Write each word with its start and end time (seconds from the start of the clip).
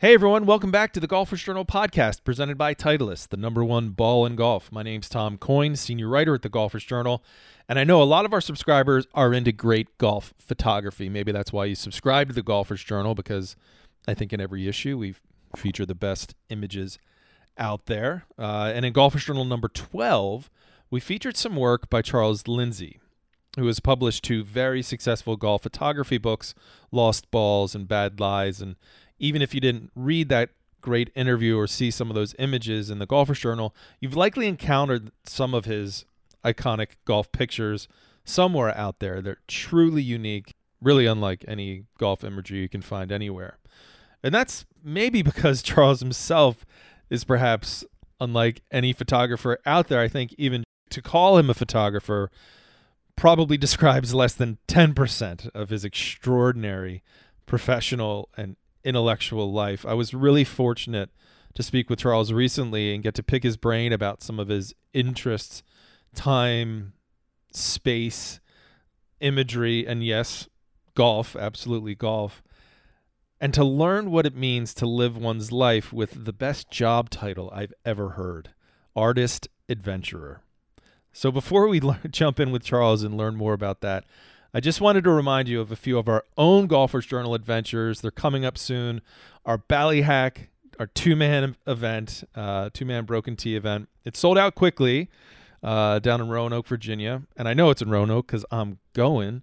Hey 0.00 0.14
everyone, 0.14 0.46
welcome 0.46 0.70
back 0.70 0.94
to 0.94 1.00
the 1.00 1.06
Golfers 1.06 1.42
Journal 1.42 1.66
podcast 1.66 2.24
presented 2.24 2.56
by 2.56 2.72
Titleist, 2.72 3.28
the 3.28 3.36
number 3.36 3.62
one 3.62 3.90
ball 3.90 4.24
in 4.24 4.34
golf. 4.34 4.72
My 4.72 4.82
name's 4.82 5.10
Tom 5.10 5.36
Coyne, 5.36 5.76
senior 5.76 6.08
writer 6.08 6.34
at 6.34 6.40
the 6.40 6.48
Golfers 6.48 6.84
Journal, 6.84 7.22
and 7.68 7.78
I 7.78 7.84
know 7.84 8.02
a 8.02 8.04
lot 8.04 8.24
of 8.24 8.32
our 8.32 8.40
subscribers 8.40 9.06
are 9.12 9.34
into 9.34 9.52
great 9.52 9.98
golf 9.98 10.32
photography. 10.38 11.10
Maybe 11.10 11.32
that's 11.32 11.52
why 11.52 11.66
you 11.66 11.74
subscribe 11.74 12.28
to 12.28 12.34
the 12.34 12.42
Golfers 12.42 12.82
Journal 12.82 13.14
because 13.14 13.56
I 14.08 14.14
think 14.14 14.32
in 14.32 14.40
every 14.40 14.66
issue 14.66 14.96
we 14.96 15.16
feature 15.54 15.84
the 15.84 15.94
best 15.94 16.34
images 16.48 16.98
out 17.58 17.84
there. 17.84 18.24
Uh, 18.38 18.72
and 18.74 18.86
in 18.86 18.94
Golfers 18.94 19.26
Journal 19.26 19.44
number 19.44 19.68
12, 19.68 20.48
we 20.90 20.98
featured 21.00 21.36
some 21.36 21.56
work 21.56 21.90
by 21.90 22.00
Charles 22.00 22.48
Lindsay, 22.48 23.00
who 23.58 23.66
has 23.66 23.80
published 23.80 24.24
two 24.24 24.44
very 24.44 24.80
successful 24.80 25.36
golf 25.36 25.62
photography 25.62 26.16
books, 26.16 26.54
Lost 26.90 27.30
Balls 27.30 27.74
and 27.74 27.86
Bad 27.86 28.18
Lies, 28.18 28.62
and 28.62 28.76
even 29.20 29.42
if 29.42 29.54
you 29.54 29.60
didn't 29.60 29.92
read 29.94 30.28
that 30.30 30.50
great 30.80 31.10
interview 31.14 31.56
or 31.56 31.66
see 31.66 31.90
some 31.90 32.10
of 32.10 32.14
those 32.14 32.34
images 32.38 32.90
in 32.90 32.98
the 32.98 33.06
Golfers 33.06 33.38
Journal, 33.38 33.74
you've 34.00 34.16
likely 34.16 34.48
encountered 34.48 35.12
some 35.24 35.54
of 35.54 35.66
his 35.66 36.04
iconic 36.44 36.96
golf 37.04 37.30
pictures 37.30 37.86
somewhere 38.24 38.76
out 38.76 38.98
there. 38.98 39.20
They're 39.20 39.38
truly 39.46 40.02
unique, 40.02 40.54
really 40.80 41.06
unlike 41.06 41.44
any 41.46 41.84
golf 41.98 42.24
imagery 42.24 42.60
you 42.60 42.68
can 42.68 42.82
find 42.82 43.12
anywhere. 43.12 43.58
And 44.22 44.34
that's 44.34 44.64
maybe 44.82 45.22
because 45.22 45.62
Charles 45.62 46.00
himself 46.00 46.64
is 47.10 47.24
perhaps 47.24 47.84
unlike 48.20 48.62
any 48.70 48.92
photographer 48.92 49.58
out 49.66 49.88
there. 49.88 50.00
I 50.00 50.08
think 50.08 50.34
even 50.38 50.64
to 50.90 51.02
call 51.02 51.38
him 51.38 51.50
a 51.50 51.54
photographer 51.54 52.30
probably 53.16 53.56
describes 53.58 54.14
less 54.14 54.32
than 54.32 54.58
10% 54.68 55.50
of 55.54 55.68
his 55.68 55.84
extraordinary 55.84 57.02
professional 57.46 58.28
and 58.36 58.56
intellectual 58.84 59.52
life. 59.52 59.84
I 59.84 59.94
was 59.94 60.14
really 60.14 60.44
fortunate 60.44 61.10
to 61.54 61.62
speak 61.62 61.90
with 61.90 62.00
Charles 62.00 62.32
recently 62.32 62.94
and 62.94 63.02
get 63.02 63.14
to 63.16 63.22
pick 63.22 63.42
his 63.42 63.56
brain 63.56 63.92
about 63.92 64.22
some 64.22 64.38
of 64.38 64.48
his 64.48 64.74
interests, 64.92 65.62
time, 66.14 66.92
space, 67.52 68.40
imagery, 69.20 69.86
and 69.86 70.04
yes, 70.04 70.48
golf, 70.94 71.36
absolutely 71.36 71.94
golf. 71.94 72.42
And 73.40 73.54
to 73.54 73.64
learn 73.64 74.10
what 74.10 74.26
it 74.26 74.36
means 74.36 74.74
to 74.74 74.86
live 74.86 75.16
one's 75.16 75.50
life 75.50 75.92
with 75.92 76.24
the 76.24 76.32
best 76.32 76.70
job 76.70 77.10
title 77.10 77.50
I've 77.54 77.72
ever 77.84 78.10
heard 78.10 78.50
artist 78.94 79.48
adventurer. 79.68 80.42
So 81.12 81.32
before 81.32 81.68
we 81.68 81.80
jump 82.10 82.38
in 82.38 82.50
with 82.50 82.62
Charles 82.62 83.02
and 83.02 83.16
learn 83.16 83.36
more 83.36 83.54
about 83.54 83.80
that, 83.80 84.04
I 84.52 84.58
just 84.58 84.80
wanted 84.80 85.04
to 85.04 85.10
remind 85.10 85.48
you 85.48 85.60
of 85.60 85.70
a 85.70 85.76
few 85.76 85.96
of 85.96 86.08
our 86.08 86.24
own 86.36 86.66
Golfers 86.66 87.06
Journal 87.06 87.34
adventures. 87.34 88.00
They're 88.00 88.10
coming 88.10 88.44
up 88.44 88.58
soon. 88.58 89.00
Our 89.46 89.58
Ballyhack, 89.58 90.48
our 90.80 90.88
two 90.88 91.14
man 91.14 91.56
event, 91.68 92.24
uh, 92.34 92.70
two 92.72 92.84
man 92.84 93.04
broken 93.04 93.36
tee 93.36 93.54
event. 93.54 93.88
It 94.04 94.16
sold 94.16 94.36
out 94.36 94.56
quickly 94.56 95.08
uh, 95.62 96.00
down 96.00 96.20
in 96.20 96.28
Roanoke, 96.28 96.66
Virginia. 96.66 97.22
And 97.36 97.46
I 97.46 97.54
know 97.54 97.70
it's 97.70 97.80
in 97.80 97.90
Roanoke 97.90 98.26
because 98.26 98.44
I'm 98.50 98.78
going. 98.92 99.42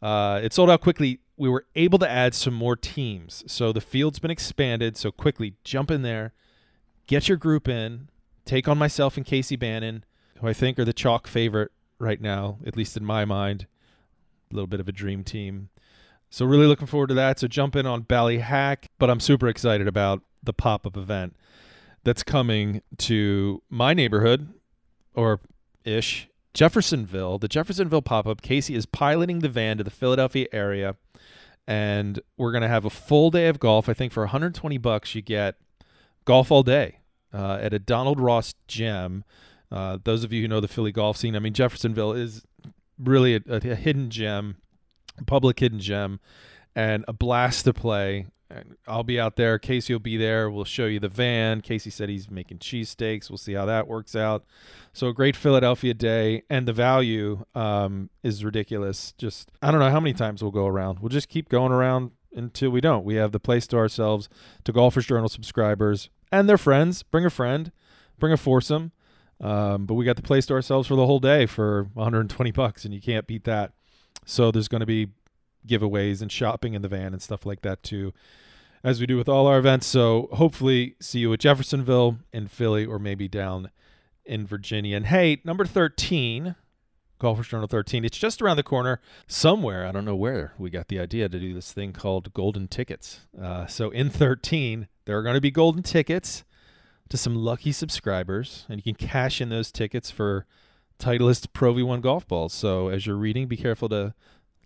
Uh, 0.00 0.40
it 0.42 0.54
sold 0.54 0.70
out 0.70 0.80
quickly. 0.80 1.20
We 1.36 1.50
were 1.50 1.66
able 1.74 1.98
to 1.98 2.10
add 2.10 2.34
some 2.34 2.54
more 2.54 2.76
teams. 2.76 3.44
So 3.46 3.72
the 3.72 3.82
field's 3.82 4.18
been 4.18 4.30
expanded. 4.30 4.96
So 4.96 5.12
quickly 5.12 5.56
jump 5.64 5.90
in 5.90 6.00
there, 6.00 6.32
get 7.06 7.28
your 7.28 7.36
group 7.36 7.68
in, 7.68 8.08
take 8.46 8.68
on 8.68 8.78
myself 8.78 9.18
and 9.18 9.26
Casey 9.26 9.56
Bannon, 9.56 10.02
who 10.40 10.48
I 10.48 10.54
think 10.54 10.78
are 10.78 10.84
the 10.86 10.94
chalk 10.94 11.26
favorite 11.26 11.72
right 11.98 12.22
now, 12.22 12.56
at 12.66 12.74
least 12.74 12.96
in 12.96 13.04
my 13.04 13.26
mind 13.26 13.66
little 14.54 14.66
bit 14.66 14.80
of 14.80 14.88
a 14.88 14.92
dream 14.92 15.24
team. 15.24 15.68
So 16.30 16.44
really 16.44 16.66
looking 16.66 16.86
forward 16.86 17.08
to 17.08 17.14
that. 17.14 17.38
So 17.38 17.48
jump 17.48 17.76
in 17.76 17.86
on 17.86 18.02
Ballyhack, 18.02 18.86
but 18.98 19.10
I'm 19.10 19.20
super 19.20 19.48
excited 19.48 19.86
about 19.86 20.22
the 20.42 20.52
pop-up 20.52 20.96
event 20.96 21.36
that's 22.04 22.22
coming 22.22 22.82
to 22.98 23.62
my 23.70 23.94
neighborhood 23.94 24.48
or 25.14 25.40
ish, 25.84 26.28
Jeffersonville. 26.54 27.38
The 27.38 27.48
Jeffersonville 27.48 28.02
pop-up. 28.02 28.42
Casey 28.42 28.74
is 28.74 28.86
piloting 28.86 29.40
the 29.40 29.48
van 29.48 29.78
to 29.78 29.84
the 29.84 29.90
Philadelphia 29.90 30.46
area 30.52 30.96
and 31.66 32.20
we're 32.36 32.52
going 32.52 32.62
to 32.62 32.68
have 32.68 32.84
a 32.84 32.90
full 32.90 33.30
day 33.30 33.48
of 33.48 33.58
golf. 33.58 33.88
I 33.88 33.94
think 33.94 34.12
for 34.12 34.22
120 34.22 34.78
bucks 34.78 35.14
you 35.14 35.22
get 35.22 35.56
golf 36.24 36.50
all 36.50 36.62
day 36.62 36.98
uh, 37.32 37.58
at 37.60 37.72
a 37.74 37.78
Donald 37.78 38.20
Ross 38.20 38.54
gym. 38.68 39.24
Uh, 39.70 39.98
those 40.04 40.22
of 40.22 40.32
you 40.32 40.42
who 40.42 40.48
know 40.48 40.60
the 40.60 40.68
Philly 40.68 40.92
golf 40.92 41.16
scene, 41.16 41.34
I 41.34 41.40
mean 41.40 41.52
Jeffersonville 41.52 42.12
is 42.12 42.44
really 42.98 43.34
a, 43.34 43.40
a, 43.46 43.74
hidden 43.74 44.10
gem, 44.10 44.56
public 45.26 45.60
hidden 45.60 45.80
gem, 45.80 46.20
and 46.74 47.04
a 47.08 47.12
blast 47.12 47.64
to 47.64 47.72
play. 47.72 48.26
And 48.48 48.76
I'll 48.86 49.02
be 49.02 49.18
out 49.18 49.34
there. 49.34 49.58
Casey 49.58 49.92
will 49.92 49.98
be 49.98 50.16
there. 50.16 50.48
We'll 50.48 50.64
show 50.64 50.86
you 50.86 51.00
the 51.00 51.08
van. 51.08 51.62
Casey 51.62 51.90
said 51.90 52.08
he's 52.08 52.30
making 52.30 52.58
cheesesteaks. 52.58 53.28
We'll 53.28 53.38
see 53.38 53.54
how 53.54 53.66
that 53.66 53.88
works 53.88 54.14
out. 54.14 54.44
So 54.92 55.08
a 55.08 55.12
great 55.12 55.34
Philadelphia 55.34 55.94
day, 55.94 56.44
and 56.48 56.66
the 56.66 56.72
value 56.72 57.44
um, 57.56 58.08
is 58.22 58.44
ridiculous. 58.44 59.14
Just 59.18 59.50
I 59.60 59.72
don't 59.72 59.80
know 59.80 59.90
how 59.90 59.98
many 59.98 60.14
times 60.14 60.42
we'll 60.42 60.52
go 60.52 60.66
around. 60.66 61.00
We'll 61.00 61.08
just 61.08 61.28
keep 61.28 61.48
going 61.48 61.72
around 61.72 62.12
until 62.36 62.70
we 62.70 62.80
don't. 62.80 63.04
We 63.04 63.16
have 63.16 63.32
the 63.32 63.40
place 63.40 63.66
to 63.68 63.76
ourselves, 63.78 64.28
to 64.64 64.72
Golfers 64.72 65.06
Journal 65.06 65.28
subscribers 65.28 66.08
and 66.30 66.48
their 66.48 66.58
friends. 66.58 67.02
Bring 67.02 67.24
a 67.24 67.30
friend, 67.30 67.72
bring 68.18 68.32
a 68.32 68.36
foursome. 68.36 68.92
Um, 69.40 69.86
but 69.86 69.94
we 69.94 70.04
got 70.04 70.16
the 70.16 70.22
place 70.22 70.46
to 70.46 70.54
ourselves 70.54 70.88
for 70.88 70.96
the 70.96 71.06
whole 71.06 71.18
day 71.18 71.46
for 71.46 71.88
120 71.94 72.50
bucks, 72.52 72.84
and 72.84 72.94
you 72.94 73.00
can't 73.00 73.26
beat 73.26 73.44
that. 73.44 73.72
So 74.24 74.50
there's 74.50 74.68
going 74.68 74.80
to 74.80 74.86
be 74.86 75.08
giveaways 75.66 76.22
and 76.22 76.30
shopping 76.30 76.74
in 76.74 76.82
the 76.82 76.88
van 76.88 77.12
and 77.12 77.20
stuff 77.20 77.44
like 77.44 77.62
that 77.62 77.82
too, 77.82 78.12
as 78.82 79.00
we 79.00 79.06
do 79.06 79.16
with 79.16 79.28
all 79.28 79.46
our 79.46 79.58
events. 79.58 79.86
So 79.86 80.28
hopefully, 80.32 80.96
see 81.00 81.20
you 81.20 81.32
at 81.32 81.40
Jeffersonville 81.40 82.18
in 82.32 82.48
Philly 82.48 82.86
or 82.86 82.98
maybe 82.98 83.28
down 83.28 83.70
in 84.24 84.46
Virginia. 84.46 84.96
And 84.96 85.06
hey, 85.06 85.40
number 85.44 85.64
13, 85.64 86.56
Golfers 87.18 87.48
Journal 87.48 87.68
13. 87.68 88.04
It's 88.04 88.18
just 88.18 88.42
around 88.42 88.56
the 88.56 88.62
corner 88.62 89.00
somewhere. 89.26 89.86
I 89.86 89.92
don't 89.92 90.04
know 90.04 90.16
where 90.16 90.54
we 90.58 90.70
got 90.70 90.88
the 90.88 90.98
idea 90.98 91.28
to 91.28 91.38
do 91.38 91.54
this 91.54 91.72
thing 91.72 91.92
called 91.92 92.32
golden 92.32 92.68
tickets. 92.68 93.20
Uh, 93.40 93.66
so 93.66 93.90
in 93.90 94.10
13, 94.10 94.88
there 95.04 95.18
are 95.18 95.22
going 95.22 95.34
to 95.34 95.40
be 95.40 95.50
golden 95.50 95.82
tickets 95.82 96.44
to 97.08 97.16
some 97.16 97.34
lucky 97.34 97.72
subscribers, 97.72 98.66
and 98.68 98.78
you 98.78 98.94
can 98.94 99.08
cash 99.08 99.40
in 99.40 99.48
those 99.48 99.70
tickets 99.70 100.10
for 100.10 100.46
Titleist 100.98 101.48
Pro 101.52 101.74
V1 101.74 102.00
golf 102.00 102.26
balls. 102.26 102.52
So 102.52 102.88
as 102.88 103.06
you're 103.06 103.16
reading, 103.16 103.46
be 103.46 103.56
careful 103.56 103.88
to 103.90 104.14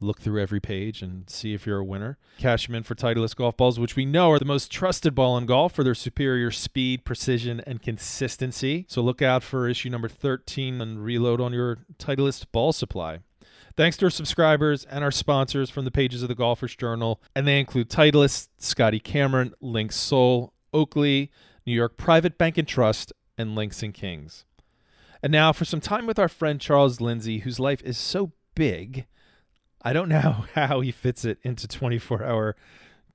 look 0.00 0.20
through 0.20 0.40
every 0.40 0.60
page 0.60 1.02
and 1.02 1.28
see 1.28 1.52
if 1.52 1.66
you're 1.66 1.78
a 1.78 1.84
winner. 1.84 2.16
Cash 2.38 2.66
them 2.66 2.74
in 2.74 2.82
for 2.82 2.94
Titleist 2.94 3.36
golf 3.36 3.56
balls, 3.56 3.78
which 3.78 3.96
we 3.96 4.06
know 4.06 4.30
are 4.30 4.38
the 4.38 4.44
most 4.44 4.70
trusted 4.70 5.14
ball 5.14 5.36
in 5.36 5.46
golf 5.46 5.74
for 5.74 5.84
their 5.84 5.94
superior 5.94 6.50
speed, 6.50 7.04
precision, 7.04 7.60
and 7.66 7.82
consistency. 7.82 8.86
So 8.88 9.02
look 9.02 9.20
out 9.20 9.42
for 9.42 9.68
issue 9.68 9.90
number 9.90 10.08
13 10.08 10.80
and 10.80 11.04
reload 11.04 11.40
on 11.40 11.52
your 11.52 11.78
Titleist 11.98 12.46
ball 12.52 12.72
supply. 12.72 13.18
Thanks 13.76 13.96
to 13.98 14.06
our 14.06 14.10
subscribers 14.10 14.84
and 14.84 15.04
our 15.04 15.12
sponsors 15.12 15.70
from 15.70 15.84
the 15.84 15.90
pages 15.90 16.22
of 16.22 16.28
the 16.28 16.34
Golfers 16.34 16.74
Journal, 16.74 17.20
and 17.36 17.46
they 17.46 17.60
include 17.60 17.88
Titleist, 17.88 18.48
Scotty 18.58 19.00
Cameron, 19.00 19.54
Linksoul, 19.62 20.50
Oakley, 20.72 21.30
New 21.70 21.76
York 21.76 21.96
Private 21.96 22.36
Bank 22.36 22.58
and 22.58 22.66
Trust, 22.66 23.12
and 23.38 23.54
Links 23.54 23.80
and 23.80 23.94
Kings. 23.94 24.44
And 25.22 25.30
now 25.30 25.52
for 25.52 25.64
some 25.64 25.80
time 25.80 26.04
with 26.04 26.18
our 26.18 26.26
friend 26.26 26.60
Charles 26.60 27.00
Lindsay, 27.00 27.38
whose 27.38 27.60
life 27.60 27.80
is 27.84 27.96
so 27.96 28.32
big, 28.56 29.06
I 29.80 29.92
don't 29.92 30.08
know 30.08 30.46
how 30.56 30.80
he 30.80 30.90
fits 30.90 31.24
it 31.24 31.38
into 31.44 31.68
24 31.68 32.24
hour 32.24 32.56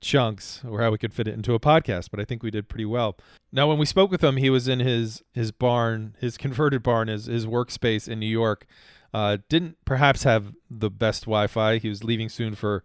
chunks 0.00 0.62
or 0.66 0.80
how 0.80 0.90
we 0.90 0.96
could 0.96 1.12
fit 1.12 1.28
it 1.28 1.34
into 1.34 1.52
a 1.52 1.60
podcast, 1.60 2.10
but 2.10 2.18
I 2.18 2.24
think 2.24 2.42
we 2.42 2.50
did 2.50 2.66
pretty 2.66 2.86
well. 2.86 3.18
Now, 3.52 3.68
when 3.68 3.76
we 3.76 3.84
spoke 3.84 4.10
with 4.10 4.24
him, 4.24 4.38
he 4.38 4.48
was 4.48 4.68
in 4.68 4.80
his 4.80 5.22
his 5.34 5.52
barn, 5.52 6.16
his 6.18 6.38
converted 6.38 6.82
barn, 6.82 7.08
his 7.08 7.26
his 7.26 7.44
workspace 7.44 8.08
in 8.08 8.18
New 8.18 8.24
York. 8.24 8.64
Uh, 9.12 9.36
didn't 9.50 9.76
perhaps 9.84 10.22
have 10.22 10.54
the 10.70 10.88
best 10.88 11.24
Wi-Fi. 11.24 11.76
He 11.76 11.90
was 11.90 12.02
leaving 12.02 12.30
soon 12.30 12.54
for 12.54 12.84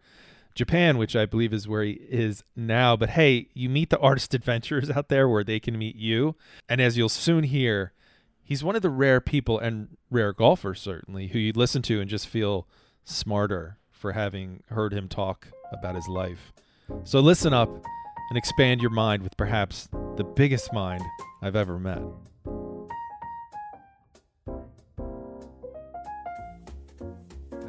Japan, 0.55 0.97
which 0.97 1.15
I 1.15 1.25
believe 1.25 1.53
is 1.53 1.67
where 1.67 1.83
he 1.83 1.91
is 1.91 2.43
now. 2.55 2.95
But 2.95 3.11
hey, 3.11 3.47
you 3.53 3.69
meet 3.69 3.89
the 3.89 3.99
artist 3.99 4.33
adventurers 4.33 4.89
out 4.89 5.09
there 5.09 5.27
where 5.27 5.43
they 5.43 5.59
can 5.59 5.77
meet 5.77 5.95
you. 5.95 6.35
And 6.69 6.81
as 6.81 6.97
you'll 6.97 7.09
soon 7.09 7.43
hear, 7.43 7.93
he's 8.43 8.63
one 8.63 8.75
of 8.75 8.81
the 8.81 8.89
rare 8.89 9.21
people 9.21 9.59
and 9.59 9.97
rare 10.09 10.33
golfers, 10.33 10.81
certainly, 10.81 11.27
who 11.27 11.39
you 11.39 11.53
listen 11.55 11.81
to 11.83 12.01
and 12.01 12.09
just 12.09 12.27
feel 12.27 12.67
smarter 13.03 13.77
for 13.91 14.13
having 14.13 14.63
heard 14.69 14.93
him 14.93 15.07
talk 15.07 15.47
about 15.71 15.95
his 15.95 16.07
life. 16.07 16.51
So 17.03 17.19
listen 17.19 17.53
up 17.53 17.69
and 17.69 18.37
expand 18.37 18.81
your 18.81 18.91
mind 18.91 19.23
with 19.23 19.37
perhaps 19.37 19.87
the 20.17 20.23
biggest 20.23 20.73
mind 20.73 21.03
I've 21.41 21.55
ever 21.55 21.79
met. 21.79 22.01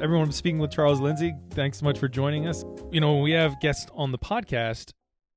Everyone. 0.03 0.29
Speaking 0.33 0.59
with 0.59 0.69
Charles 0.69 0.99
Lindsay. 0.99 1.33
Thanks 1.51 1.77
so 1.77 1.85
much 1.85 1.97
for 1.97 2.09
joining 2.09 2.45
us. 2.45 2.65
You 2.91 2.99
know, 2.99 3.13
when 3.13 3.23
we 3.23 3.31
have 3.31 3.61
guests 3.61 3.89
on 3.93 4.11
the 4.11 4.17
podcast, 4.17 4.91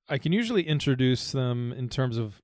I 0.08 0.18
can 0.18 0.32
usually 0.32 0.66
introduce 0.66 1.30
them 1.30 1.72
in 1.72 1.88
terms 1.88 2.18
of 2.18 2.42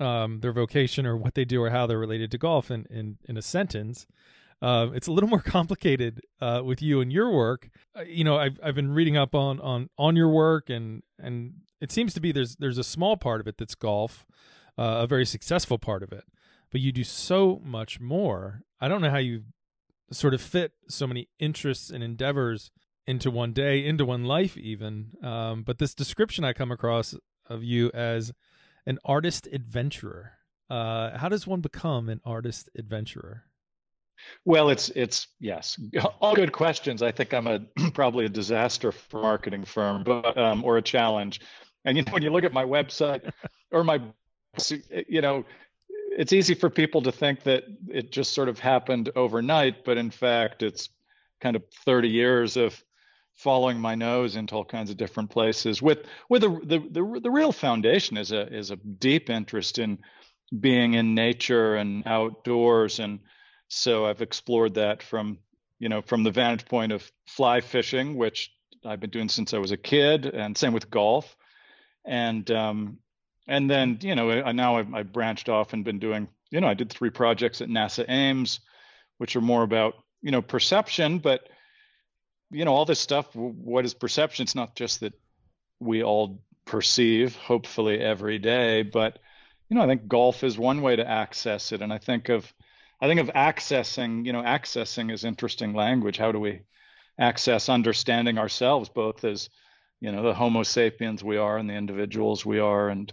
um, 0.00 0.40
their 0.40 0.52
vocation 0.52 1.06
or 1.06 1.16
what 1.16 1.36
they 1.36 1.44
do 1.44 1.62
or 1.62 1.70
how 1.70 1.86
they're 1.86 2.00
related 2.00 2.32
to 2.32 2.38
golf 2.38 2.72
in, 2.72 2.84
in, 2.90 3.16
in 3.28 3.36
a 3.36 3.42
sentence. 3.42 4.08
Uh, 4.60 4.88
it's 4.92 5.06
a 5.06 5.12
little 5.12 5.30
more 5.30 5.40
complicated 5.46 6.22
uh, 6.40 6.62
with 6.64 6.82
you 6.82 7.00
and 7.00 7.12
your 7.12 7.30
work. 7.30 7.70
Uh, 7.96 8.02
you 8.02 8.24
know, 8.24 8.38
I've 8.38 8.58
I've 8.60 8.74
been 8.74 8.92
reading 8.92 9.16
up 9.16 9.32
on 9.32 9.60
on 9.60 9.88
on 9.96 10.16
your 10.16 10.30
work, 10.30 10.68
and 10.68 11.04
and 11.20 11.52
it 11.80 11.92
seems 11.92 12.12
to 12.14 12.20
be 12.20 12.32
there's 12.32 12.56
there's 12.56 12.78
a 12.78 12.84
small 12.84 13.16
part 13.16 13.40
of 13.40 13.46
it 13.46 13.56
that's 13.56 13.76
golf, 13.76 14.26
uh, 14.76 15.02
a 15.02 15.06
very 15.06 15.24
successful 15.24 15.78
part 15.78 16.02
of 16.02 16.12
it, 16.12 16.24
but 16.72 16.80
you 16.80 16.90
do 16.90 17.04
so 17.04 17.60
much 17.64 18.00
more. 18.00 18.62
I 18.80 18.88
don't 18.88 19.00
know 19.00 19.10
how 19.10 19.18
you 19.18 19.44
sort 20.12 20.34
of 20.34 20.40
fit 20.40 20.72
so 20.88 21.06
many 21.06 21.28
interests 21.38 21.90
and 21.90 22.02
endeavors 22.02 22.70
into 23.06 23.30
one 23.30 23.52
day, 23.52 23.84
into 23.84 24.04
one 24.04 24.24
life, 24.24 24.56
even. 24.56 25.12
Um, 25.22 25.62
but 25.62 25.78
this 25.78 25.94
description 25.94 26.44
I 26.44 26.52
come 26.52 26.70
across 26.70 27.14
of 27.46 27.64
you 27.64 27.90
as 27.92 28.32
an 28.86 28.98
artist 29.04 29.48
adventurer. 29.52 30.32
Uh, 30.70 31.16
how 31.18 31.28
does 31.28 31.46
one 31.46 31.60
become 31.60 32.08
an 32.08 32.20
artist 32.24 32.70
adventurer? 32.78 33.44
Well, 34.44 34.70
it's 34.70 34.88
it's 34.90 35.26
yes, 35.40 35.78
all 36.20 36.34
good 36.34 36.52
questions. 36.52 37.02
I 37.02 37.10
think 37.10 37.34
I'm 37.34 37.46
a 37.46 37.60
probably 37.94 38.26
a 38.26 38.28
disaster 38.28 38.92
for 38.92 39.20
marketing 39.20 39.64
firm, 39.64 40.04
but 40.04 40.36
um, 40.38 40.64
or 40.64 40.78
a 40.78 40.82
challenge. 40.82 41.40
And 41.84 41.96
you 41.96 42.04
know, 42.04 42.12
when 42.12 42.22
you 42.22 42.30
look 42.30 42.44
at 42.44 42.52
my 42.52 42.64
website 42.64 43.30
or 43.72 43.82
my, 43.82 44.00
you 45.08 45.20
know, 45.20 45.44
it's 46.18 46.32
easy 46.32 46.54
for 46.54 46.70
people 46.70 47.02
to 47.02 47.12
think 47.12 47.42
that 47.44 47.64
it 47.88 48.12
just 48.12 48.32
sort 48.32 48.48
of 48.48 48.58
happened 48.58 49.10
overnight, 49.16 49.84
but 49.84 49.98
in 49.98 50.10
fact, 50.10 50.62
it's 50.62 50.88
kind 51.40 51.56
of 51.56 51.62
30 51.84 52.08
years 52.08 52.56
of 52.56 52.82
following 53.34 53.80
my 53.80 53.94
nose 53.94 54.36
into 54.36 54.54
all 54.54 54.64
kinds 54.64 54.90
of 54.90 54.96
different 54.96 55.30
places. 55.30 55.82
With 55.82 56.06
with 56.28 56.42
the 56.42 56.50
the 56.50 56.78
the, 56.78 57.20
the 57.20 57.30
real 57.30 57.52
foundation 57.52 58.16
is 58.16 58.32
a 58.32 58.46
is 58.52 58.70
a 58.70 58.76
deep 58.76 59.30
interest 59.30 59.78
in 59.78 59.98
being 60.58 60.94
in 60.94 61.14
nature 61.14 61.76
and 61.76 62.06
outdoors, 62.06 62.98
and 62.98 63.20
so 63.68 64.06
I've 64.06 64.22
explored 64.22 64.74
that 64.74 65.02
from 65.02 65.38
you 65.78 65.88
know 65.88 66.02
from 66.02 66.22
the 66.22 66.30
vantage 66.30 66.66
point 66.66 66.92
of 66.92 67.10
fly 67.26 67.60
fishing, 67.60 68.16
which 68.16 68.52
I've 68.84 69.00
been 69.00 69.10
doing 69.10 69.28
since 69.28 69.54
I 69.54 69.58
was 69.58 69.72
a 69.72 69.76
kid, 69.76 70.26
and 70.26 70.56
same 70.56 70.72
with 70.72 70.90
golf, 70.90 71.36
and 72.04 72.48
um, 72.50 72.98
and 73.46 73.68
then 73.70 73.98
you 74.02 74.14
know 74.14 74.50
now 74.52 74.76
I've, 74.76 74.94
I've 74.94 75.12
branched 75.12 75.48
off 75.48 75.72
and 75.72 75.84
been 75.84 75.98
doing 75.98 76.28
you 76.50 76.60
know 76.60 76.68
I 76.68 76.74
did 76.74 76.90
three 76.90 77.10
projects 77.10 77.60
at 77.60 77.68
NASA 77.68 78.04
Ames, 78.08 78.60
which 79.18 79.36
are 79.36 79.40
more 79.40 79.62
about 79.62 79.94
you 80.20 80.30
know 80.30 80.42
perception, 80.42 81.18
but 81.18 81.48
you 82.50 82.64
know 82.64 82.74
all 82.74 82.84
this 82.84 83.00
stuff. 83.00 83.34
What 83.34 83.84
is 83.84 83.94
perception? 83.94 84.44
It's 84.44 84.54
not 84.54 84.76
just 84.76 85.00
that 85.00 85.14
we 85.80 86.02
all 86.02 86.42
perceive, 86.64 87.34
hopefully 87.36 87.98
every 88.00 88.38
day, 88.38 88.82
but 88.82 89.18
you 89.68 89.76
know 89.76 89.82
I 89.82 89.86
think 89.86 90.08
golf 90.08 90.44
is 90.44 90.56
one 90.58 90.82
way 90.82 90.96
to 90.96 91.08
access 91.08 91.72
it, 91.72 91.82
and 91.82 91.92
I 91.92 91.98
think 91.98 92.28
of 92.28 92.52
I 93.00 93.08
think 93.08 93.20
of 93.20 93.28
accessing 93.28 94.24
you 94.24 94.32
know 94.32 94.42
accessing 94.42 95.12
is 95.12 95.24
interesting 95.24 95.74
language. 95.74 96.18
How 96.18 96.30
do 96.32 96.38
we 96.38 96.62
access 97.18 97.68
understanding 97.68 98.38
ourselves 98.38 98.88
both 98.88 99.24
as 99.24 99.50
you 100.00 100.12
know 100.12 100.22
the 100.22 100.34
Homo 100.34 100.62
sapiens 100.62 101.22
we 101.22 101.36
are 101.36 101.58
and 101.58 101.68
the 101.68 101.74
individuals 101.74 102.46
we 102.46 102.58
are 102.58 102.88
and 102.88 103.12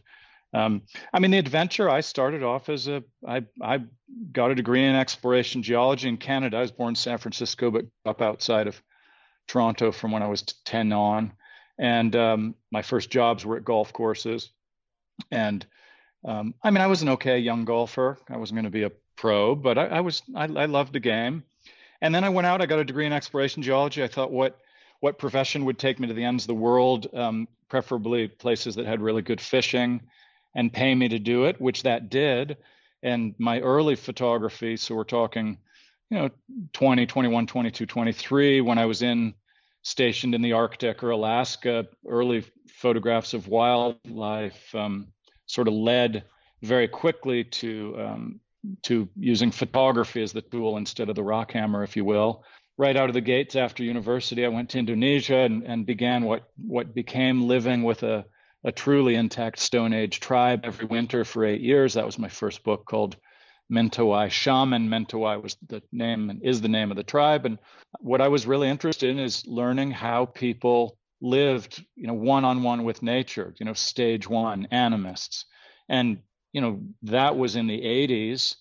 um, 0.53 0.81
I 1.13 1.19
mean, 1.19 1.31
the 1.31 1.37
adventure. 1.37 1.89
I 1.89 2.01
started 2.01 2.43
off 2.43 2.69
as 2.69 2.87
a. 2.87 3.03
I 3.27 3.45
I 3.61 3.81
got 4.31 4.51
a 4.51 4.55
degree 4.55 4.83
in 4.83 4.95
exploration 4.95 5.61
geology 5.61 6.07
in 6.07 6.17
Canada. 6.17 6.57
I 6.57 6.61
was 6.61 6.71
born 6.71 6.89
in 6.89 6.95
San 6.95 7.19
Francisco, 7.19 7.69
but 7.69 7.85
up 8.05 8.21
outside 8.21 8.67
of 8.67 8.81
Toronto 9.47 9.91
from 9.91 10.11
when 10.11 10.23
I 10.23 10.27
was 10.27 10.41
10 10.41 10.91
on, 10.91 11.33
and 11.77 12.15
um, 12.15 12.55
my 12.71 12.81
first 12.81 13.09
jobs 13.11 13.45
were 13.45 13.57
at 13.57 13.65
golf 13.65 13.93
courses. 13.93 14.49
And 15.31 15.65
um, 16.25 16.55
I 16.63 16.71
mean, 16.71 16.81
I 16.81 16.87
was 16.87 17.03
an 17.03 17.09
okay 17.09 17.37
young 17.37 17.65
golfer. 17.65 18.17
I 18.27 18.37
wasn't 18.37 18.57
going 18.57 18.65
to 18.65 18.71
be 18.71 18.83
a 18.83 18.91
pro, 19.17 19.53
but 19.55 19.77
I, 19.77 19.85
I 19.85 20.01
was. 20.01 20.23
I, 20.35 20.43
I 20.45 20.65
loved 20.65 20.93
the 20.93 20.99
game. 20.99 21.43
And 22.01 22.15
then 22.15 22.23
I 22.23 22.29
went 22.29 22.47
out. 22.47 22.61
I 22.61 22.65
got 22.65 22.79
a 22.79 22.85
degree 22.85 23.05
in 23.05 23.13
exploration 23.13 23.61
geology. 23.61 24.03
I 24.03 24.07
thought, 24.07 24.31
what 24.31 24.57
what 24.99 25.19
profession 25.19 25.65
would 25.65 25.77
take 25.77 25.99
me 25.99 26.07
to 26.07 26.13
the 26.13 26.23
ends 26.23 26.43
of 26.43 26.47
the 26.47 26.55
world, 26.55 27.07
um, 27.13 27.47
preferably 27.69 28.27
places 28.27 28.75
that 28.75 28.87
had 28.87 28.99
really 28.99 29.21
good 29.21 29.39
fishing 29.39 30.01
and 30.55 30.73
pay 30.73 30.93
me 30.95 31.07
to 31.09 31.19
do 31.19 31.45
it, 31.45 31.59
which 31.61 31.83
that 31.83 32.09
did. 32.09 32.57
And 33.03 33.35
my 33.37 33.59
early 33.59 33.95
photography, 33.95 34.77
so 34.77 34.95
we're 34.95 35.03
talking, 35.03 35.57
you 36.09 36.17
know, 36.17 36.29
20, 36.73 37.05
21, 37.05 37.47
22, 37.47 37.85
23, 37.85 38.61
when 38.61 38.77
I 38.77 38.85
was 38.85 39.01
in 39.01 39.33
stationed 39.81 40.35
in 40.35 40.41
the 40.41 40.53
Arctic 40.53 41.03
or 41.03 41.11
Alaska, 41.11 41.87
early 42.07 42.43
photographs 42.67 43.33
of 43.33 43.47
wildlife 43.47 44.73
um, 44.75 45.07
sort 45.45 45.67
of 45.67 45.73
led 45.73 46.23
very 46.61 46.87
quickly 46.87 47.43
to 47.43 47.95
um, 47.99 48.39
to 48.83 49.07
using 49.17 49.51
photography 49.51 50.21
as 50.21 50.33
the 50.33 50.41
tool 50.41 50.77
instead 50.77 51.07
of 51.07 51.15
the 51.15 51.23
rock 51.23 51.51
hammer, 51.53 51.83
if 51.83 51.95
you 51.95 52.03
will. 52.03 52.43
Right 52.77 52.95
out 52.95 53.09
of 53.09 53.13
the 53.13 53.21
gates 53.21 53.55
after 53.55 53.83
university, 53.83 54.45
I 54.45 54.49
went 54.49 54.69
to 54.71 54.79
Indonesia 54.79 55.37
and, 55.37 55.63
and 55.63 55.85
began 55.85 56.23
what 56.23 56.49
what 56.57 56.93
became 56.93 57.47
living 57.47 57.83
with 57.83 58.03
a 58.03 58.25
a 58.63 58.71
truly 58.71 59.15
intact 59.15 59.59
Stone 59.59 59.93
Age 59.93 60.19
tribe 60.19 60.61
every 60.63 60.85
winter 60.85 61.23
for 61.23 61.45
eight 61.45 61.61
years. 61.61 61.93
That 61.93 62.05
was 62.05 62.19
my 62.19 62.29
first 62.29 62.63
book 62.63 62.85
called 62.85 63.15
Mentawai 63.71 64.29
Shaman. 64.29 64.89
Mentawai 64.89 65.41
was 65.41 65.55
the 65.67 65.81
name 65.91 66.29
and 66.29 66.43
is 66.43 66.61
the 66.61 66.67
name 66.67 66.91
of 66.91 66.97
the 66.97 67.03
tribe. 67.03 67.45
And 67.45 67.59
what 67.99 68.21
I 68.21 68.27
was 68.27 68.47
really 68.47 68.69
interested 68.69 69.09
in 69.09 69.19
is 69.19 69.45
learning 69.47 69.91
how 69.91 70.25
people 70.25 70.97
lived, 71.21 71.83
you 71.95 72.07
know, 72.07 72.13
one 72.13 72.45
on 72.45 72.63
one 72.63 72.83
with 72.83 73.03
nature, 73.03 73.53
you 73.59 73.65
know, 73.65 73.73
stage 73.73 74.27
one, 74.27 74.67
animists. 74.71 75.45
And, 75.87 76.19
you 76.53 76.61
know, 76.61 76.81
that 77.03 77.37
was 77.37 77.55
in 77.55 77.67
the 77.67 77.79
80s. 77.79 78.55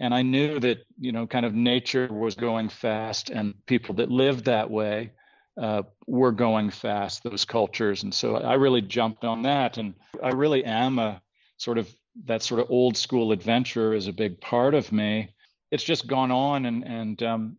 And 0.00 0.14
I 0.14 0.22
knew 0.22 0.58
that, 0.60 0.78
you 0.98 1.12
know, 1.12 1.26
kind 1.26 1.46
of 1.46 1.54
nature 1.54 2.08
was 2.12 2.34
going 2.34 2.68
fast 2.68 3.30
and 3.30 3.54
people 3.66 3.96
that 3.96 4.10
lived 4.10 4.44
that 4.46 4.70
way 4.70 5.12
uh, 5.60 5.82
were 6.06 6.32
going 6.32 6.70
fast, 6.70 7.22
those 7.22 7.44
cultures. 7.44 8.02
And 8.02 8.12
so 8.12 8.36
I 8.36 8.54
really 8.54 8.82
jumped 8.82 9.24
on 9.24 9.42
that. 9.42 9.78
And 9.78 9.94
I 10.22 10.30
really 10.30 10.64
am 10.64 10.98
a 10.98 11.20
sort 11.56 11.78
of 11.78 11.88
that 12.24 12.42
sort 12.42 12.60
of 12.60 12.70
old 12.70 12.96
school 12.96 13.32
adventure 13.32 13.94
is 13.94 14.06
a 14.06 14.12
big 14.12 14.40
part 14.40 14.74
of 14.74 14.92
me. 14.92 15.34
It's 15.70 15.84
just 15.84 16.06
gone 16.06 16.30
on 16.30 16.66
and 16.66 16.84
and 16.84 17.22
um, 17.22 17.56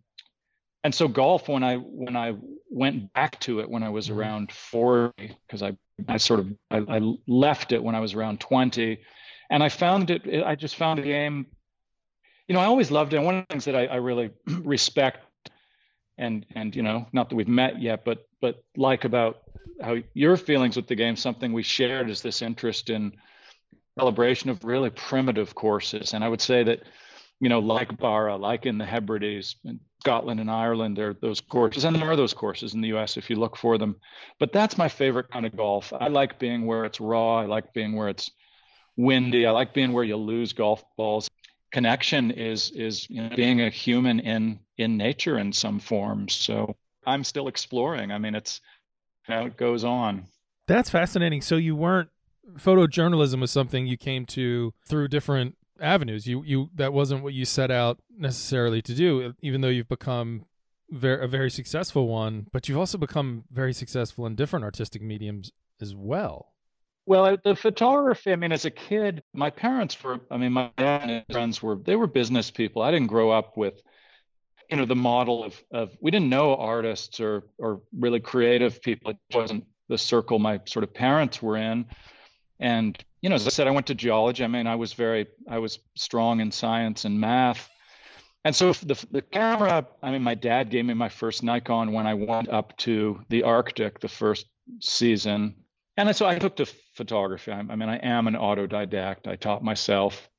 and 0.83 0.95
so 0.95 1.07
golf 1.07 1.49
when 1.49 1.63
I 1.63 1.75
when 1.75 2.15
I 2.15 2.35
went 2.69 3.13
back 3.13 3.39
to 3.41 3.59
it 3.59 3.69
when 3.69 3.83
I 3.83 3.89
was 3.89 4.07
mm-hmm. 4.07 4.19
around 4.19 4.51
40 4.51 5.35
because 5.45 5.61
I 5.63 5.77
I 6.07 6.17
sort 6.17 6.39
of 6.39 6.53
I, 6.71 6.77
I, 6.77 7.15
left 7.27 7.71
it 7.71 7.83
when 7.83 7.95
I 7.95 7.99
was 7.99 8.13
around 8.13 8.39
20 8.39 8.99
and 9.49 9.63
I 9.63 9.69
found 9.69 10.09
it 10.11 10.43
I 10.45 10.55
just 10.55 10.75
found 10.75 10.99
the 10.99 11.03
game 11.03 11.47
you 12.47 12.53
know 12.53 12.61
I 12.61 12.65
always 12.65 12.91
loved 12.91 13.13
it 13.13 13.17
and 13.17 13.25
one 13.25 13.35
of 13.35 13.45
the 13.47 13.53
things 13.53 13.65
that 13.65 13.75
I, 13.75 13.87
I 13.87 13.95
really 13.95 14.31
respect 14.47 15.19
and 16.17 16.45
and 16.55 16.75
you 16.75 16.81
know 16.81 17.07
not 17.13 17.29
that 17.29 17.35
we've 17.35 17.47
met 17.47 17.81
yet 17.81 18.03
but 18.05 18.27
but 18.41 18.63
like 18.75 19.05
about 19.05 19.41
how 19.81 19.95
your 20.13 20.37
feelings 20.37 20.75
with 20.75 20.87
the 20.87 20.95
game 20.95 21.15
something 21.15 21.53
we 21.53 21.63
shared 21.63 22.09
is 22.09 22.21
this 22.21 22.41
interest 22.41 22.89
in 22.89 23.13
celebration 23.99 24.49
of 24.49 24.63
really 24.63 24.89
primitive 24.89 25.55
courses. 25.55 26.13
And 26.13 26.23
i 26.23 26.29
would 26.29 26.41
say 26.41 26.63
that 26.63 26.83
you 27.39 27.49
know 27.49 27.59
like 27.59 27.97
Barra 27.97 28.35
like 28.35 28.65
in 28.65 28.77
the 28.77 28.85
hebrides 28.85 29.57
in 29.63 29.79
scotland 30.01 30.39
and 30.39 30.49
ireland 30.49 30.95
there 30.97 31.09
are 31.09 31.13
those 31.13 31.41
courses 31.41 31.83
and 31.83 31.95
there 31.95 32.09
are 32.09 32.15
those 32.15 32.33
courses 32.33 32.73
in 32.73 32.81
the 32.81 32.89
us 32.89 33.17
if 33.17 33.29
you 33.29 33.35
look 33.35 33.55
for 33.55 33.77
them. 33.77 33.95
But 34.39 34.53
that's 34.53 34.77
my 34.77 34.87
favorite 34.87 35.29
kind 35.31 35.45
of 35.45 35.55
golf. 35.55 35.93
I 35.93 36.07
like 36.07 36.39
being 36.39 36.65
where 36.65 36.85
it's 36.85 36.99
raw. 36.99 37.39
I 37.39 37.45
like 37.45 37.73
being 37.73 37.95
where 37.95 38.09
it's 38.09 38.31
windy. 38.95 39.45
I 39.45 39.51
like 39.51 39.73
being 39.73 39.93
where 39.93 40.03
you 40.03 40.17
lose 40.17 40.53
golf 40.53 40.83
balls 40.95 41.29
connection 41.71 42.31
is 42.31 42.71
is 42.71 43.09
you 43.09 43.21
know, 43.21 43.35
being 43.35 43.61
a 43.61 43.69
human 43.69 44.19
in 44.19 44.59
in 44.77 44.97
nature 44.97 45.37
in 45.37 45.53
some 45.53 45.79
form. 45.79 46.29
So 46.29 46.75
I'm 47.05 47.23
still 47.23 47.47
exploring. 47.47 48.11
I 48.11 48.17
mean, 48.17 48.35
it's 48.35 48.61
you 49.27 49.35
know, 49.35 49.45
it 49.45 49.57
goes 49.57 49.83
on. 49.83 50.27
That's 50.67 50.89
fascinating. 50.89 51.41
So 51.41 51.55
you 51.55 51.75
weren't 51.75 52.09
photojournalism 52.55 53.39
was 53.41 53.51
something 53.51 53.87
you 53.87 53.97
came 53.97 54.25
to 54.25 54.73
through 54.87 55.09
different 55.09 55.55
avenues. 55.79 56.27
You 56.27 56.43
you 56.43 56.69
that 56.75 56.93
wasn't 56.93 57.23
what 57.23 57.33
you 57.33 57.45
set 57.45 57.71
out 57.71 57.99
necessarily 58.17 58.81
to 58.83 58.93
do, 58.93 59.33
even 59.41 59.61
though 59.61 59.67
you've 59.69 59.89
become 59.89 60.45
very, 60.89 61.23
a 61.23 61.27
very 61.27 61.49
successful 61.49 62.07
one, 62.07 62.47
but 62.51 62.67
you've 62.67 62.77
also 62.77 62.97
become 62.97 63.43
very 63.51 63.73
successful 63.73 64.25
in 64.25 64.35
different 64.35 64.65
artistic 64.65 65.01
mediums 65.01 65.51
as 65.81 65.93
well. 65.95 66.53
Well, 67.07 67.23
uh, 67.23 67.37
the 67.41 67.55
photography, 67.55 68.33
I 68.33 68.35
mean, 68.35 68.51
as 68.51 68.65
a 68.65 68.69
kid, 68.69 69.23
my 69.33 69.49
parents 69.49 70.03
were, 70.03 70.19
I 70.29 70.35
mean, 70.35 70.51
my 70.51 70.71
dad 70.77 71.09
and 71.09 71.23
friends 71.31 71.63
were, 71.63 71.77
they 71.77 71.95
were 71.95 72.05
business 72.05 72.51
people. 72.51 72.81
I 72.81 72.91
didn't 72.91 73.07
grow 73.07 73.31
up 73.31 73.55
with, 73.55 73.81
you 74.69 74.75
know, 74.75 74.83
the 74.83 74.97
model 74.97 75.45
of, 75.45 75.63
of 75.71 75.95
we 76.01 76.11
didn't 76.11 76.29
know 76.29 76.53
artists 76.57 77.21
or, 77.21 77.43
or 77.57 77.81
really 77.97 78.19
creative 78.19 78.81
people. 78.81 79.11
It 79.11 79.17
wasn't 79.33 79.63
the 79.87 79.97
circle 79.97 80.37
my 80.37 80.59
sort 80.65 80.83
of 80.83 80.93
parents 80.93 81.41
were 81.41 81.55
in. 81.55 81.85
And, 82.59 83.01
you 83.21 83.29
know, 83.29 83.35
as 83.35 83.47
I 83.47 83.51
said, 83.51 83.67
I 83.67 83.71
went 83.71 83.87
to 83.87 83.95
geology. 83.95 84.43
I 84.43 84.47
mean, 84.47 84.67
I 84.67 84.75
was 84.75 84.91
very, 84.91 85.27
I 85.49 85.59
was 85.59 85.79
strong 85.95 86.41
in 86.41 86.51
science 86.51 87.05
and 87.05 87.21
math. 87.21 87.69
And 88.43 88.53
so 88.53 88.73
the, 88.73 89.01
the 89.11 89.21
camera, 89.21 89.87
I 90.03 90.11
mean, 90.11 90.23
my 90.23 90.35
dad 90.35 90.69
gave 90.69 90.83
me 90.83 90.93
my 90.93 91.09
first 91.09 91.41
Nikon 91.41 91.93
when 91.93 92.05
I 92.05 92.15
went 92.15 92.49
up 92.49 92.75
to 92.79 93.21
the 93.29 93.43
Arctic 93.43 94.01
the 94.01 94.09
first 94.09 94.45
season 94.81 95.55
and 95.97 96.15
so 96.15 96.25
I 96.25 96.37
took 96.37 96.55
to 96.57 96.67
photography. 96.93 97.51
I, 97.51 97.59
I 97.59 97.75
mean, 97.75 97.89
I 97.89 97.97
am 97.97 98.27
an 98.27 98.35
autodidact. 98.35 99.27
I 99.27 99.35
taught 99.35 99.63
myself. 99.63 100.29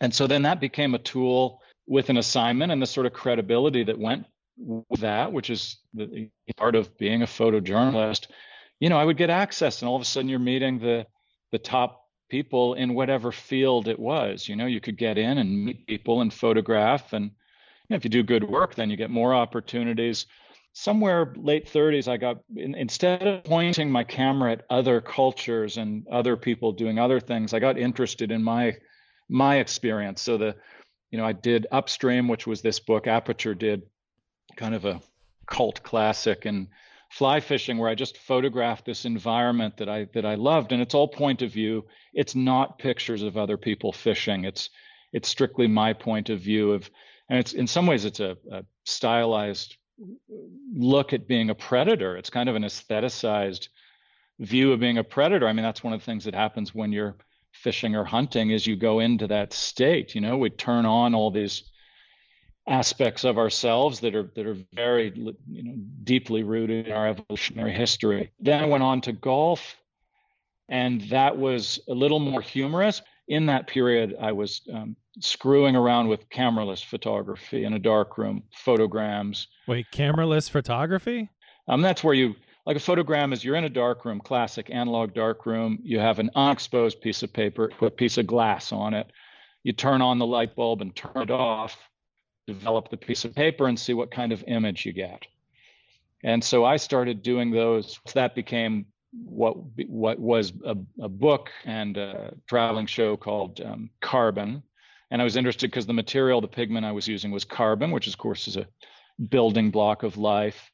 And 0.00 0.14
so 0.14 0.26
then 0.26 0.42
that 0.42 0.60
became 0.60 0.94
a 0.94 0.98
tool 0.98 1.62
with 1.86 2.10
an 2.10 2.16
assignment 2.16 2.72
and 2.72 2.82
the 2.82 2.86
sort 2.86 3.06
of 3.06 3.12
credibility 3.12 3.84
that 3.84 3.98
went 3.98 4.26
with 4.58 5.00
that, 5.00 5.32
which 5.32 5.50
is 5.50 5.78
the 5.94 6.28
part 6.56 6.74
of 6.74 6.96
being 6.98 7.22
a 7.22 7.26
photojournalist, 7.26 8.26
you 8.80 8.88
know, 8.88 8.98
I 8.98 9.04
would 9.04 9.16
get 9.16 9.30
access, 9.30 9.80
and 9.80 9.88
all 9.88 9.96
of 9.96 10.02
a 10.02 10.04
sudden 10.04 10.28
you're 10.28 10.38
meeting 10.38 10.78
the 10.78 11.06
the 11.52 11.58
top 11.58 12.02
people 12.28 12.74
in 12.74 12.94
whatever 12.94 13.30
field 13.30 13.88
it 13.88 13.98
was. 13.98 14.48
You 14.48 14.56
know, 14.56 14.66
you 14.66 14.80
could 14.80 14.98
get 14.98 15.16
in 15.16 15.38
and 15.38 15.64
meet 15.64 15.86
people 15.86 16.20
and 16.20 16.32
photograph, 16.32 17.12
and 17.12 17.24
you 17.24 17.30
know, 17.90 17.96
if 17.96 18.04
you 18.04 18.10
do 18.10 18.22
good 18.22 18.44
work, 18.44 18.74
then 18.74 18.90
you 18.90 18.96
get 18.96 19.10
more 19.10 19.34
opportunities. 19.34 20.26
Somewhere 20.78 21.32
late 21.36 21.72
30s, 21.72 22.06
I 22.06 22.18
got 22.18 22.40
in, 22.54 22.74
instead 22.74 23.26
of 23.26 23.44
pointing 23.44 23.90
my 23.90 24.04
camera 24.04 24.52
at 24.52 24.66
other 24.68 25.00
cultures 25.00 25.78
and 25.78 26.06
other 26.08 26.36
people 26.36 26.72
doing 26.72 26.98
other 26.98 27.18
things, 27.18 27.54
I 27.54 27.60
got 27.60 27.78
interested 27.78 28.30
in 28.30 28.44
my 28.44 28.76
my 29.26 29.56
experience. 29.56 30.20
So 30.20 30.36
the, 30.36 30.54
you 31.10 31.16
know, 31.16 31.24
I 31.24 31.32
did 31.32 31.66
Upstream, 31.72 32.28
which 32.28 32.46
was 32.46 32.60
this 32.60 32.78
book. 32.78 33.06
Aperture 33.06 33.54
did 33.54 33.84
kind 34.56 34.74
of 34.74 34.84
a 34.84 35.00
cult 35.46 35.82
classic, 35.82 36.44
and 36.44 36.68
fly 37.10 37.40
fishing 37.40 37.78
where 37.78 37.88
I 37.88 37.94
just 37.94 38.18
photographed 38.18 38.84
this 38.84 39.06
environment 39.06 39.78
that 39.78 39.88
I 39.88 40.08
that 40.12 40.26
I 40.26 40.34
loved 40.34 40.72
and 40.72 40.82
it's 40.82 40.94
all 40.94 41.08
point 41.08 41.40
of 41.40 41.52
view. 41.52 41.86
It's 42.12 42.34
not 42.34 42.78
pictures 42.78 43.22
of 43.22 43.38
other 43.38 43.56
people 43.56 43.92
fishing. 43.92 44.44
It's 44.44 44.68
it's 45.10 45.30
strictly 45.30 45.68
my 45.68 45.94
point 45.94 46.28
of 46.28 46.40
view 46.40 46.72
of 46.72 46.90
and 47.30 47.38
it's 47.38 47.54
in 47.54 47.66
some 47.66 47.86
ways 47.86 48.04
it's 48.04 48.20
a, 48.20 48.36
a 48.52 48.64
stylized 48.84 49.78
look 50.74 51.12
at 51.12 51.26
being 51.26 51.50
a 51.50 51.54
predator. 51.54 52.16
It's 52.16 52.30
kind 52.30 52.48
of 52.48 52.56
an 52.56 52.64
aestheticized 52.64 53.68
view 54.38 54.72
of 54.72 54.80
being 54.80 54.98
a 54.98 55.04
predator. 55.04 55.48
I 55.48 55.52
mean 55.52 55.64
that's 55.64 55.82
one 55.82 55.92
of 55.92 56.00
the 56.00 56.04
things 56.04 56.24
that 56.24 56.34
happens 56.34 56.74
when 56.74 56.92
you're 56.92 57.16
fishing 57.52 57.96
or 57.96 58.04
hunting 58.04 58.50
is 58.50 58.66
you 58.66 58.76
go 58.76 59.00
into 59.00 59.26
that 59.28 59.52
state, 59.52 60.14
you 60.14 60.20
know, 60.20 60.36
we 60.36 60.50
turn 60.50 60.84
on 60.84 61.14
all 61.14 61.30
these 61.30 61.64
aspects 62.68 63.24
of 63.24 63.38
ourselves 63.38 64.00
that 64.00 64.14
are 64.14 64.30
that 64.34 64.46
are 64.46 64.56
very 64.72 65.12
you 65.14 65.62
know 65.62 65.74
deeply 66.02 66.42
rooted 66.42 66.86
in 66.86 66.92
our 66.92 67.08
evolutionary 67.08 67.72
history. 67.72 68.32
Then 68.40 68.62
I 68.62 68.66
went 68.66 68.82
on 68.82 69.00
to 69.02 69.12
golf, 69.12 69.76
and 70.68 71.00
that 71.10 71.36
was 71.36 71.78
a 71.88 71.94
little 71.94 72.18
more 72.18 72.40
humorous. 72.40 73.02
In 73.28 73.46
that 73.46 73.66
period, 73.66 74.16
I 74.20 74.32
was 74.32 74.60
um, 74.72 74.96
screwing 75.20 75.74
around 75.74 76.08
with 76.08 76.28
cameraless 76.28 76.84
photography 76.84 77.64
in 77.64 77.72
a 77.72 77.78
dark 77.78 78.18
room, 78.18 78.44
photograms. 78.64 79.48
Wait, 79.66 79.86
cameraless 79.92 80.48
photography? 80.48 81.28
Um, 81.68 81.82
that's 81.82 82.04
where 82.04 82.14
you 82.14 82.34
like 82.64 82.76
a 82.76 82.80
photogram 82.80 83.32
is 83.32 83.44
you're 83.44 83.56
in 83.56 83.64
a 83.64 83.68
dark 83.68 84.04
room, 84.04 84.20
classic 84.20 84.70
analog 84.70 85.14
dark 85.14 85.46
room. 85.46 85.78
You 85.82 85.98
have 85.98 86.18
an 86.18 86.30
unexposed 86.34 87.00
piece 87.00 87.22
of 87.22 87.32
paper, 87.32 87.70
put 87.78 87.86
a 87.86 87.96
piece 87.96 88.18
of 88.18 88.26
glass 88.26 88.72
on 88.72 88.94
it. 88.94 89.10
You 89.62 89.72
turn 89.72 90.02
on 90.02 90.18
the 90.18 90.26
light 90.26 90.54
bulb 90.54 90.82
and 90.82 90.94
turn 90.94 91.22
it 91.22 91.30
off 91.30 91.76
develop 92.46 92.88
the 92.88 92.96
piece 92.96 93.24
of 93.24 93.34
paper 93.34 93.66
and 93.66 93.78
see 93.78 93.94
what 93.94 94.10
kind 94.10 94.32
of 94.32 94.44
image 94.46 94.86
you 94.86 94.92
get. 94.92 95.26
And 96.24 96.42
so 96.42 96.64
I 96.64 96.76
started 96.76 97.22
doing 97.22 97.50
those. 97.50 98.00
That 98.14 98.34
became 98.34 98.86
what 99.12 99.56
what 99.86 100.18
was 100.18 100.52
a, 100.64 100.76
a 101.00 101.08
book 101.08 101.50
and 101.64 101.96
a 101.96 102.34
traveling 102.48 102.86
show 102.86 103.16
called 103.16 103.60
um, 103.60 103.90
Carbon. 104.00 104.62
And 105.10 105.20
I 105.20 105.24
was 105.24 105.36
interested 105.36 105.70
because 105.70 105.86
the 105.86 105.92
material, 105.92 106.40
the 106.40 106.48
pigment 106.48 106.84
I 106.84 106.92
was 106.92 107.06
using 107.06 107.30
was 107.30 107.44
carbon, 107.44 107.92
which 107.92 108.08
of 108.08 108.18
course 108.18 108.48
is 108.48 108.56
a 108.56 108.66
building 109.28 109.70
block 109.70 110.02
of 110.02 110.16
life. 110.16 110.70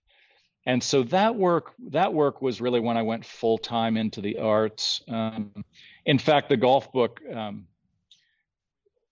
And 0.64 0.82
so 0.82 1.02
that 1.04 1.34
work 1.34 1.72
that 1.90 2.14
work 2.14 2.40
was 2.40 2.60
really 2.60 2.80
when 2.80 2.96
I 2.96 3.02
went 3.02 3.24
full 3.24 3.58
time 3.58 3.96
into 3.96 4.20
the 4.20 4.38
arts. 4.38 5.02
Um, 5.08 5.64
in 6.06 6.18
fact, 6.18 6.48
the 6.48 6.56
golf 6.56 6.92
book 6.92 7.20
um, 7.32 7.66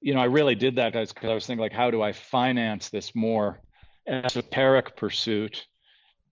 you 0.00 0.14
know, 0.14 0.20
I 0.20 0.24
really 0.24 0.54
did 0.54 0.76
that 0.76 0.92
because 0.92 1.30
I 1.30 1.34
was 1.34 1.46
thinking 1.46 1.60
like, 1.60 1.72
how 1.72 1.90
do 1.90 2.02
I 2.02 2.12
finance 2.12 2.88
this 2.88 3.14
more 3.14 3.60
esoteric 4.06 4.96
pursuit? 4.96 5.66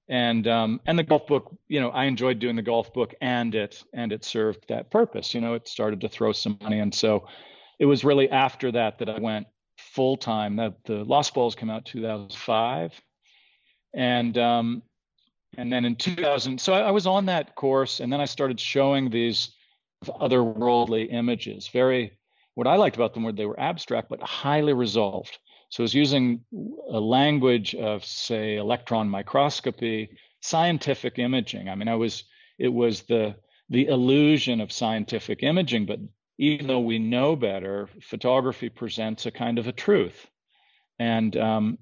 And 0.09 0.47
um, 0.49 0.81
and 0.87 0.99
the 0.99 1.03
golf 1.03 1.27
book, 1.27 1.55
you 1.69 1.81
know, 1.81 1.91
I 1.91 2.05
enjoyed 2.05 2.39
doing 2.39 2.57
the 2.57 2.63
golf 2.63 2.93
book, 2.95 3.15
and 3.21 3.55
it 3.55 3.83
and 3.93 4.13
it 4.13 4.25
served 4.25 4.65
that 4.69 4.91
purpose. 4.91 5.35
You 5.35 5.41
know, 5.41 5.55
it 5.55 5.69
started 5.69 6.01
to 6.01 6.09
throw 6.09 6.33
some 6.33 6.59
money, 6.63 6.79
and 6.81 6.95
so 6.95 7.27
it 7.79 7.85
was 7.85 8.05
really 8.05 8.31
after 8.31 8.73
that 8.73 8.99
that 8.99 9.11
I 9.11 9.19
went 9.19 9.47
full 9.77 10.17
time. 10.17 10.57
That 10.57 10.83
the 10.85 11.05
Lost 11.05 11.35
Balls 11.35 11.55
came 11.55 11.69
out 11.69 11.85
2005, 11.85 12.99
and 13.95 14.39
um, 14.39 14.83
and 15.59 15.71
then 15.71 15.85
in 15.85 15.97
2000, 15.97 16.59
so 16.59 16.73
I, 16.73 16.81
I 16.81 16.91
was 16.91 17.07
on 17.07 17.27
that 17.27 17.55
course, 17.55 18.01
and 18.01 18.13
then 18.13 18.21
I 18.21 18.27
started 18.27 18.59
showing 18.59 19.11
these 19.11 19.51
otherworldly 20.07 21.13
images, 21.13 21.69
very 21.69 22.19
what 22.55 22.67
I 22.67 22.75
liked 22.75 22.97
about 22.97 23.15
them 23.15 23.23
were 23.23 23.33
they 23.33 23.47
were 23.47 23.59
abstract 23.59 24.09
but 24.09 24.21
highly 24.21 24.73
resolved. 24.73 25.39
So 25.71 25.83
it 25.83 25.85
was 25.85 25.95
using 25.95 26.45
a 26.91 27.01
language 27.01 27.75
of, 27.75 28.05
say, 28.05 28.57
electron 28.57 29.09
microscopy, 29.09 30.11
scientific 30.41 31.19
imaging. 31.19 31.69
I 31.69 31.75
mean, 31.75 31.89
I 31.89 31.97
was 31.97 32.25
it 32.59 32.73
was 32.73 33.03
the 33.03 33.37
the 33.69 33.87
illusion 33.87 34.61
of 34.61 34.73
scientific 34.73 35.43
imaging, 35.43 35.87
but 35.87 36.01
even 36.39 36.67
though 36.67 36.81
we 36.81 36.99
know 36.99 37.37
better, 37.37 37.89
photography 38.01 38.69
presents 38.71 39.27
a 39.27 39.31
kind 39.31 39.59
of 39.59 39.67
a 39.67 39.73
truth. 39.73 40.27
And 40.99 41.37
um, 41.37 41.79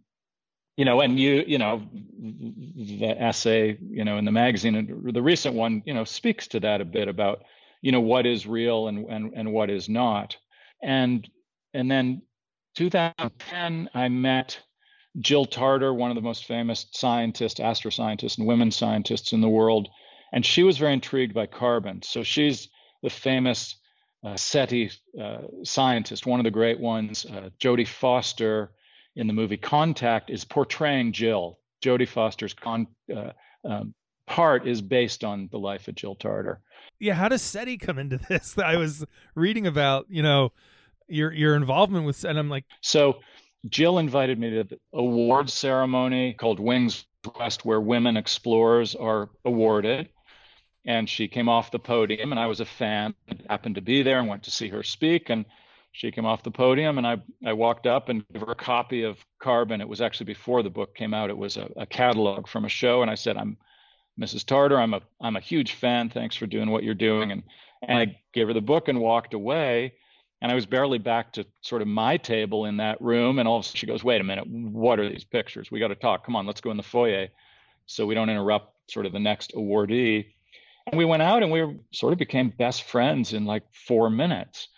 you 0.76 0.84
know, 0.84 1.00
and 1.00 1.18
you, 1.18 1.44
you 1.46 1.58
know, 1.58 1.82
the 1.92 3.14
essay, 3.18 3.78
you 3.80 4.04
know, 4.04 4.18
in 4.18 4.24
the 4.24 4.32
magazine, 4.32 5.10
the 5.12 5.22
recent 5.22 5.54
one, 5.54 5.82
you 5.86 5.94
know, 5.94 6.04
speaks 6.04 6.48
to 6.48 6.60
that 6.60 6.80
a 6.80 6.84
bit 6.84 7.08
about, 7.08 7.44
you 7.80 7.92
know, 7.92 8.00
what 8.00 8.26
is 8.26 8.46
real 8.46 8.88
and 8.88 9.06
and 9.08 9.32
and 9.34 9.52
what 9.52 9.70
is 9.70 9.88
not 9.88 10.36
and 10.82 11.28
and 11.72 11.90
then 11.90 12.22
2010 12.76 13.90
i 13.95 14.09
met 14.09 14.61
jill 15.21 15.45
tarter 15.45 15.92
one 15.92 16.11
of 16.11 16.14
the 16.14 16.23
most 16.23 16.45
famous 16.45 16.87
scientists 16.92 17.61
astroscientists 17.61 18.38
and 18.38 18.47
women 18.47 18.71
scientists 18.71 19.33
in 19.33 19.40
the 19.40 19.49
world 19.49 19.88
and 20.33 20.45
she 20.45 20.62
was 20.62 20.78
very 20.78 20.92
intrigued 20.92 21.35
by 21.35 21.47
carbon 21.47 22.02
so 22.02 22.23
she's 22.23 22.68
the 23.02 23.11
famous 23.11 23.76
uh, 24.25 24.37
SETI 24.37 24.90
uh, 25.21 25.38
scientist, 25.62 26.26
one 26.26 26.40
of 26.40 26.45
the 26.45 26.50
great 26.50 26.80
ones. 26.80 27.25
Uh, 27.25 27.50
Jodie 27.61 27.87
Foster 27.87 28.73
in 29.14 29.26
the 29.26 29.33
movie 29.33 29.56
Contact 29.56 30.30
is 30.30 30.45
portraying 30.45 31.12
Jill. 31.12 31.59
Jodie 31.83 32.09
Foster's 32.09 32.54
con, 32.54 32.87
uh, 33.14 33.30
um, 33.64 33.95
part 34.26 34.66
is 34.66 34.83
based 34.83 35.23
on 35.23 35.49
the 35.52 35.59
life 35.59 35.87
of 35.88 35.95
Jill 35.95 36.16
Tarter. 36.16 36.61
Yeah, 36.99 37.14
how 37.14 37.28
does 37.28 37.42
SETI 37.42 37.78
come 37.78 37.99
into 37.99 38.18
this? 38.28 38.59
I 38.64 38.76
was 38.76 39.04
reading 39.35 39.66
about, 39.66 40.06
you 40.09 40.23
know, 40.23 40.52
your 41.08 41.32
your 41.32 41.56
involvement 41.56 42.06
with 42.06 42.25
and 42.25 42.38
I'm 42.38 42.50
like 42.50 42.64
so 42.80 43.20
Jill 43.68 43.98
invited 43.98 44.38
me 44.38 44.50
to 44.50 44.64
the 44.64 44.78
award 44.92 45.50
ceremony 45.50 46.34
called 46.34 46.60
Wings 46.60 47.04
West 47.38 47.64
where 47.64 47.80
women 47.80 48.16
explorers 48.16 48.94
are 48.94 49.30
awarded 49.44 50.08
and 50.84 51.08
she 51.08 51.26
came 51.28 51.48
off 51.48 51.70
the 51.70 51.78
podium 51.78 52.32
and 52.32 52.40
I 52.40 52.46
was 52.46 52.60
a 52.60 52.64
fan 52.64 53.14
and 53.28 53.42
happened 53.48 53.75
to 53.75 53.80
be 53.80 54.02
there 54.02 54.20
and 54.20 54.28
went 54.28 54.44
to 54.44 54.50
see 54.50 54.68
her 54.68 54.82
speak 54.82 55.30
and 55.30 55.44
she 55.96 56.10
came 56.10 56.26
off 56.26 56.42
the 56.42 56.50
podium 56.50 56.98
and 56.98 57.06
I, 57.06 57.16
I 57.44 57.54
walked 57.54 57.86
up 57.86 58.10
and 58.10 58.22
gave 58.28 58.42
her 58.42 58.52
a 58.52 58.54
copy 58.54 59.02
of 59.02 59.16
Carbon. 59.40 59.80
It 59.80 59.88
was 59.88 60.02
actually 60.02 60.26
before 60.26 60.62
the 60.62 60.68
book 60.68 60.94
came 60.94 61.14
out. 61.14 61.30
It 61.30 61.38
was 61.38 61.56
a, 61.56 61.70
a 61.75 61.86
catalog 61.86 62.46
from 62.48 62.66
a 62.66 62.68
show. 62.68 63.00
And 63.00 63.10
I 63.10 63.14
said, 63.14 63.38
I'm 63.38 63.56
Mrs. 64.20 64.44
Tarter. 64.44 64.78
I'm 64.78 64.92
a 64.92 65.00
I'm 65.22 65.36
a 65.36 65.40
huge 65.40 65.72
fan. 65.72 66.10
Thanks 66.10 66.36
for 66.36 66.46
doing 66.46 66.68
what 66.68 66.84
you're 66.84 66.94
doing. 66.94 67.32
And 67.32 67.42
and 67.82 67.98
I 67.98 68.20
gave 68.34 68.46
her 68.46 68.52
the 68.52 68.60
book 68.60 68.88
and 68.88 69.00
walked 69.00 69.32
away. 69.32 69.94
And 70.42 70.52
I 70.52 70.54
was 70.54 70.66
barely 70.66 70.98
back 70.98 71.32
to 71.32 71.46
sort 71.62 71.82
of 71.82 71.88
my 71.88 72.18
table 72.18 72.66
in 72.66 72.76
that 72.76 73.00
room. 73.00 73.38
And 73.38 73.48
all 73.48 73.56
of 73.56 73.64
a 73.64 73.64
sudden 73.64 73.78
she 73.78 73.86
goes, 73.86 74.04
wait 74.04 74.20
a 74.20 74.24
minute, 74.24 74.46
what 74.46 75.00
are 75.00 75.08
these 75.08 75.24
pictures? 75.24 75.70
We 75.70 75.80
got 75.80 75.88
to 75.88 75.94
talk. 75.94 76.26
Come 76.26 76.36
on, 76.36 76.46
let's 76.46 76.60
go 76.60 76.70
in 76.70 76.76
the 76.76 76.82
foyer 76.82 77.28
so 77.86 78.04
we 78.04 78.14
don't 78.14 78.28
interrupt 78.28 78.90
sort 78.90 79.06
of 79.06 79.12
the 79.12 79.18
next 79.18 79.52
awardee. 79.54 80.26
And 80.86 80.98
we 80.98 81.04
went 81.04 81.22
out 81.22 81.42
and 81.42 81.50
we 81.50 81.62
were, 81.62 81.74
sort 81.92 82.12
of 82.12 82.18
became 82.18 82.50
best 82.50 82.84
friends 82.84 83.32
in 83.32 83.44
like 83.44 83.62
four 83.72 84.10
minutes. 84.10 84.68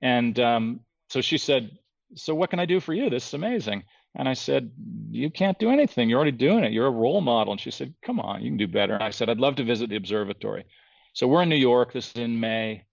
And 0.00 0.38
um, 0.40 0.80
so 1.08 1.20
she 1.20 1.38
said, 1.38 1.70
So 2.14 2.34
what 2.34 2.50
can 2.50 2.58
I 2.58 2.66
do 2.66 2.80
for 2.80 2.94
you? 2.94 3.10
This 3.10 3.28
is 3.28 3.34
amazing. 3.34 3.84
And 4.14 4.28
I 4.28 4.34
said, 4.34 4.72
You 5.10 5.30
can't 5.30 5.58
do 5.58 5.70
anything. 5.70 6.08
You're 6.08 6.18
already 6.18 6.36
doing 6.36 6.64
it. 6.64 6.72
You're 6.72 6.86
a 6.86 6.90
role 6.90 7.20
model. 7.20 7.52
And 7.52 7.60
she 7.60 7.70
said, 7.70 7.94
Come 8.02 8.18
on, 8.18 8.42
you 8.42 8.50
can 8.50 8.56
do 8.56 8.66
better. 8.66 8.94
And 8.94 9.04
I 9.04 9.10
said, 9.10 9.28
I'd 9.28 9.38
love 9.38 9.56
to 9.56 9.64
visit 9.64 9.90
the 9.90 9.96
observatory. 9.96 10.64
So 11.12 11.28
we're 11.28 11.42
in 11.42 11.48
New 11.48 11.56
York. 11.56 11.92
This 11.92 12.08
is 12.08 12.16
in 12.16 12.40
May 12.40 12.85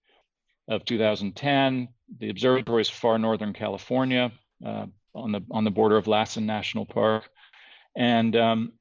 of 0.68 0.84
2010. 0.84 1.88
The 2.18 2.30
observatory 2.30 2.82
is 2.82 2.90
far 2.90 3.18
northern 3.18 3.52
California, 3.52 4.32
uh, 4.64 4.86
on 5.14 5.32
the 5.32 5.40
on 5.50 5.64
the 5.64 5.70
border 5.70 5.96
of 5.96 6.06
Lassen 6.06 6.46
National 6.46 6.86
Park. 6.86 7.28
And 7.96 8.34
um, 8.36 8.72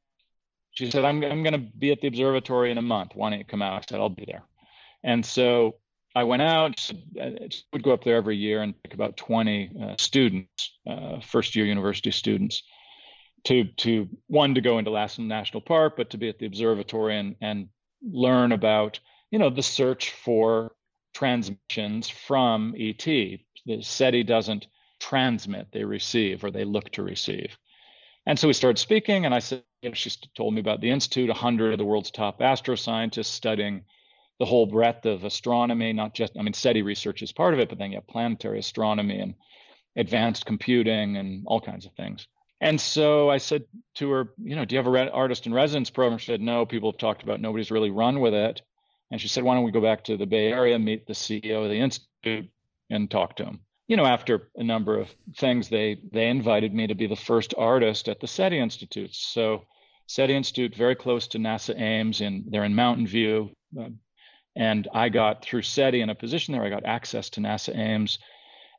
she 0.71 0.89
said, 0.89 1.05
"I'm 1.05 1.23
I'm 1.23 1.43
going 1.43 1.53
to 1.53 1.59
be 1.77 1.91
at 1.91 2.01
the 2.01 2.07
observatory 2.07 2.71
in 2.71 2.77
a 2.77 2.81
month. 2.81 3.11
Why 3.15 3.29
don't 3.29 3.39
you 3.39 3.45
come 3.45 3.61
out?" 3.61 3.73
I 3.73 3.85
said, 3.87 3.99
"I'll 3.99 4.09
be 4.09 4.25
there." 4.25 4.43
And 5.03 5.25
so 5.25 5.75
I 6.15 6.23
went 6.23 6.41
out. 6.41 6.91
I 7.21 7.49
would 7.71 7.83
go 7.83 7.91
up 7.91 8.03
there 8.03 8.17
every 8.17 8.37
year 8.37 8.61
and 8.61 8.81
pick 8.83 8.93
about 8.93 9.17
20 9.17 9.71
uh, 9.81 9.95
students, 9.97 10.77
uh, 10.87 11.19
first 11.21 11.55
year 11.55 11.65
university 11.65 12.11
students, 12.11 12.63
to 13.45 13.65
to 13.77 14.09
one 14.27 14.55
to 14.55 14.61
go 14.61 14.77
into 14.79 14.91
Lassen 14.91 15.27
National 15.27 15.61
Park, 15.61 15.95
but 15.97 16.11
to 16.11 16.17
be 16.17 16.29
at 16.29 16.39
the 16.39 16.45
observatory 16.45 17.17
and 17.17 17.35
and 17.41 17.69
learn 18.01 18.51
about 18.51 18.99
you 19.31 19.39
know 19.39 19.49
the 19.49 19.63
search 19.63 20.11
for 20.11 20.71
transmissions 21.13 22.09
from 22.09 22.75
ET. 22.77 23.03
The 23.05 23.81
SETI 23.81 24.23
doesn't 24.23 24.67
transmit, 24.99 25.67
they 25.71 25.83
receive, 25.83 26.43
or 26.43 26.51
they 26.51 26.65
look 26.65 26.91
to 26.91 27.03
receive. 27.03 27.57
And 28.25 28.39
so 28.39 28.47
we 28.47 28.53
started 28.53 28.79
speaking, 28.79 29.25
and 29.25 29.33
I 29.33 29.39
said, 29.39 29.63
you 29.81 29.89
know, 29.89 29.95
she 29.95 30.11
told 30.35 30.53
me 30.53 30.61
about 30.61 30.81
the 30.81 30.91
Institute, 30.91 31.29
100 31.29 31.73
of 31.73 31.77
the 31.77 31.85
world's 31.85 32.11
top 32.11 32.39
astroscientists 32.39 33.25
studying 33.25 33.83
the 34.39 34.45
whole 34.45 34.65
breadth 34.65 35.05
of 35.05 35.23
astronomy, 35.23 35.93
not 35.93 36.13
just, 36.13 36.33
I 36.37 36.41
mean, 36.41 36.53
SETI 36.53 36.81
research 36.81 37.21
is 37.21 37.31
part 37.31 37.53
of 37.53 37.59
it, 37.59 37.69
but 37.69 37.77
then 37.77 37.91
you 37.91 37.97
have 37.97 38.07
planetary 38.07 38.59
astronomy 38.59 39.19
and 39.19 39.35
advanced 39.95 40.45
computing 40.45 41.17
and 41.17 41.43
all 41.45 41.61
kinds 41.61 41.85
of 41.85 41.93
things. 41.93 42.27
And 42.59 42.79
so 42.79 43.29
I 43.29 43.37
said 43.39 43.65
to 43.95 44.09
her, 44.11 44.29
you 44.37 44.55
know, 44.55 44.63
do 44.63 44.73
you 44.73 44.79
have 44.79 44.87
a 44.87 44.91
re- 44.91 45.09
artist 45.09 45.45
in 45.45 45.53
residence 45.53 45.89
program? 45.89 46.17
She 46.17 46.31
said, 46.31 46.41
no, 46.41 46.65
people 46.65 46.91
have 46.91 46.97
talked 46.97 47.21
about, 47.21 47.41
nobody's 47.41 47.71
really 47.71 47.91
run 47.91 48.21
with 48.21 48.33
it. 48.33 48.61
And 49.13 49.21
she 49.21 49.27
said, 49.27 49.43
why 49.43 49.53
don't 49.53 49.63
we 49.63 49.71
go 49.71 49.79
back 49.79 50.05
to 50.05 50.17
the 50.17 50.25
Bay 50.25 50.51
Area, 50.51 50.79
meet 50.79 51.05
the 51.05 51.13
CEO 51.13 51.63
of 51.63 51.69
the 51.69 51.79
Institute 51.79 52.49
and 52.89 53.11
talk 53.11 53.35
to 53.35 53.45
him? 53.45 53.59
You 53.87 53.95
know, 53.95 54.07
after 54.07 54.49
a 54.55 54.63
number 54.63 54.97
of 54.97 55.13
things, 55.37 55.69
they 55.69 55.99
they 56.11 56.29
invited 56.29 56.73
me 56.73 56.87
to 56.87 56.95
be 56.95 57.05
the 57.05 57.15
first 57.15 57.53
artist 57.55 58.09
at 58.09 58.19
the 58.19 58.25
SETI 58.25 58.57
Institute. 58.57 59.13
So 59.13 59.65
SETI 60.07 60.33
Institute, 60.35 60.75
very 60.75 60.95
close 60.95 61.27
to 61.27 61.37
NASA 61.37 61.79
Ames, 61.79 62.21
and 62.21 62.45
they're 62.49 62.63
in 62.63 62.73
Mountain 62.73 63.05
View. 63.05 63.51
Uh, 63.79 63.89
and 64.55 64.87
I 64.91 65.09
got 65.09 65.45
through 65.45 65.61
SETI 65.61 66.01
in 66.01 66.09
a 66.09 66.15
position 66.15 66.53
there. 66.53 66.63
I 66.63 66.69
got 66.69 66.85
access 66.85 67.29
to 67.31 67.39
NASA 67.39 67.77
Ames, 67.77 68.17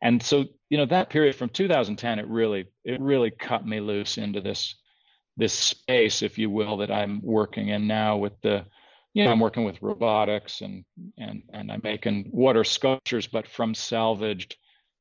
and 0.02 0.20
so 0.20 0.46
you 0.68 0.78
know 0.78 0.86
that 0.86 1.10
period 1.10 1.36
from 1.36 1.50
2010, 1.50 2.18
it 2.18 2.26
really 2.26 2.64
it 2.82 3.00
really 3.00 3.30
cut 3.30 3.64
me 3.64 3.78
loose 3.78 4.18
into 4.18 4.40
this 4.40 4.74
this 5.36 5.52
space, 5.52 6.22
if 6.22 6.38
you 6.38 6.50
will, 6.50 6.78
that 6.78 6.90
I'm 6.90 7.20
working 7.22 7.68
in 7.68 7.86
now 7.86 8.16
with 8.16 8.32
the 8.40 8.64
you 9.14 9.24
know 9.24 9.32
I'm 9.32 9.40
working 9.40 9.64
with 9.64 9.80
robotics 9.80 10.60
and 10.60 10.84
and 11.16 11.42
and 11.52 11.72
I'm 11.72 11.80
making 11.82 12.30
water 12.32 12.64
sculptures, 12.64 13.26
but 13.26 13.48
from 13.48 13.74
salvaged 13.74 14.56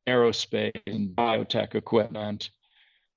aerospace 0.08 0.72
and 0.88 1.10
biotech 1.10 1.76
equipment. 1.76 2.50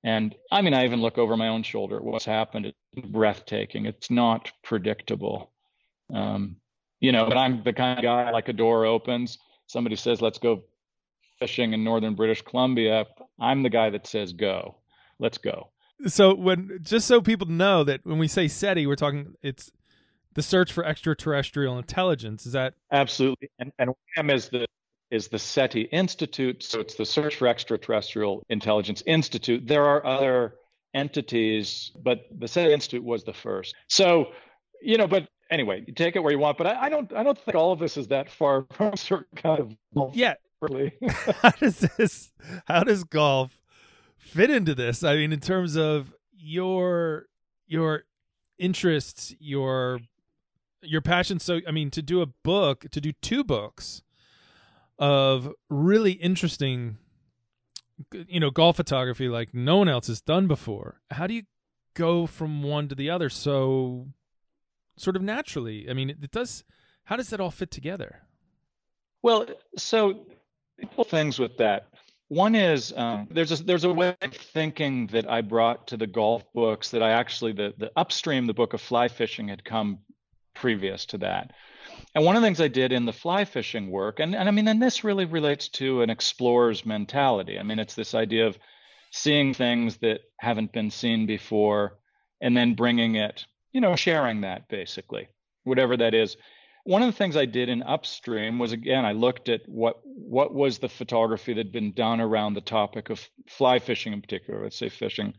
And 0.03 0.35
I 0.51 0.61
mean, 0.61 0.73
I 0.73 0.85
even 0.85 1.01
look 1.01 1.17
over 1.17 1.35
my 1.35 1.47
own 1.47 1.63
shoulder 1.63 1.97
at 1.97 2.03
what's 2.03 2.25
happened. 2.25 2.67
It's 2.67 3.07
breathtaking. 3.07 3.85
It's 3.85 4.11
not 4.11 4.51
predictable. 4.63 5.51
Um, 6.13 6.57
you 6.99 7.11
know, 7.11 7.27
but 7.27 7.37
I'm 7.37 7.63
the 7.63 7.73
kind 7.73 7.99
of 7.99 8.03
guy 8.03 8.31
like 8.31 8.47
a 8.47 8.53
door 8.53 8.85
opens, 8.85 9.37
somebody 9.67 9.95
says, 9.95 10.21
let's 10.21 10.37
go 10.37 10.63
fishing 11.39 11.73
in 11.73 11.83
northern 11.83 12.15
British 12.15 12.41
Columbia. 12.41 13.05
I'm 13.39 13.63
the 13.63 13.69
guy 13.69 13.89
that 13.91 14.07
says, 14.07 14.33
go, 14.33 14.77
let's 15.19 15.37
go. 15.37 15.69
So 16.07 16.33
when 16.33 16.79
just 16.81 17.07
so 17.07 17.21
people 17.21 17.47
know 17.47 17.83
that 17.83 18.01
when 18.03 18.17
we 18.17 18.27
say 18.27 18.47
SETI, 18.47 18.87
we're 18.87 18.95
talking 18.95 19.33
it's 19.41 19.71
the 20.37 20.43
search 20.43 20.71
for 20.71 20.85
extraterrestrial 20.85 21.79
intelligence. 21.79 22.45
Is 22.45 22.51
that 22.53 22.75
absolutely? 22.91 23.49
And 23.57 23.71
and 23.79 23.89
WHAM 24.15 24.29
is 24.29 24.49
the 24.49 24.67
is 25.09 25.29
the 25.29 25.39
SETI 25.39 25.81
Institute, 25.91 26.61
so 26.61 26.79
it's 26.79 26.93
the 26.93 27.07
Search 27.07 27.35
for 27.35 27.47
Extraterrestrial 27.47 28.45
Intelligence 28.49 29.01
Institute. 29.07 29.65
There 29.65 29.83
are 29.83 30.05
other 30.05 30.53
entities, 30.93 31.91
but 32.03 32.27
the 32.37 32.47
SETI 32.47 32.71
Institute 32.71 33.03
was 33.03 33.23
the 33.23 33.33
first. 33.33 33.73
So, 33.87 34.27
you 34.79 34.97
know, 34.97 35.07
but 35.07 35.27
anyway, 35.49 35.83
you 35.87 35.93
take 35.93 36.15
it 36.15 36.19
where 36.19 36.31
you 36.31 36.37
want. 36.37 36.59
But 36.59 36.67
I, 36.67 36.83
I 36.83 36.89
don't 36.89 37.11
I 37.13 37.23
don't 37.23 37.37
think 37.39 37.55
all 37.55 37.71
of 37.71 37.79
this 37.79 37.97
is 37.97 38.07
that 38.09 38.29
far 38.29 38.67
from 38.73 38.93
a 38.93 38.97
certain 38.97 39.35
kind 39.35 39.59
of 39.59 40.15
yeah. 40.15 40.35
how 41.41 41.49
does 41.49 41.79
this? 41.79 42.31
How 42.65 42.83
does 42.83 43.03
golf 43.03 43.59
fit 44.17 44.51
into 44.51 44.75
this? 44.75 45.03
I 45.03 45.15
mean, 45.15 45.33
in 45.33 45.39
terms 45.39 45.75
of 45.75 46.13
your 46.31 47.25
your 47.65 48.03
interests, 48.59 49.33
your 49.39 49.99
your 50.81 51.01
passion. 51.01 51.39
So, 51.39 51.61
I 51.67 51.71
mean, 51.71 51.91
to 51.91 52.01
do 52.01 52.21
a 52.21 52.25
book, 52.25 52.85
to 52.91 53.01
do 53.01 53.11
two 53.21 53.43
books 53.43 54.01
of 54.99 55.53
really 55.69 56.13
interesting, 56.13 56.97
you 58.11 58.39
know, 58.39 58.49
golf 58.49 58.77
photography 58.77 59.29
like 59.29 59.53
no 59.53 59.77
one 59.77 59.89
else 59.89 60.07
has 60.07 60.21
done 60.21 60.47
before. 60.47 61.01
How 61.11 61.27
do 61.27 61.33
you 61.33 61.43
go 61.93 62.25
from 62.25 62.63
one 62.63 62.87
to 62.87 62.95
the 62.95 63.09
other 63.09 63.29
so 63.29 64.07
sort 64.97 65.15
of 65.15 65.21
naturally? 65.21 65.89
I 65.89 65.93
mean, 65.93 66.09
it, 66.09 66.31
does. 66.31 66.63
How 67.05 67.15
does 67.15 67.29
that 67.29 67.39
all 67.39 67.51
fit 67.51 67.71
together? 67.71 68.23
Well, 69.21 69.47
so 69.77 70.25
couple 70.81 71.03
things 71.05 71.39
with 71.39 71.57
that. 71.57 71.87
One 72.29 72.55
is 72.55 72.93
um, 72.97 73.27
there's 73.31 73.57
a 73.57 73.63
there's 73.63 73.85
a 73.85 73.93
way 73.93 74.15
of 74.21 74.33
thinking 74.33 75.07
that 75.07 75.29
I 75.29 75.41
brought 75.41 75.87
to 75.87 75.97
the 75.97 76.07
golf 76.07 76.43
books 76.53 76.91
that 76.91 77.01
I 77.01 77.11
actually 77.11 77.53
the 77.53 77.73
the 77.77 77.91
upstream 77.95 78.47
the 78.47 78.53
book 78.53 78.73
of 78.73 78.81
fly 78.81 79.07
fishing 79.07 79.47
had 79.47 79.63
come 79.63 79.99
previous 80.61 81.05
to 81.07 81.17
that. 81.19 81.53
And 82.13 82.25
one 82.25 82.35
of 82.35 82.41
the 82.41 82.47
things 82.47 82.61
I 82.61 82.67
did 82.67 82.91
in 82.91 83.05
the 83.05 83.13
fly 83.13 83.45
fishing 83.45 83.89
work, 83.89 84.19
and, 84.19 84.35
and 84.35 84.47
I 84.47 84.51
mean, 84.51 84.67
and 84.67 84.81
this 84.81 85.03
really 85.03 85.25
relates 85.25 85.69
to 85.69 86.01
an 86.01 86.09
explorer's 86.09 86.85
mentality. 86.85 87.57
I 87.59 87.63
mean, 87.63 87.79
it's 87.79 87.95
this 87.95 88.13
idea 88.13 88.47
of 88.47 88.57
seeing 89.11 89.53
things 89.53 89.97
that 89.97 90.21
haven't 90.39 90.73
been 90.73 90.91
seen 90.91 91.25
before 91.25 91.97
and 92.41 92.55
then 92.55 92.75
bringing 92.75 93.15
it, 93.15 93.45
you 93.71 93.81
know, 93.81 93.95
sharing 93.95 94.41
that 94.41 94.67
basically, 94.67 95.27
whatever 95.63 95.97
that 95.97 96.13
is. 96.13 96.37
One 96.83 97.01
of 97.01 97.07
the 97.07 97.17
things 97.17 97.35
I 97.35 97.45
did 97.45 97.69
in 97.69 97.83
upstream 97.83 98.59
was 98.59 98.71
again, 98.71 99.05
I 99.05 99.11
looked 99.11 99.49
at 99.49 99.61
what 99.67 99.99
what 100.03 100.53
was 100.53 100.77
the 100.77 100.89
photography 100.89 101.53
that 101.53 101.65
had 101.65 101.71
been 101.73 101.91
done 101.93 102.21
around 102.21 102.53
the 102.53 102.61
topic 102.61 103.09
of 103.09 103.27
fly 103.47 103.79
fishing 103.79 104.13
in 104.13 104.21
particular, 104.21 104.63
let's 104.63 104.77
say 104.77 104.89
fishing. 104.89 105.33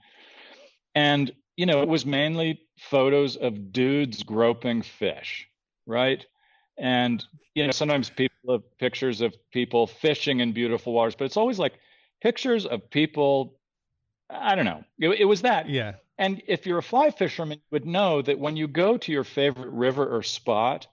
And, 0.95 1.33
you 1.59 1.67
know, 1.67 1.83
it 1.83 1.89
was 1.89 2.07
mainly 2.07 2.61
photos 2.79 3.37
of 3.37 3.73
dudes 3.73 4.23
groping 4.23 4.81
fish, 4.81 5.49
right? 5.87 6.25
And 6.79 7.23
you 7.53 7.67
know, 7.67 7.73
sometimes 7.73 8.09
people 8.09 8.53
have 8.53 8.79
pictures 8.79 9.21
of 9.21 9.35
people 9.51 9.89
fishing 9.89 10.39
in 10.39 10.53
beautiful 10.53 10.93
waters, 10.93 11.17
but 11.17 11.25
it's 11.25 11.37
always 11.37 11.59
like 11.59 11.75
pictures 12.23 12.65
of 12.65 12.89
people. 12.91 13.59
I 14.31 14.55
don't 14.55 14.67
know. 14.67 14.85
It, 15.01 15.23
it 15.23 15.25
was 15.25 15.43
that. 15.43 15.69
Yeah. 15.69 15.95
And 16.17 16.43
if 16.47 16.65
you're 16.65 16.79
a 16.79 16.83
fly 16.83 17.11
fisherman, 17.11 17.59
you 17.59 17.73
would 17.73 17.87
know 17.87 18.23
that 18.23 18.39
when 18.39 18.57
you 18.57 18.69
go 18.69 18.97
to 18.97 19.11
your 19.11 19.25
favorite 19.25 19.73
river 19.73 20.07
or 20.07 20.23
spot, 20.23 20.87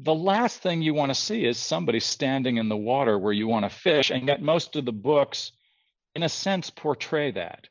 the 0.00 0.14
last 0.14 0.62
thing 0.62 0.82
you 0.82 0.94
want 0.94 1.10
to 1.10 1.20
see 1.20 1.44
is 1.44 1.58
somebody 1.58 2.00
standing 2.00 2.56
in 2.56 2.68
the 2.68 2.76
water 2.76 3.16
where 3.16 3.32
you 3.32 3.46
want 3.46 3.64
to 3.64 3.70
fish. 3.70 4.10
And 4.10 4.26
yet, 4.26 4.42
most 4.42 4.74
of 4.74 4.84
the 4.84 4.92
books, 4.92 5.52
in 6.16 6.24
a 6.24 6.28
sense, 6.28 6.70
portray 6.70 7.30
that. 7.30 7.68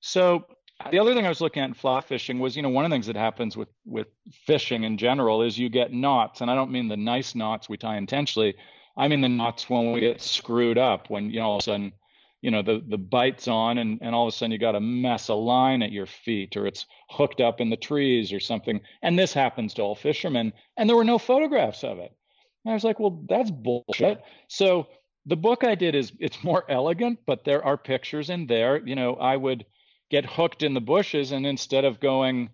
So 0.00 0.46
the 0.90 0.98
other 0.98 1.14
thing 1.14 1.24
I 1.24 1.28
was 1.28 1.40
looking 1.40 1.62
at 1.62 1.68
in 1.68 1.74
fly 1.74 2.00
fishing 2.00 2.38
was, 2.38 2.56
you 2.56 2.62
know, 2.62 2.68
one 2.68 2.84
of 2.84 2.90
the 2.90 2.94
things 2.94 3.06
that 3.06 3.16
happens 3.16 3.56
with 3.56 3.68
with 3.84 4.08
fishing 4.46 4.84
in 4.84 4.98
general 4.98 5.42
is 5.42 5.58
you 5.58 5.68
get 5.68 5.92
knots, 5.92 6.40
and 6.40 6.50
I 6.50 6.54
don't 6.54 6.72
mean 6.72 6.88
the 6.88 6.96
nice 6.96 7.34
knots 7.34 7.68
we 7.68 7.76
tie 7.76 7.96
intentionally. 7.96 8.54
I 8.96 9.08
mean 9.08 9.20
the 9.20 9.28
knots 9.28 9.68
when 9.68 9.92
we 9.92 10.00
get 10.00 10.20
screwed 10.20 10.78
up, 10.78 11.10
when 11.10 11.30
you 11.30 11.40
know 11.40 11.46
all 11.46 11.56
of 11.56 11.60
a 11.60 11.64
sudden, 11.64 11.92
you 12.42 12.50
know, 12.50 12.62
the 12.62 12.82
the 12.88 12.98
bite's 12.98 13.48
on, 13.48 13.78
and 13.78 13.98
and 14.02 14.14
all 14.14 14.26
of 14.26 14.34
a 14.34 14.36
sudden 14.36 14.52
you 14.52 14.58
got 14.58 14.74
a 14.74 14.80
mess 14.80 15.30
of 15.30 15.38
line 15.38 15.82
at 15.82 15.92
your 15.92 16.06
feet, 16.06 16.56
or 16.56 16.66
it's 16.66 16.86
hooked 17.08 17.40
up 17.40 17.60
in 17.60 17.70
the 17.70 17.76
trees 17.76 18.32
or 18.32 18.40
something. 18.40 18.80
And 19.02 19.18
this 19.18 19.32
happens 19.32 19.74
to 19.74 19.82
all 19.82 19.94
fishermen, 19.94 20.52
and 20.76 20.88
there 20.88 20.96
were 20.96 21.04
no 21.04 21.18
photographs 21.18 21.84
of 21.84 21.98
it. 21.98 22.12
And 22.64 22.72
I 22.72 22.74
was 22.74 22.84
like, 22.84 22.98
well, 22.98 23.22
that's 23.28 23.50
bullshit. 23.50 24.22
So 24.48 24.88
the 25.26 25.36
book 25.36 25.64
I 25.64 25.74
did 25.74 25.94
is 25.94 26.12
it's 26.18 26.42
more 26.44 26.64
elegant, 26.68 27.20
but 27.26 27.44
there 27.44 27.64
are 27.64 27.76
pictures 27.76 28.30
in 28.30 28.46
there. 28.46 28.76
You 28.86 28.96
know, 28.96 29.14
I 29.14 29.36
would 29.36 29.64
get 30.14 30.24
hooked 30.24 30.62
in 30.62 30.74
the 30.74 30.80
bushes 30.80 31.32
and 31.32 31.44
instead 31.44 31.84
of 31.84 31.98
going, 31.98 32.48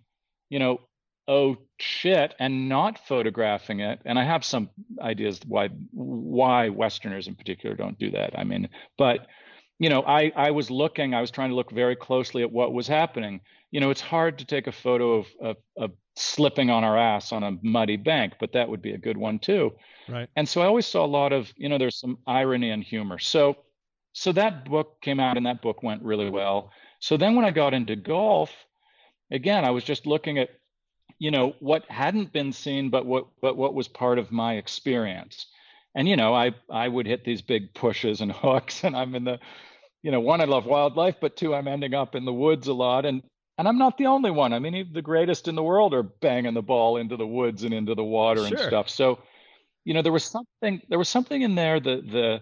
you 0.49 0.57
know, 0.57 0.81
oh 1.27 1.55
shit, 1.79 2.33
and 2.39 2.67
not 2.67 2.97
photographing 3.07 3.81
it. 3.81 3.99
And 4.03 4.17
I 4.17 4.23
have 4.23 4.43
some 4.43 4.71
ideas 4.99 5.39
why 5.47 5.67
why 5.91 6.69
Westerners 6.69 7.27
in 7.27 7.35
particular 7.35 7.75
don't 7.75 7.99
do 7.99 8.09
that. 8.11 8.31
I 8.35 8.45
mean, 8.45 8.67
but 8.97 9.27
you 9.77 9.89
know, 9.89 10.01
I 10.01 10.31
I 10.35 10.49
was 10.49 10.71
looking, 10.71 11.13
I 11.13 11.21
was 11.21 11.29
trying 11.29 11.49
to 11.49 11.55
look 11.55 11.71
very 11.71 11.95
closely 11.95 12.41
at 12.41 12.51
what 12.51 12.73
was 12.73 12.87
happening. 12.87 13.41
You 13.69 13.79
know, 13.79 13.91
it's 13.91 14.01
hard 14.01 14.39
to 14.39 14.45
take 14.45 14.65
a 14.65 14.71
photo 14.71 15.19
of, 15.19 15.27
of, 15.39 15.57
of 15.77 15.91
slipping 16.15 16.71
on 16.71 16.83
our 16.83 16.97
ass 16.97 17.31
on 17.31 17.43
a 17.43 17.51
muddy 17.61 17.97
bank, 17.97 18.33
but 18.39 18.53
that 18.53 18.67
would 18.69 18.81
be 18.81 18.93
a 18.93 18.97
good 18.97 19.17
one 19.17 19.37
too. 19.37 19.71
Right. 20.09 20.27
And 20.35 20.49
so 20.49 20.61
I 20.61 20.65
always 20.65 20.87
saw 20.87 21.05
a 21.05 21.13
lot 21.21 21.31
of, 21.31 21.53
you 21.55 21.69
know, 21.69 21.77
there's 21.77 21.99
some 21.99 22.17
irony 22.25 22.71
and 22.71 22.83
humor. 22.83 23.19
So 23.19 23.55
so 24.13 24.31
that 24.33 24.65
book 24.65 24.99
came 25.01 25.19
out 25.19 25.37
and 25.37 25.45
that 25.45 25.61
book 25.61 25.83
went 25.83 26.01
really 26.01 26.29
well. 26.31 26.71
So 27.01 27.17
then 27.17 27.35
when 27.35 27.45
I 27.45 27.51
got 27.51 27.73
into 27.73 27.95
golf, 27.95 28.53
again, 29.31 29.65
I 29.65 29.71
was 29.71 29.83
just 29.83 30.05
looking 30.05 30.37
at, 30.37 30.49
you 31.17 31.31
know, 31.31 31.55
what 31.59 31.83
hadn't 31.89 32.31
been 32.31 32.53
seen, 32.53 32.89
but 32.89 33.05
what 33.05 33.27
but 33.41 33.57
what 33.57 33.73
was 33.73 33.87
part 33.87 34.19
of 34.19 34.31
my 34.31 34.53
experience. 34.55 35.47
And 35.95 36.07
you 36.07 36.15
know, 36.15 36.33
I 36.33 36.53
I 36.69 36.87
would 36.87 37.07
hit 37.07 37.25
these 37.25 37.41
big 37.41 37.73
pushes 37.73 38.21
and 38.21 38.31
hooks, 38.43 38.83
and 38.83 38.95
I'm 38.95 39.15
in 39.15 39.23
the, 39.25 39.39
you 40.03 40.11
know, 40.11 40.19
one 40.19 40.41
I 40.41 40.45
love 40.45 40.65
wildlife, 40.65 41.15
but 41.19 41.35
two 41.35 41.55
I'm 41.55 41.67
ending 41.67 41.95
up 41.95 42.15
in 42.15 42.23
the 42.23 42.33
woods 42.33 42.67
a 42.67 42.73
lot, 42.73 43.05
and 43.05 43.23
and 43.57 43.67
I'm 43.67 43.79
not 43.79 43.97
the 43.97 44.05
only 44.05 44.31
one. 44.31 44.53
I 44.53 44.59
mean, 44.59 44.75
even 44.75 44.93
the 44.93 45.01
greatest 45.01 45.47
in 45.47 45.55
the 45.55 45.63
world 45.63 45.95
are 45.95 46.03
banging 46.03 46.53
the 46.53 46.61
ball 46.61 46.97
into 46.97 47.17
the 47.17 47.27
woods 47.27 47.63
and 47.63 47.73
into 47.73 47.95
the 47.95 48.03
water 48.03 48.47
sure. 48.47 48.57
and 48.57 48.67
stuff. 48.67 48.89
So, 48.89 49.19
you 49.85 49.95
know, 49.95 50.03
there 50.03 50.11
was 50.11 50.23
something 50.23 50.81
there 50.87 50.99
was 50.99 51.09
something 51.09 51.41
in 51.41 51.55
there 51.55 51.79
the 51.79 51.97
the 51.97 52.41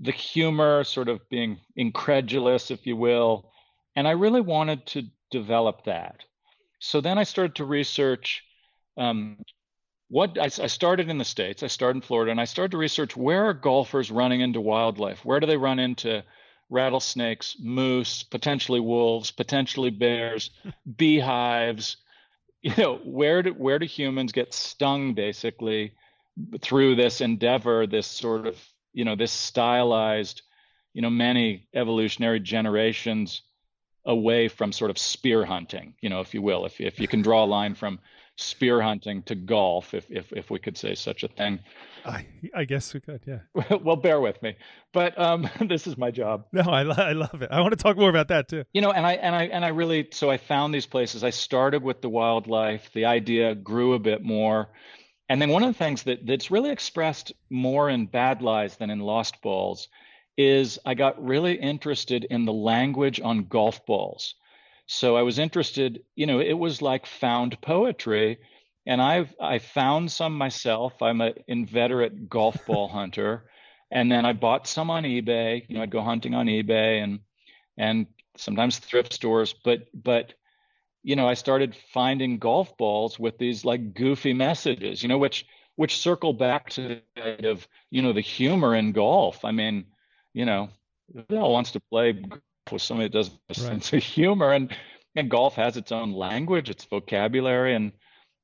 the 0.00 0.12
humor, 0.12 0.82
sort 0.82 1.08
of 1.08 1.20
being 1.28 1.60
incredulous, 1.76 2.72
if 2.72 2.86
you 2.86 2.96
will, 2.96 3.49
and 3.96 4.06
I 4.06 4.12
really 4.12 4.40
wanted 4.40 4.86
to 4.86 5.04
develop 5.30 5.84
that. 5.84 6.24
So 6.80 7.00
then 7.00 7.18
I 7.18 7.24
started 7.24 7.56
to 7.56 7.64
research 7.64 8.42
um, 8.96 9.38
what 10.08 10.36
I, 10.38 10.44
I, 10.44 10.66
started 10.66 11.08
in 11.08 11.18
the 11.18 11.24
States, 11.24 11.62
I 11.62 11.68
started 11.68 11.98
in 11.98 12.02
Florida, 12.02 12.32
and 12.32 12.40
I 12.40 12.44
started 12.44 12.72
to 12.72 12.78
research 12.78 13.16
where 13.16 13.44
are 13.44 13.54
golfers 13.54 14.10
running 14.10 14.40
into 14.40 14.60
wildlife? 14.60 15.24
Where 15.24 15.38
do 15.38 15.46
they 15.46 15.56
run 15.56 15.78
into 15.78 16.24
rattlesnakes, 16.70 17.56
moose, 17.60 18.22
potentially 18.22 18.80
wolves, 18.80 19.30
potentially 19.30 19.90
bears, 19.90 20.50
beehives. 20.96 21.96
You 22.62 22.74
know, 22.76 22.96
where 23.04 23.42
do 23.42 23.50
where 23.52 23.78
do 23.78 23.86
humans 23.86 24.32
get 24.32 24.52
stung 24.52 25.14
basically 25.14 25.94
through 26.60 26.94
this 26.94 27.20
endeavor, 27.20 27.86
this 27.86 28.06
sort 28.06 28.46
of, 28.46 28.56
you 28.92 29.04
know, 29.04 29.16
this 29.16 29.32
stylized, 29.32 30.42
you 30.92 31.02
know, 31.02 31.10
many 31.10 31.68
evolutionary 31.74 32.40
generations 32.40 33.42
away 34.04 34.48
from 34.48 34.72
sort 34.72 34.90
of 34.90 34.98
spear 34.98 35.44
hunting, 35.44 35.94
you 36.00 36.08
know, 36.08 36.20
if 36.20 36.34
you 36.34 36.42
will, 36.42 36.66
if 36.66 36.80
if 36.80 36.98
you 36.98 37.08
can 37.08 37.22
draw 37.22 37.44
a 37.44 37.46
line 37.46 37.74
from 37.74 37.98
spear 38.36 38.80
hunting 38.80 39.22
to 39.24 39.34
golf, 39.34 39.94
if 39.94 40.10
if 40.10 40.32
if 40.32 40.50
we 40.50 40.58
could 40.58 40.76
say 40.76 40.94
such 40.94 41.22
a 41.22 41.28
thing. 41.28 41.60
I 42.04 42.26
I 42.54 42.64
guess 42.64 42.94
we 42.94 43.00
could, 43.00 43.20
yeah. 43.26 43.40
well, 43.82 43.96
bear 43.96 44.20
with 44.20 44.42
me, 44.42 44.56
but 44.92 45.18
um, 45.18 45.48
this 45.60 45.86
is 45.86 45.96
my 45.98 46.10
job. 46.10 46.46
No, 46.52 46.62
I 46.62 46.82
I 46.82 47.12
love 47.12 47.42
it. 47.42 47.50
I 47.50 47.60
want 47.60 47.72
to 47.72 47.82
talk 47.82 47.96
more 47.96 48.10
about 48.10 48.28
that 48.28 48.48
too. 48.48 48.64
You 48.72 48.80
know, 48.80 48.92
and 48.92 49.06
I 49.06 49.12
and 49.14 49.34
I 49.34 49.44
and 49.44 49.64
I 49.64 49.68
really 49.68 50.08
so 50.12 50.30
I 50.30 50.38
found 50.38 50.74
these 50.74 50.86
places. 50.86 51.22
I 51.22 51.30
started 51.30 51.82
with 51.82 52.00
the 52.00 52.08
wildlife. 52.08 52.90
The 52.92 53.04
idea 53.04 53.54
grew 53.54 53.94
a 53.94 53.98
bit 53.98 54.22
more. 54.22 54.70
And 55.28 55.40
then 55.40 55.50
one 55.50 55.62
of 55.62 55.68
the 55.68 55.78
things 55.78 56.02
that 56.04 56.26
that's 56.26 56.50
really 56.50 56.70
expressed 56.70 57.32
more 57.50 57.88
in 57.88 58.06
bad 58.06 58.42
lies 58.42 58.76
than 58.76 58.90
in 58.90 58.98
lost 58.98 59.40
balls 59.42 59.88
is 60.40 60.78
I 60.86 60.94
got 60.94 61.22
really 61.22 61.54
interested 61.54 62.24
in 62.24 62.46
the 62.46 62.52
language 62.52 63.20
on 63.20 63.44
golf 63.44 63.84
balls. 63.84 64.34
So 64.86 65.14
I 65.16 65.22
was 65.22 65.38
interested, 65.38 66.02
you 66.16 66.26
know, 66.26 66.40
it 66.40 66.54
was 66.54 66.80
like 66.80 67.04
found 67.04 67.60
poetry. 67.60 68.38
And 68.86 69.02
I've 69.02 69.34
I 69.38 69.58
found 69.58 70.10
some 70.10 70.36
myself. 70.38 71.02
I'm 71.02 71.20
an 71.20 71.34
inveterate 71.46 72.30
golf 72.30 72.64
ball 72.66 72.88
hunter. 72.98 73.50
And 73.90 74.10
then 74.10 74.24
I 74.24 74.32
bought 74.32 74.66
some 74.66 74.88
on 74.88 75.04
eBay. 75.04 75.62
You 75.68 75.76
know, 75.76 75.82
I'd 75.82 75.90
go 75.90 76.00
hunting 76.00 76.34
on 76.34 76.46
eBay 76.46 77.04
and 77.04 77.20
and 77.76 78.06
sometimes 78.36 78.78
thrift 78.78 79.12
stores, 79.12 79.54
but 79.64 79.88
but 79.92 80.32
you 81.02 81.16
know, 81.16 81.28
I 81.28 81.34
started 81.34 81.76
finding 81.92 82.38
golf 82.38 82.76
balls 82.78 83.18
with 83.18 83.36
these 83.38 83.64
like 83.64 83.94
goofy 83.94 84.32
messages, 84.32 85.02
you 85.02 85.08
know, 85.08 85.18
which 85.18 85.44
which 85.76 85.98
circle 85.98 86.32
back 86.32 86.70
to 86.70 87.00
the 87.16 87.48
of, 87.48 87.68
you 87.90 88.02
know, 88.02 88.12
the 88.12 88.20
humor 88.20 88.74
in 88.74 88.92
golf. 88.92 89.44
I 89.44 89.52
mean, 89.52 89.86
you 90.32 90.44
know, 90.44 90.68
who 91.28 91.36
all 91.36 91.52
wants 91.52 91.72
to 91.72 91.80
play 91.80 92.22
with 92.70 92.82
somebody 92.82 93.08
that 93.08 93.12
doesn't 93.12 93.38
have 93.48 93.58
a 93.58 93.60
right. 93.62 93.68
sense 93.68 93.92
of 93.92 94.02
humor 94.02 94.52
and 94.52 94.74
and 95.16 95.30
golf 95.30 95.56
has 95.56 95.76
its 95.76 95.92
own 95.92 96.12
language, 96.12 96.70
its 96.70 96.84
vocabulary, 96.84 97.74
and 97.74 97.92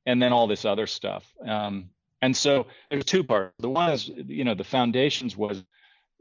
and 0.05 0.23
then 0.23 0.33
all 0.33 0.47
this 0.47 0.65
other 0.65 0.87
stuff. 0.87 1.25
Um, 1.47 1.91
and 2.23 2.37
so 2.37 2.67
there's 2.91 3.05
two 3.05 3.25
parts. 3.25 3.55
The 3.59 3.69
one 3.69 3.91
is, 3.93 4.09
you 4.09 4.45
know, 4.45 4.55
the 4.55 4.65
foundations 4.65 5.37
was, 5.37 5.63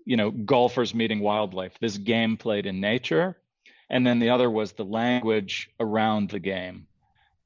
you 0.05 0.17
know, 0.17 0.31
golfers 0.31 0.93
meeting 0.93 1.19
wildlife, 1.19 1.73
this 1.79 1.97
game 1.97 2.37
played 2.37 2.65
in 2.65 2.79
nature, 2.79 3.37
and 3.89 4.05
then 4.05 4.19
the 4.19 4.29
other 4.29 4.49
was 4.49 4.73
the 4.73 4.83
language 4.85 5.69
around 5.79 6.29
the 6.29 6.39
game. 6.39 6.87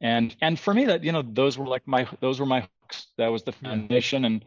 And 0.01 0.36
and 0.41 0.60
for 0.60 0.73
me, 0.73 0.86
that 0.86 1.03
you 1.03 1.12
know, 1.12 1.21
those 1.21 1.58
were 1.58 1.67
like 1.67 1.88
my 1.88 2.08
those 2.21 2.39
were 2.39 2.45
my 2.45 2.62
hooks. 2.62 3.08
That 3.17 3.27
was 3.27 3.43
the 3.43 3.51
foundation, 3.51 4.25
and 4.25 4.45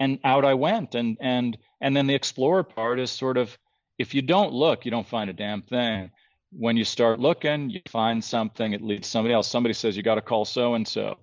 and 0.00 0.18
out 0.24 0.44
I 0.44 0.54
went. 0.54 0.94
And 0.94 1.16
and 1.20 1.56
and 1.80 1.96
then 1.96 2.06
the 2.06 2.14
explorer 2.14 2.62
part 2.62 3.00
is 3.00 3.10
sort 3.10 3.36
of 3.36 3.56
if 3.98 4.14
you 4.14 4.22
don't 4.22 4.52
look, 4.52 4.84
you 4.84 4.90
don't 4.90 5.06
find 5.06 5.30
a 5.30 5.34
damn 5.34 5.62
thing. 5.62 6.10
When 6.52 6.76
you 6.76 6.84
start 6.84 7.18
looking, 7.18 7.70
you 7.70 7.80
find 7.88 8.22
something, 8.22 8.72
it 8.72 8.82
leads 8.82 9.08
somebody 9.08 9.34
else. 9.34 9.48
Somebody 9.48 9.74
says 9.74 9.96
you 9.96 10.02
got 10.02 10.14
to 10.14 10.22
call 10.22 10.44
so 10.44 10.74
and 10.74 10.86
so. 10.86 11.18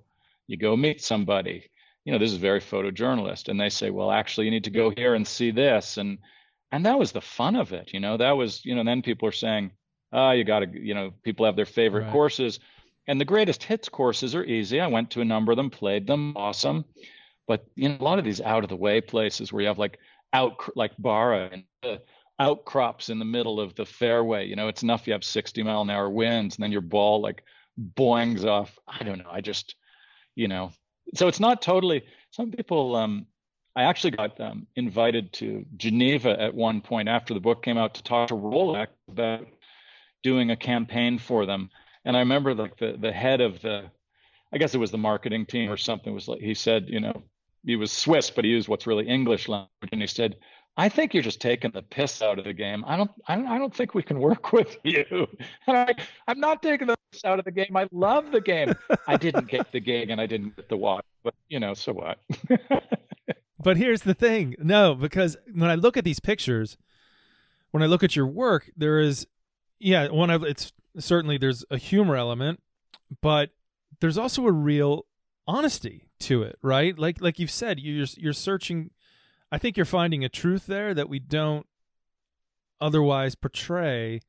You 0.47 0.57
go 0.57 0.75
meet 0.75 1.01
somebody. 1.01 1.69
You 2.03 2.11
know, 2.11 2.19
this 2.19 2.31
is 2.31 2.37
very 2.37 2.59
photojournalist. 2.59 3.47
And 3.47 3.59
they 3.59 3.69
say, 3.69 3.89
well, 3.89 4.11
actually, 4.11 4.45
you 4.45 4.51
need 4.51 4.65
to 4.65 4.69
go 4.69 4.91
here 4.95 5.15
and 5.15 5.25
see 5.25 5.51
this. 5.51 5.97
And 5.97 6.19
and 6.71 6.85
that 6.85 6.99
was 6.99 7.11
the 7.11 7.21
fun 7.21 7.55
of 7.55 7.71
it. 7.71 7.93
You 7.93 7.99
know, 7.99 8.17
that 8.17 8.31
was, 8.31 8.65
you 8.65 8.75
know, 8.75 8.83
then 8.83 9.03
people 9.03 9.29
are 9.29 9.33
saying, 9.33 9.71
oh, 10.11 10.31
you 10.31 10.43
got 10.43 10.59
to, 10.59 10.67
you 10.71 10.93
know, 10.93 11.13
people 11.23 11.45
have 11.45 11.55
their 11.55 11.65
favorite 11.65 12.05
right. 12.05 12.11
courses. 12.11 12.59
And 13.07 13.19
the 13.19 13.25
greatest 13.25 13.63
hits 13.63 13.89
courses 13.89 14.33
are 14.33 14.43
easy. 14.43 14.79
I 14.79 14.87
went 14.87 15.11
to 15.11 15.21
a 15.21 15.25
number 15.25 15.51
of 15.51 15.57
them, 15.57 15.69
played 15.69 16.07
them, 16.07 16.33
awesome. 16.35 16.85
But 17.47 17.65
know, 17.75 17.97
a 17.99 18.03
lot 18.03 18.19
of 18.19 18.25
these 18.25 18.41
out 18.41 18.63
of 18.63 18.69
the 18.69 18.75
way 18.75 19.01
places 19.01 19.51
where 19.51 19.61
you 19.61 19.67
have 19.67 19.79
like 19.79 19.99
out 20.31 20.57
like 20.75 20.91
Barra 20.97 21.49
and 21.51 21.63
the 21.81 22.01
outcrops 22.39 23.09
in 23.09 23.19
the 23.19 23.25
middle 23.25 23.59
of 23.59 23.75
the 23.75 23.85
fairway. 23.85 24.47
You 24.47 24.55
know, 24.55 24.67
it's 24.67 24.83
enough 24.83 25.07
you 25.07 25.13
have 25.13 25.23
60 25.23 25.61
mile 25.63 25.81
an 25.81 25.89
hour 25.89 26.09
winds 26.09 26.55
and 26.55 26.63
then 26.63 26.71
your 26.71 26.81
ball 26.81 27.21
like 27.21 27.43
boings 27.77 28.45
off. 28.45 28.77
I 28.87 29.03
don't 29.03 29.19
know. 29.19 29.29
I 29.31 29.41
just, 29.41 29.75
you 30.35 30.47
know, 30.47 30.71
so 31.15 31.27
it's 31.27 31.39
not 31.39 31.61
totally. 31.61 32.03
Some 32.31 32.51
people. 32.51 32.95
Um, 32.95 33.27
I 33.75 33.83
actually 33.83 34.11
got 34.11 34.39
um, 34.39 34.67
invited 34.75 35.33
to 35.33 35.65
Geneva 35.77 36.39
at 36.39 36.53
one 36.53 36.81
point 36.81 37.09
after 37.09 37.33
the 37.33 37.39
book 37.39 37.63
came 37.63 37.77
out 37.77 37.95
to 37.95 38.03
talk 38.03 38.27
to 38.27 38.35
Rolex 38.35 38.89
about 39.09 39.47
doing 40.21 40.51
a 40.51 40.55
campaign 40.55 41.17
for 41.17 41.47
them. 41.47 41.71
And 42.05 42.15
I 42.15 42.19
remember 42.19 42.53
like 42.53 42.77
the 42.77 42.95
the 42.99 43.11
head 43.11 43.41
of 43.41 43.61
the, 43.61 43.89
I 44.53 44.57
guess 44.59 44.75
it 44.75 44.79
was 44.79 44.91
the 44.91 44.97
marketing 44.99 45.47
team 45.47 45.71
or 45.71 45.77
something 45.77 46.13
was 46.13 46.27
like 46.27 46.39
he 46.39 46.53
said, 46.53 46.85
you 46.87 46.99
know, 46.99 47.23
he 47.65 47.75
was 47.75 47.91
Swiss, 47.91 48.29
but 48.29 48.45
he 48.45 48.51
used 48.51 48.67
what's 48.67 48.87
really 48.87 49.07
English 49.07 49.47
language, 49.47 49.89
and 49.91 50.01
he 50.01 50.07
said, 50.07 50.37
"I 50.77 50.89
think 50.89 51.13
you're 51.13 51.23
just 51.23 51.41
taking 51.41 51.71
the 51.71 51.81
piss 51.81 52.21
out 52.21 52.39
of 52.39 52.45
the 52.45 52.53
game. 52.53 52.83
I 52.85 52.97
don't, 52.97 53.11
I 53.27 53.57
don't, 53.57 53.73
think 53.73 53.93
we 53.93 54.03
can 54.03 54.19
work 54.19 54.51
with 54.53 54.77
you." 54.83 55.27
And 55.67 55.77
I, 55.77 55.93
I'm 56.27 56.39
not 56.39 56.61
taking 56.61 56.87
the 56.87 56.97
piss 57.11 57.23
out 57.25 57.39
of 57.39 57.45
the 57.45 57.51
game. 57.51 57.75
I 57.75 57.87
love 57.91 58.31
the 58.31 58.41
game. 58.41 58.73
I 59.07 59.17
didn't 59.17 59.47
get 59.47 59.71
the 59.71 59.79
gig, 59.79 60.09
and 60.09 60.19
I 60.19 60.25
didn't 60.25 60.55
get 60.55 60.69
the 60.69 60.77
watch, 60.77 61.05
but 61.23 61.33
you 61.49 61.59
know, 61.59 61.73
so 61.73 61.93
what? 61.93 62.19
but 63.59 63.77
here's 63.77 64.01
the 64.01 64.13
thing, 64.13 64.55
no, 64.59 64.95
because 64.95 65.37
when 65.53 65.69
I 65.69 65.75
look 65.75 65.97
at 65.97 66.03
these 66.03 66.19
pictures, 66.19 66.77
when 67.71 67.81
I 67.81 67.87
look 67.87 68.03
at 68.03 68.15
your 68.15 68.27
work, 68.27 68.69
there 68.75 68.99
is, 68.99 69.25
yeah, 69.79 70.09
one 70.09 70.29
of 70.29 70.43
it's 70.43 70.73
certainly 70.99 71.37
there's 71.37 71.63
a 71.71 71.77
humor 71.77 72.15
element, 72.15 72.61
but 73.21 73.51
there's 73.99 74.17
also 74.17 74.45
a 74.45 74.51
real 74.51 75.05
honesty 75.47 76.03
to 76.23 76.43
it, 76.43 76.57
right? 76.61 76.97
Like 76.97 77.21
like 77.21 77.39
you've 77.39 77.51
said, 77.51 77.79
you're 77.79 78.07
you're 78.17 78.33
searching. 78.33 78.91
I 79.51 79.57
think 79.57 79.77
you're 79.77 79.85
finding 79.85 80.23
a 80.23 80.29
truth 80.29 80.65
there 80.65 80.93
that 80.93 81.09
we 81.09 81.19
don't 81.19 81.67
otherwise 82.81 83.35
portray 83.35 84.21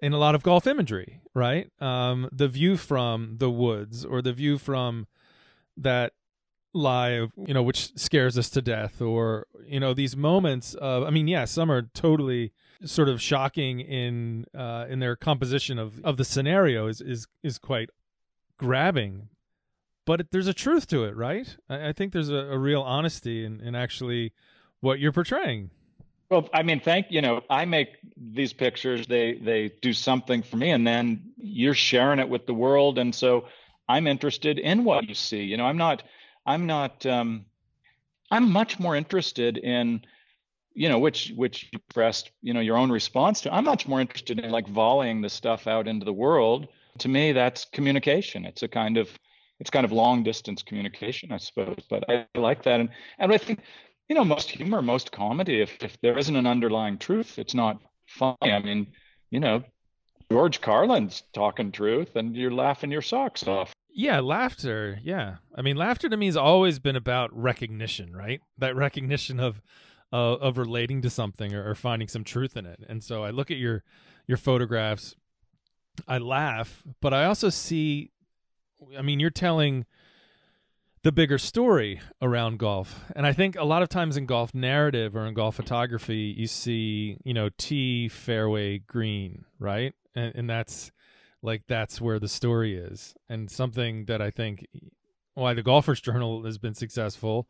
in 0.00 0.12
a 0.12 0.18
lot 0.18 0.34
of 0.34 0.42
golf 0.42 0.66
imagery, 0.66 1.20
right? 1.34 1.70
Um, 1.80 2.28
the 2.32 2.48
view 2.48 2.76
from 2.76 3.36
the 3.38 3.50
woods 3.50 4.04
or 4.04 4.22
the 4.22 4.32
view 4.32 4.58
from 4.58 5.06
that 5.76 6.12
lie 6.72 7.10
you 7.10 7.54
know, 7.54 7.62
which 7.62 7.96
scares 7.96 8.36
us 8.36 8.50
to 8.50 8.60
death, 8.60 9.00
or 9.00 9.46
you 9.66 9.80
know, 9.80 9.94
these 9.94 10.16
moments 10.16 10.74
of. 10.74 11.04
I 11.04 11.10
mean, 11.10 11.28
yeah, 11.28 11.44
some 11.44 11.70
are 11.70 11.82
totally 11.82 12.52
sort 12.84 13.08
of 13.08 13.22
shocking 13.22 13.80
in 13.80 14.46
uh, 14.54 14.86
in 14.88 14.98
their 14.98 15.16
composition 15.16 15.78
of 15.78 16.04
of 16.04 16.16
the 16.16 16.24
scenario 16.24 16.86
is 16.86 17.00
is 17.00 17.26
is 17.42 17.58
quite 17.58 17.90
grabbing 18.58 19.28
but 20.06 20.30
there's 20.30 20.46
a 20.46 20.54
truth 20.54 20.86
to 20.88 21.04
it, 21.04 21.16
right? 21.16 21.56
I, 21.68 21.88
I 21.88 21.92
think 21.92 22.12
there's 22.12 22.30
a, 22.30 22.34
a 22.34 22.58
real 22.58 22.82
honesty 22.82 23.44
in, 23.44 23.60
in 23.60 23.74
actually 23.74 24.32
what 24.80 24.98
you're 24.98 25.12
portraying. 25.12 25.70
Well, 26.30 26.48
I 26.52 26.62
mean, 26.62 26.80
thank 26.80 27.06
you 27.10 27.20
know, 27.20 27.42
I 27.50 27.64
make 27.64 27.88
these 28.16 28.52
pictures. 28.52 29.06
They 29.06 29.34
they 29.34 29.72
do 29.82 29.92
something 29.92 30.42
for 30.42 30.56
me, 30.56 30.70
and 30.70 30.86
then 30.86 31.32
you're 31.36 31.74
sharing 31.74 32.18
it 32.18 32.28
with 32.28 32.46
the 32.46 32.54
world, 32.54 32.98
and 32.98 33.14
so 33.14 33.46
I'm 33.88 34.06
interested 34.06 34.58
in 34.58 34.84
what 34.84 35.08
you 35.08 35.14
see. 35.14 35.42
You 35.42 35.56
know, 35.56 35.66
I'm 35.66 35.76
not, 35.76 36.02
I'm 36.46 36.66
not, 36.66 37.04
um, 37.06 37.44
I'm 38.30 38.50
much 38.50 38.80
more 38.80 38.96
interested 38.96 39.58
in, 39.58 40.02
you 40.72 40.88
know, 40.88 40.98
which 40.98 41.32
which 41.36 41.68
you 41.72 41.78
pressed, 41.92 42.30
you 42.42 42.54
know, 42.54 42.60
your 42.60 42.78
own 42.78 42.90
response 42.90 43.42
to. 43.42 43.54
I'm 43.54 43.64
much 43.64 43.86
more 43.86 44.00
interested 44.00 44.40
in 44.40 44.50
like 44.50 44.66
volleying 44.66 45.20
the 45.20 45.28
stuff 45.28 45.66
out 45.66 45.86
into 45.86 46.04
the 46.04 46.12
world. 46.12 46.68
To 46.98 47.08
me, 47.08 47.32
that's 47.32 47.66
communication. 47.66 48.44
It's 48.46 48.62
a 48.62 48.68
kind 48.68 48.96
of 48.96 49.08
it's 49.60 49.70
kind 49.70 49.84
of 49.84 49.92
long 49.92 50.22
distance 50.22 50.62
communication, 50.62 51.32
I 51.32 51.38
suppose. 51.38 51.78
But 51.88 52.04
I 52.08 52.26
like 52.34 52.62
that, 52.64 52.80
and 52.80 52.88
and 53.18 53.32
I 53.32 53.38
think 53.38 53.60
you 54.08 54.14
know 54.14 54.24
most 54.24 54.50
humor, 54.50 54.82
most 54.82 55.12
comedy, 55.12 55.60
if 55.60 55.76
if 55.82 56.00
there 56.00 56.18
isn't 56.18 56.36
an 56.36 56.46
underlying 56.46 56.98
truth, 56.98 57.38
it's 57.38 57.54
not 57.54 57.80
funny. 58.06 58.52
I 58.52 58.60
mean, 58.60 58.86
you 59.30 59.40
know, 59.40 59.62
George 60.30 60.60
Carlin's 60.60 61.22
talking 61.32 61.72
truth, 61.72 62.16
and 62.16 62.34
you're 62.36 62.50
laughing 62.50 62.90
your 62.90 63.02
socks 63.02 63.46
off. 63.46 63.72
Yeah, 63.90 64.20
laughter. 64.20 64.98
Yeah, 65.02 65.36
I 65.54 65.62
mean, 65.62 65.76
laughter 65.76 66.08
to 66.08 66.16
me 66.16 66.26
has 66.26 66.36
always 66.36 66.78
been 66.78 66.96
about 66.96 67.30
recognition, 67.36 68.14
right? 68.14 68.40
That 68.58 68.74
recognition 68.74 69.38
of 69.38 69.62
uh, 70.12 70.34
of 70.34 70.58
relating 70.58 71.02
to 71.02 71.10
something 71.10 71.54
or, 71.54 71.68
or 71.70 71.74
finding 71.74 72.08
some 72.08 72.24
truth 72.24 72.56
in 72.56 72.66
it. 72.66 72.80
And 72.88 73.02
so 73.02 73.24
I 73.24 73.30
look 73.30 73.50
at 73.50 73.56
your 73.56 73.82
your 74.26 74.38
photographs, 74.38 75.14
I 76.08 76.18
laugh, 76.18 76.82
but 77.00 77.12
I 77.12 77.24
also 77.26 77.50
see 77.50 78.10
I 78.96 79.02
mean, 79.02 79.20
you're 79.20 79.30
telling 79.30 79.86
the 81.02 81.12
bigger 81.12 81.38
story 81.38 82.00
around 82.22 82.58
golf. 82.58 83.04
And 83.14 83.26
I 83.26 83.32
think 83.32 83.56
a 83.56 83.64
lot 83.64 83.82
of 83.82 83.90
times 83.90 84.16
in 84.16 84.24
golf 84.24 84.54
narrative 84.54 85.14
or 85.14 85.26
in 85.26 85.34
golf 85.34 85.54
photography, 85.54 86.34
you 86.36 86.46
see, 86.46 87.18
you 87.24 87.34
know, 87.34 87.50
tee, 87.58 88.08
fairway, 88.08 88.78
green, 88.78 89.44
right? 89.58 89.94
And, 90.14 90.34
and 90.34 90.50
that's 90.50 90.90
like, 91.42 91.64
that's 91.68 92.00
where 92.00 92.18
the 92.18 92.28
story 92.28 92.74
is. 92.74 93.14
And 93.28 93.50
something 93.50 94.06
that 94.06 94.22
I 94.22 94.30
think 94.30 94.66
why 95.34 95.52
the 95.52 95.62
Golfers 95.62 96.00
Journal 96.00 96.44
has 96.44 96.56
been 96.56 96.74
successful 96.74 97.48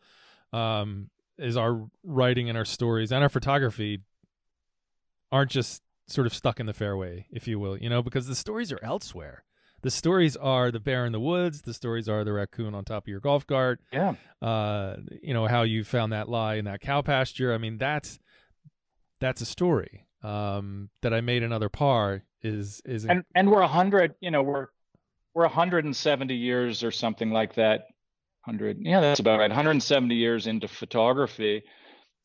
um, 0.52 1.10
is 1.38 1.56
our 1.56 1.88
writing 2.02 2.48
and 2.48 2.58
our 2.58 2.64
stories 2.64 3.12
and 3.12 3.22
our 3.22 3.28
photography 3.28 4.00
aren't 5.30 5.50
just 5.50 5.80
sort 6.06 6.26
of 6.26 6.34
stuck 6.34 6.60
in 6.60 6.66
the 6.66 6.72
fairway, 6.72 7.26
if 7.30 7.46
you 7.46 7.58
will, 7.58 7.76
you 7.76 7.88
know, 7.88 8.02
because 8.02 8.26
the 8.26 8.34
stories 8.34 8.72
are 8.72 8.82
elsewhere. 8.82 9.44
The 9.84 9.90
stories 9.90 10.34
are 10.34 10.70
the 10.70 10.80
bear 10.80 11.04
in 11.04 11.12
the 11.12 11.20
woods. 11.20 11.60
The 11.60 11.74
stories 11.74 12.08
are 12.08 12.24
the 12.24 12.32
raccoon 12.32 12.74
on 12.74 12.86
top 12.86 13.04
of 13.04 13.08
your 13.08 13.20
golf 13.20 13.46
cart. 13.46 13.80
Yeah. 13.92 14.14
Uh, 14.40 14.96
you 15.22 15.34
know 15.34 15.46
how 15.46 15.62
you 15.62 15.84
found 15.84 16.14
that 16.14 16.26
lie 16.26 16.54
in 16.54 16.64
that 16.64 16.80
cow 16.80 17.02
pasture. 17.02 17.52
I 17.52 17.58
mean, 17.58 17.76
that's 17.76 18.18
that's 19.20 19.42
a 19.42 19.44
story. 19.44 20.06
Um, 20.22 20.88
that 21.02 21.12
I 21.12 21.20
made 21.20 21.42
another 21.42 21.68
par 21.68 22.24
is 22.40 22.80
is 22.86 23.04
and 23.04 23.24
and 23.34 23.50
we're 23.50 23.60
a 23.60 23.68
hundred. 23.68 24.14
You 24.20 24.30
know, 24.30 24.42
we're 24.42 24.68
we're 25.34 25.44
170 25.44 26.34
years 26.34 26.82
or 26.82 26.90
something 26.90 27.30
like 27.30 27.56
that. 27.56 27.88
Hundred. 28.40 28.78
Yeah, 28.80 29.00
that's 29.00 29.20
about 29.20 29.38
right. 29.38 29.50
170 29.50 30.14
years 30.14 30.46
into 30.46 30.66
photography 30.66 31.62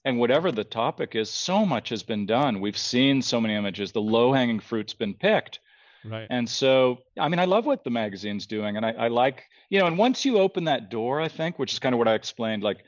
and 0.06 0.18
whatever 0.18 0.54
the 0.54 0.64
topic 0.64 1.14
is, 1.14 1.30
so 1.30 1.66
much 1.66 1.90
has 1.90 2.04
been 2.04 2.26
done. 2.26 2.62
We've 2.62 2.78
seen 2.78 3.22
so 3.22 3.42
many 3.42 3.56
images. 3.56 3.92
The 3.92 4.00
low 4.00 4.32
hanging 4.32 4.62
fruit's 4.62 4.94
been 4.94 5.14
picked. 5.14 5.60
Right. 6.06 6.28
And 6.30 6.48
so, 6.48 7.00
I 7.18 7.28
mean, 7.30 7.40
I 7.40 7.46
love 7.46 7.66
what 7.66 7.84
the 7.84 7.90
magazine's 7.90 8.48
doing. 8.48 8.78
And 8.78 8.86
I, 8.86 8.92
I 8.92 9.08
like, 9.10 9.44
you 9.70 9.80
know, 9.80 9.88
and 9.88 9.98
once 9.98 10.26
you 10.26 10.40
open 10.40 10.66
that 10.66 10.90
door, 10.90 11.20
I 11.20 11.28
think, 11.28 11.60
which 11.60 11.74
is 11.74 11.80
kind 11.80 11.94
of 11.94 12.00
what 12.00 12.08
I 12.08 12.14
explained, 12.14 12.64
like 12.64 12.80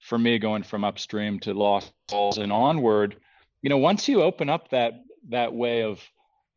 for 0.00 0.18
me 0.18 0.38
going 0.38 0.62
from 0.62 0.84
upstream 0.84 1.40
to 1.40 1.54
lost 1.54 1.92
balls 2.08 2.38
and 2.38 2.52
onward, 2.52 3.16
you 3.62 3.70
know, 3.70 3.78
once 3.78 4.08
you 4.08 4.22
open 4.22 4.48
up 4.48 4.70
that 4.70 4.94
that 5.30 5.54
way 5.54 5.82
of 5.82 6.00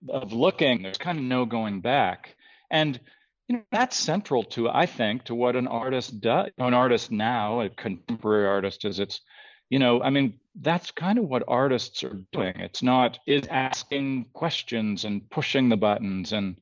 of 0.09 0.33
looking, 0.33 0.83
there's 0.83 0.97
kind 0.97 1.17
of 1.17 1.23
no 1.23 1.45
going 1.45 1.81
back. 1.81 2.35
And 2.69 2.99
you 3.47 3.57
know, 3.57 3.63
that's 3.71 3.95
central 3.95 4.43
to, 4.43 4.69
I 4.69 4.87
think, 4.87 5.25
to 5.25 5.35
what 5.35 5.55
an 5.55 5.67
artist 5.67 6.19
does. 6.19 6.49
An 6.57 6.73
artist 6.73 7.11
now, 7.11 7.61
a 7.61 7.69
contemporary 7.69 8.47
artist, 8.47 8.85
is 8.85 8.99
it's 8.99 9.21
you 9.69 9.79
know 9.79 10.01
i 10.01 10.09
mean 10.09 10.39
that's 10.61 10.91
kind 10.91 11.19
of 11.19 11.25
what 11.25 11.43
artists 11.47 12.03
are 12.03 12.21
doing. 12.31 12.59
It's 12.59 12.81
not 12.83 13.19
is 13.27 13.47
asking 13.47 14.27
questions 14.33 15.05
and 15.05 15.29
pushing 15.29 15.69
the 15.69 15.77
buttons 15.77 16.31
and 16.31 16.57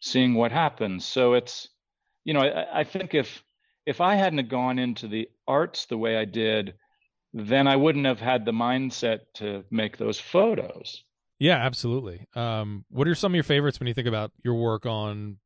seeing 0.00 0.34
what 0.34 0.52
happens. 0.52 1.04
So 1.04 1.34
it's 1.34 1.68
you 2.24 2.34
know 2.34 2.40
I, 2.40 2.80
I, 2.80 2.84
think 2.84 3.14
if 3.14 3.42
if 3.86 4.00
i 4.00 4.14
hadn't 4.14 4.48
gone 4.48 4.78
into 4.78 5.08
the 5.08 5.28
arts 5.46 5.86
the 5.86 5.98
way 5.98 6.16
i 6.16 6.24
did 6.24 6.74
then 7.34 7.66
i 7.66 7.76
wouldn't 7.76 8.06
have 8.06 8.20
had 8.20 8.44
the 8.44 8.52
mindset 8.52 9.20
to 9.34 9.64
make 9.70 9.96
those 9.96 10.20
photos. 10.20 11.02
Yeah 11.38 11.56
absolutely. 11.56 12.26
Um, 12.34 12.84
what 12.90 13.08
are 13.08 13.14
some 13.14 13.32
of 13.32 13.34
your 13.34 13.44
favorites 13.44 13.80
when 13.80 13.86
you 13.86 13.94
think 13.94 14.06
about 14.06 14.32
your 14.44 14.54
work 14.54 14.86
on 14.86 15.38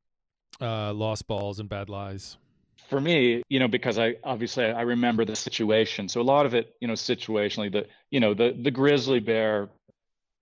uh, 0.61 0.93
lost 0.93 1.27
balls 1.27 1.61
and 1.61 1.69
bad 1.69 1.89
lies 1.89 2.37
for 2.89 3.01
me, 3.01 3.43
you 3.49 3.59
know, 3.59 3.69
because 3.69 3.99
I 3.99 4.17
obviously 4.25 4.65
I 4.65 4.83
remember 4.83 5.25
the 5.25 5.37
situation. 5.37 6.09
So 6.09 6.21
a 6.21 6.23
lot 6.23 6.47
of 6.47 6.55
it, 6.55 6.75
you 6.81 6.89
know, 6.89 6.95
situationally, 6.95 7.73
the 7.73 7.87
you 8.11 8.21
know 8.21 8.35
the 8.35 8.57
the 8.61 8.71
grizzly 8.71 9.21
bear 9.21 9.69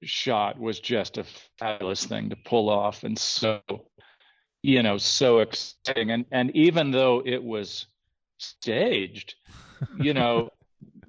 shot 0.02 0.58
was 0.58 0.80
just 0.80 1.18
a 1.18 1.24
fabulous 1.58 2.04
thing 2.04 2.30
to 2.30 2.36
pull 2.36 2.68
off, 2.68 3.04
and 3.04 3.18
so 3.18 3.60
you 4.62 4.82
know 4.82 4.98
so 4.98 5.40
exciting. 5.40 6.10
And 6.10 6.24
and 6.30 6.50
even 6.56 6.90
though 6.90 7.22
it 7.24 7.42
was 7.42 7.86
staged, 8.38 9.34
you 9.98 10.14
know, 10.14 10.50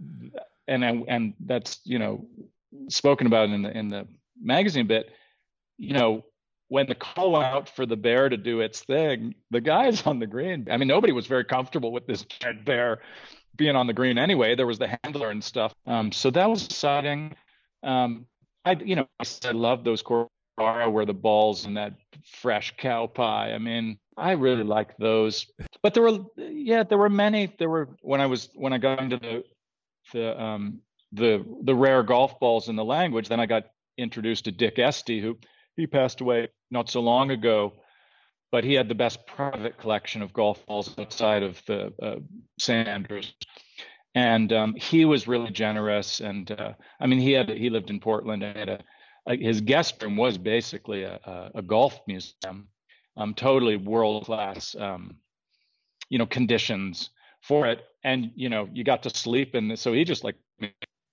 and 0.67 0.83
and 0.83 1.33
that's 1.39 1.79
you 1.83 1.99
know 1.99 2.25
spoken 2.89 3.27
about 3.27 3.49
in 3.49 3.61
the 3.61 3.77
in 3.77 3.89
the 3.89 4.07
magazine 4.41 4.87
bit, 4.87 5.09
you 5.77 5.93
know, 5.93 6.23
when 6.67 6.87
the 6.87 6.95
call 6.95 7.35
out 7.35 7.69
for 7.69 7.85
the 7.85 7.95
bear 7.95 8.29
to 8.29 8.37
do 8.37 8.61
its 8.61 8.81
thing, 8.81 9.35
the 9.51 9.61
guys 9.61 10.05
on 10.05 10.19
the 10.19 10.27
green, 10.27 10.67
I 10.69 10.77
mean, 10.77 10.87
nobody 10.87 11.13
was 11.13 11.27
very 11.27 11.45
comfortable 11.45 11.91
with 11.91 12.07
this 12.07 12.23
dead 12.39 12.65
bear 12.65 13.01
being 13.55 13.75
on 13.75 13.87
the 13.87 13.93
green 13.93 14.17
anyway. 14.17 14.55
There 14.55 14.67
was 14.67 14.79
the 14.79 14.97
handler 15.03 15.29
and 15.29 15.43
stuff. 15.43 15.73
Um, 15.85 16.11
so 16.11 16.31
that 16.31 16.49
was 16.49 16.65
exciting. 16.65 17.35
Um, 17.83 18.25
I, 18.65 18.73
you 18.73 18.95
know, 18.95 19.07
I 19.19 19.51
love 19.51 19.83
those 19.83 20.01
Corara 20.01 20.91
where 20.91 21.05
the 21.05 21.13
balls 21.13 21.65
and 21.65 21.77
that 21.77 21.93
fresh 22.25 22.73
cow 22.77 23.07
pie. 23.07 23.53
I 23.53 23.59
mean, 23.59 23.99
I 24.17 24.31
really 24.31 24.63
like 24.63 24.97
those. 24.97 25.45
But 25.83 25.93
there 25.93 26.03
were, 26.03 26.19
yeah, 26.37 26.83
there 26.83 26.97
were 26.97 27.09
many. 27.09 27.53
There 27.59 27.69
were 27.69 27.89
when 28.01 28.21
I 28.21 28.25
was 28.25 28.49
when 28.55 28.73
I 28.73 28.77
got 28.77 28.99
into 28.99 29.17
the 29.17 29.43
the 30.13 30.41
um, 30.41 30.79
the 31.11 31.45
the 31.63 31.75
rare 31.75 32.03
golf 32.03 32.39
balls 32.39 32.69
in 32.69 32.75
the 32.75 32.85
language. 32.85 33.29
Then 33.29 33.39
I 33.39 33.45
got 33.45 33.65
introduced 33.97 34.45
to 34.45 34.51
Dick 34.51 34.79
Esty, 34.79 35.21
who 35.21 35.37
he 35.75 35.87
passed 35.87 36.21
away 36.21 36.49
not 36.71 36.89
so 36.89 37.01
long 37.01 37.31
ago, 37.31 37.73
but 38.51 38.63
he 38.63 38.73
had 38.73 38.87
the 38.87 38.95
best 38.95 39.25
private 39.27 39.77
collection 39.77 40.21
of 40.21 40.33
golf 40.33 40.65
balls 40.65 40.93
outside 40.97 41.43
of 41.43 41.61
the 41.67 41.93
uh, 42.01 42.15
St. 42.59 42.87
Andrews. 42.87 43.33
And 44.13 44.53
um, 44.53 44.75
he 44.75 45.03
was 45.03 45.27
really 45.27 45.51
generous. 45.51 46.21
And 46.21 46.49
uh, 46.51 46.73
I 46.99 47.07
mean, 47.07 47.19
he 47.19 47.33
had 47.33 47.49
he 47.49 47.69
lived 47.69 47.89
in 47.89 47.99
Portland 47.99 48.43
and 48.43 48.57
had 48.57 48.69
a, 48.69 48.79
like 49.27 49.41
his 49.41 49.59
guest 49.59 50.01
room 50.01 50.15
was 50.15 50.37
basically 50.37 51.03
a, 51.03 51.19
a, 51.25 51.51
a 51.55 51.61
golf 51.61 51.99
museum, 52.07 52.69
um, 53.17 53.33
totally 53.33 53.75
world 53.75 54.25
class, 54.25 54.73
um, 54.79 55.17
you 56.09 56.17
know, 56.17 56.25
conditions 56.25 57.09
for 57.41 57.67
it. 57.67 57.83
And 58.05 58.31
you 58.35 58.47
know, 58.47 58.69
you 58.71 58.85
got 58.85 59.03
to 59.03 59.09
sleep 59.09 59.53
in. 59.53 59.75
So 59.75 59.91
he 59.91 60.05
just 60.05 60.23
like 60.23 60.35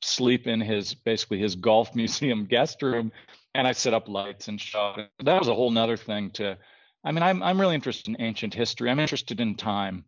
sleep 0.02 0.46
in 0.46 0.60
his 0.60 0.94
basically 0.94 1.38
his 1.38 1.56
golf 1.56 1.94
museum 1.96 2.44
guest 2.44 2.82
room 2.82 3.10
and 3.54 3.66
I 3.66 3.72
set 3.72 3.94
up 3.94 4.08
lights 4.08 4.48
and 4.48 4.60
shot. 4.60 5.00
That 5.22 5.38
was 5.38 5.48
a 5.48 5.54
whole 5.54 5.70
nother 5.70 5.96
thing 5.96 6.30
to, 6.32 6.56
I 7.04 7.12
mean, 7.12 7.22
I'm, 7.22 7.42
I'm 7.42 7.60
really 7.60 7.74
interested 7.74 8.08
in 8.08 8.20
ancient 8.20 8.54
history. 8.54 8.90
I'm 8.90 9.00
interested 9.00 9.40
in 9.40 9.56
time. 9.56 10.04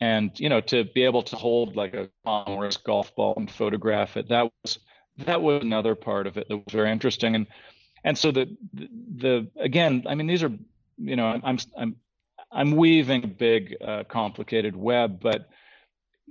And, 0.00 0.30
you 0.38 0.48
know, 0.48 0.60
to 0.62 0.84
be 0.84 1.04
able 1.04 1.22
to 1.24 1.36
hold 1.36 1.76
like 1.76 1.94
a 1.94 2.08
Morris 2.24 2.78
golf 2.78 3.14
ball 3.14 3.34
and 3.36 3.50
photograph 3.50 4.16
it, 4.16 4.28
that 4.28 4.50
was, 4.62 4.78
that 5.26 5.42
was 5.42 5.62
another 5.62 5.94
part 5.94 6.26
of 6.26 6.36
it 6.38 6.48
that 6.48 6.56
was 6.56 6.72
very 6.72 6.90
interesting. 6.90 7.34
And, 7.34 7.46
and 8.04 8.16
so 8.16 8.30
the, 8.30 8.56
the 8.72 9.48
again, 9.58 10.04
I 10.06 10.14
mean, 10.14 10.26
these 10.26 10.42
are, 10.42 10.52
you 10.98 11.16
know, 11.16 11.40
I'm, 11.44 11.58
I'm, 11.76 11.96
I'm 12.50 12.72
weaving 12.72 13.24
a 13.24 13.28
big, 13.28 13.76
uh, 13.80 14.04
complicated 14.04 14.74
web, 14.74 15.20
but, 15.20 15.48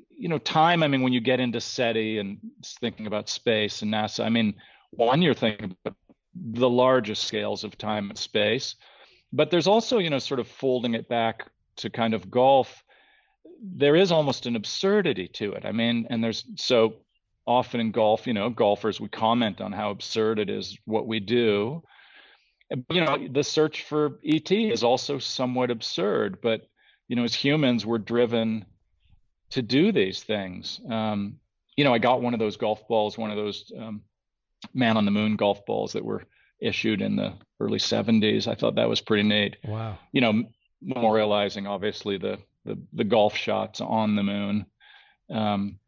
you 0.09 0.27
know, 0.27 0.39
time, 0.39 0.83
I 0.83 0.87
mean, 0.87 1.01
when 1.01 1.13
you 1.13 1.21
get 1.21 1.39
into 1.39 1.61
SETI 1.61 2.17
and 2.17 2.39
thinking 2.81 3.07
about 3.07 3.29
space 3.29 3.83
and 3.83 3.93
NASA, 3.93 4.25
I 4.25 4.29
mean, 4.29 4.55
one, 4.89 5.21
you're 5.21 5.33
thinking 5.33 5.77
about 5.85 5.95
the 6.35 6.69
largest 6.69 7.25
scales 7.25 7.63
of 7.63 7.77
time 7.77 8.09
and 8.09 8.17
space. 8.17 8.75
But 9.31 9.51
there's 9.51 9.67
also, 9.67 9.99
you 9.99 10.09
know, 10.09 10.19
sort 10.19 10.39
of 10.39 10.47
folding 10.47 10.93
it 10.93 11.07
back 11.07 11.47
to 11.77 11.89
kind 11.89 12.13
of 12.13 12.31
golf. 12.31 12.83
There 13.61 13.95
is 13.95 14.11
almost 14.11 14.45
an 14.45 14.55
absurdity 14.55 15.27
to 15.33 15.53
it. 15.53 15.65
I 15.65 15.71
mean, 15.71 16.07
and 16.09 16.23
there's 16.23 16.45
so 16.55 16.95
often 17.45 17.79
in 17.79 17.91
golf, 17.91 18.27
you 18.27 18.33
know, 18.33 18.49
golfers, 18.49 18.99
we 18.99 19.09
comment 19.09 19.61
on 19.61 19.71
how 19.71 19.89
absurd 19.89 20.39
it 20.39 20.49
is 20.49 20.77
what 20.85 21.07
we 21.07 21.19
do. 21.19 21.83
You 22.91 23.03
know, 23.03 23.27
the 23.27 23.43
search 23.43 23.83
for 23.83 24.19
ET 24.23 24.51
is 24.51 24.83
also 24.83 25.17
somewhat 25.17 25.71
absurd, 25.71 26.39
but, 26.41 26.67
you 27.07 27.15
know, 27.15 27.23
as 27.23 27.33
humans, 27.33 27.85
we're 27.85 27.97
driven 27.97 28.65
to 29.49 29.63
do 29.63 29.91
these 29.91 30.21
things. 30.21 30.79
Um, 30.89 31.39
you 31.75 31.83
know, 31.83 31.93
I 31.93 31.97
got 31.97 32.21
one 32.21 32.33
of 32.33 32.39
those 32.39 32.57
golf 32.57 32.87
balls, 32.87 33.17
one 33.17 33.31
of 33.31 33.37
those 33.37 33.71
um, 33.75 34.01
man 34.73 34.97
on 34.97 35.05
the 35.05 35.11
moon 35.11 35.35
golf 35.35 35.65
balls 35.65 35.93
that 35.93 36.05
were 36.05 36.23
issued 36.61 37.01
in 37.01 37.15
the 37.15 37.33
early 37.59 37.79
70s. 37.79 38.47
I 38.47 38.55
thought 38.55 38.75
that 38.75 38.89
was 38.89 39.01
pretty 39.01 39.23
neat. 39.23 39.57
Wow. 39.63 39.97
You 40.11 40.21
know, 40.21 40.43
memorializing 40.83 41.67
obviously 41.67 42.17
the 42.17 42.39
the, 42.65 42.77
the 42.93 43.03
golf 43.03 43.35
shots 43.35 43.81
on 43.81 44.15
the 44.15 44.23
moon. 44.23 44.65
Um, 45.33 45.79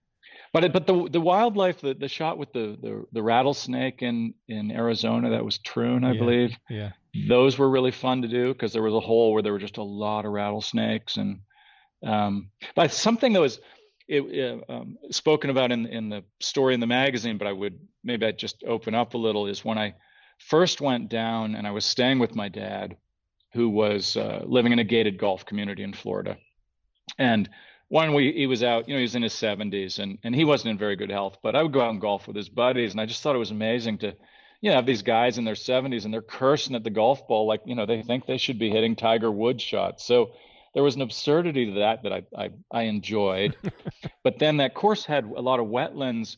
but 0.53 0.65
it, 0.65 0.73
but 0.73 0.87
the 0.87 1.07
the 1.09 1.21
wildlife, 1.21 1.81
the, 1.81 1.93
the 1.93 2.07
shot 2.07 2.37
with 2.37 2.51
the, 2.53 2.77
the 2.81 3.05
the 3.11 3.23
rattlesnake 3.23 4.01
in 4.01 4.33
in 4.47 4.71
Arizona, 4.71 5.31
that 5.31 5.45
was 5.45 5.57
Troon, 5.59 6.03
I 6.03 6.13
yeah, 6.13 6.19
believe. 6.19 6.57
Yeah. 6.69 6.91
Those 7.27 7.57
were 7.57 7.69
really 7.69 7.91
fun 7.91 8.21
to 8.21 8.27
do 8.27 8.53
because 8.53 8.73
there 8.73 8.81
was 8.81 8.93
a 8.93 8.99
hole 8.99 9.33
where 9.33 9.41
there 9.41 9.53
were 9.53 9.59
just 9.59 9.77
a 9.77 9.83
lot 9.83 10.25
of 10.25 10.31
rattlesnakes 10.31 11.17
and 11.17 11.39
um, 12.03 12.49
but 12.75 12.91
something 12.91 13.33
that 13.33 13.41
was 13.41 13.59
it, 14.11 14.63
um, 14.69 14.97
spoken 15.09 15.49
about 15.49 15.71
in 15.71 15.85
in 15.85 16.09
the 16.09 16.23
story 16.39 16.73
in 16.73 16.79
the 16.79 16.87
magazine, 16.87 17.37
but 17.37 17.47
I 17.47 17.53
would 17.53 17.79
maybe 18.03 18.25
I'd 18.25 18.37
just 18.37 18.63
open 18.65 18.93
up 18.93 19.13
a 19.13 19.17
little. 19.17 19.47
Is 19.47 19.65
when 19.65 19.77
I 19.77 19.95
first 20.37 20.81
went 20.81 21.09
down 21.09 21.55
and 21.55 21.65
I 21.65 21.71
was 21.71 21.85
staying 21.85 22.19
with 22.19 22.35
my 22.35 22.49
dad, 22.49 22.97
who 23.53 23.69
was 23.69 24.17
uh, 24.17 24.43
living 24.45 24.71
in 24.71 24.79
a 24.79 24.83
gated 24.83 25.17
golf 25.17 25.45
community 25.45 25.83
in 25.83 25.93
Florida, 25.93 26.37
and 27.17 27.49
one 27.87 28.13
we 28.13 28.31
he 28.31 28.47
was 28.47 28.63
out, 28.63 28.87
you 28.87 28.93
know, 28.93 28.99
he 28.99 29.03
was 29.03 29.15
in 29.15 29.23
his 29.23 29.33
70s 29.33 29.99
and 29.99 30.17
and 30.23 30.35
he 30.35 30.45
wasn't 30.45 30.71
in 30.71 30.77
very 30.77 30.95
good 30.95 31.11
health, 31.11 31.37
but 31.41 31.55
I 31.55 31.63
would 31.63 31.73
go 31.73 31.81
out 31.81 31.91
and 31.91 32.01
golf 32.01 32.27
with 32.27 32.35
his 32.35 32.49
buddies, 32.49 32.91
and 32.91 33.01
I 33.01 33.05
just 33.05 33.21
thought 33.21 33.35
it 33.35 33.39
was 33.39 33.51
amazing 33.51 33.99
to 33.99 34.15
you 34.61 34.69
know, 34.69 34.75
have 34.75 34.85
these 34.85 35.01
guys 35.01 35.37
in 35.37 35.43
their 35.43 35.55
70s 35.55 36.05
and 36.05 36.13
they're 36.13 36.21
cursing 36.21 36.75
at 36.75 36.83
the 36.83 36.89
golf 36.91 37.27
ball 37.27 37.47
like, 37.47 37.61
you 37.65 37.73
know, 37.73 37.87
they 37.87 38.03
think 38.03 38.25
they 38.25 38.37
should 38.37 38.59
be 38.59 38.69
hitting 38.69 38.95
Tiger 38.95 39.31
Woods 39.31 39.63
shots. 39.63 40.05
So 40.05 40.33
there 40.73 40.83
was 40.83 40.95
an 40.95 41.01
absurdity 41.01 41.65
to 41.67 41.71
that 41.79 42.03
that 42.03 42.13
I 42.13 42.23
I, 42.35 42.49
I 42.71 42.81
enjoyed. 42.83 43.55
but 44.23 44.39
then 44.39 44.57
that 44.57 44.73
course 44.73 45.05
had 45.05 45.25
a 45.25 45.41
lot 45.41 45.59
of 45.59 45.67
wetlands, 45.67 46.37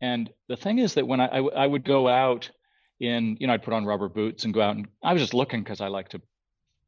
and 0.00 0.30
the 0.48 0.56
thing 0.56 0.78
is 0.78 0.94
that 0.94 1.06
when 1.06 1.20
I, 1.20 1.26
I, 1.26 1.38
I 1.38 1.66
would 1.66 1.84
go 1.84 2.08
out 2.08 2.50
in 2.98 3.36
you 3.40 3.46
know 3.46 3.54
I'd 3.54 3.62
put 3.62 3.74
on 3.74 3.86
rubber 3.86 4.08
boots 4.08 4.44
and 4.44 4.54
go 4.54 4.60
out 4.60 4.76
and 4.76 4.88
I 5.02 5.12
was 5.12 5.22
just 5.22 5.34
looking 5.34 5.62
because 5.62 5.80
I 5.80 5.88
like 5.88 6.10
to 6.10 6.20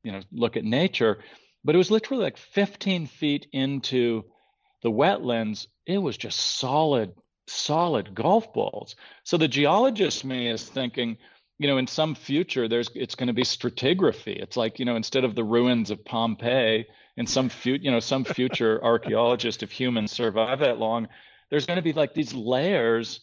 you 0.05 0.13
know 0.13 0.21
look 0.33 0.57
at 0.57 0.65
nature, 0.65 1.19
but 1.65 1.75
it 1.75 1.79
was 1.79 1.91
literally 1.91 2.23
like 2.23 2.37
15 2.37 3.07
feet 3.07 3.47
into 3.53 4.25
the 4.83 4.91
wetlands. 4.91 5.67
It 5.87 5.99
was 5.99 6.17
just 6.17 6.39
solid 6.39 7.15
solid 7.49 8.15
golf 8.15 8.53
balls. 8.53 8.97
So 9.25 9.37
the 9.37 9.49
geologist 9.49 10.25
me 10.25 10.49
is 10.49 10.69
thinking, 10.69 11.19
you 11.63 11.69
know, 11.69 11.79
in 11.79 11.87
some 11.87 12.15
future, 12.15 12.69
there's 12.69 12.91
it's 12.95 13.15
going 13.15 13.29
to 13.29 13.33
be 13.33 13.45
stratigraphy. 13.45 14.43
It's 14.43 14.57
like, 14.57 14.79
you 14.79 14.85
know, 14.85 14.97
instead 14.97 15.25
of 15.25 15.35
the 15.35 15.45
ruins 15.45 15.91
of 15.91 16.05
Pompeii, 16.05 16.87
in 17.17 17.27
some 17.27 17.49
future, 17.49 17.85
you 17.85 17.91
know, 17.91 18.01
some 18.01 18.25
future 18.25 18.83
archaeologist, 18.85 19.63
if 19.63 19.71
humans 19.71 20.13
survive 20.13 20.61
that 20.61 20.79
long, 20.79 21.09
there's 21.51 21.67
going 21.67 21.77
to 21.77 21.83
be 21.83 21.93
like 21.93 22.15
these 22.15 22.35
layers 22.35 23.21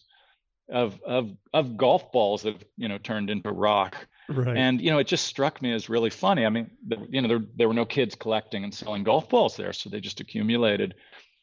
of 0.70 1.00
of 1.04 1.30
of 1.52 1.76
golf 1.76 2.12
balls 2.12 2.42
that 2.42 2.54
have, 2.54 2.64
you 2.76 2.88
know 2.88 2.98
turned 2.98 3.28
into 3.28 3.50
rock. 3.50 4.06
Right. 4.28 4.56
And 4.56 4.80
you 4.80 4.90
know, 4.90 4.98
it 4.98 5.06
just 5.06 5.26
struck 5.26 5.60
me 5.60 5.72
as 5.72 5.88
really 5.88 6.10
funny. 6.10 6.46
I 6.46 6.48
mean, 6.48 6.70
the, 6.86 7.06
you 7.10 7.20
know, 7.20 7.28
there 7.28 7.40
there 7.56 7.68
were 7.68 7.74
no 7.74 7.84
kids 7.84 8.14
collecting 8.14 8.64
and 8.64 8.72
selling 8.72 9.04
golf 9.04 9.28
balls 9.28 9.56
there, 9.56 9.72
so 9.72 9.90
they 9.90 10.00
just 10.00 10.20
accumulated. 10.20 10.94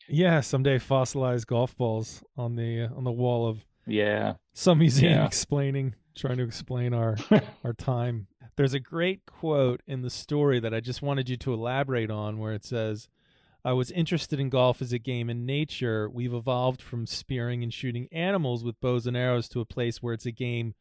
Yeah, 0.10 0.39
someday 0.39 0.79
fossilized 0.79 1.47
golf 1.47 1.77
balls 1.77 2.23
on 2.38 2.55
the 2.55 2.86
on 2.86 3.03
the 3.03 3.12
wall 3.12 3.47
of 3.47 3.65
yeah 3.88 4.34
some 4.54 4.80
museum 4.80 5.13
yeah. 5.13 5.26
explaining 5.26 5.95
trying 6.17 6.38
to 6.38 6.43
explain 6.43 6.93
our 6.93 7.15
our 7.63 7.73
time. 7.73 8.28
There's 8.58 8.73
a 8.73 8.80
great 8.80 9.26
quote 9.26 9.82
in 9.86 10.02
the 10.02 10.10
story 10.10 10.60
that 10.60 10.73
I 10.73 10.80
just 10.80 11.02
wanted 11.02 11.30
you 11.30 11.38
to 11.38 11.54
elaborate 11.54 12.10
on 12.10 12.39
where 12.39 12.54
it 12.54 12.65
says 12.65 13.08
I 13.63 13.73
was 13.73 13.91
interested 13.91 14.39
in 14.39 14.50
golf 14.50 14.82
as 14.82 14.91
a 14.91 15.00
game 15.00 15.30
in 15.30 15.45
nature. 15.45 16.10
We've 16.10 16.34
evolved 16.34 16.82
from 16.82 17.06
spearing 17.06 17.63
and 17.63 17.73
shooting 17.73 18.08
animals 18.12 18.63
with 18.63 18.80
bows 18.82 19.06
and 19.06 19.15
arrows 19.15 19.47
to 19.50 19.62
a 19.62 19.65
place 19.65 20.02
where 20.02 20.13
it's 20.13 20.26
a 20.26 20.32
game 20.32 20.73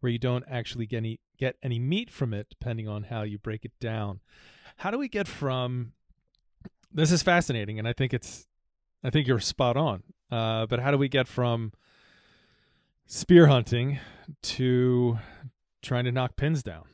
where 0.00 0.12
you 0.12 0.18
don't 0.18 0.44
actually 0.48 0.86
get 0.86 0.98
any 0.98 1.20
get 1.38 1.56
any 1.62 1.78
meat 1.78 2.10
from 2.10 2.32
it 2.32 2.46
depending 2.48 2.88
on 2.88 3.04
how 3.04 3.22
you 3.22 3.38
break 3.38 3.64
it 3.64 3.72
down. 3.80 4.20
How 4.76 4.90
do 4.90 4.98
we 4.98 5.08
get 5.08 5.26
from 5.26 5.92
this 6.92 7.10
is 7.10 7.22
fascinating 7.22 7.78
and 7.78 7.88
I 7.88 7.92
think 7.92 8.14
it's 8.14 8.46
I 9.02 9.10
think 9.10 9.26
you're 9.26 9.40
spot 9.40 9.76
on. 9.76 10.04
Uh, 10.30 10.66
but 10.66 10.80
how 10.80 10.90
do 10.90 10.98
we 10.98 11.08
get 11.08 11.28
from 11.28 11.72
spear 13.06 13.46
hunting 13.46 13.98
to 14.42 15.18
trying 15.82 16.04
to 16.04 16.12
knock 16.12 16.36
pins 16.36 16.62
down? 16.62 16.84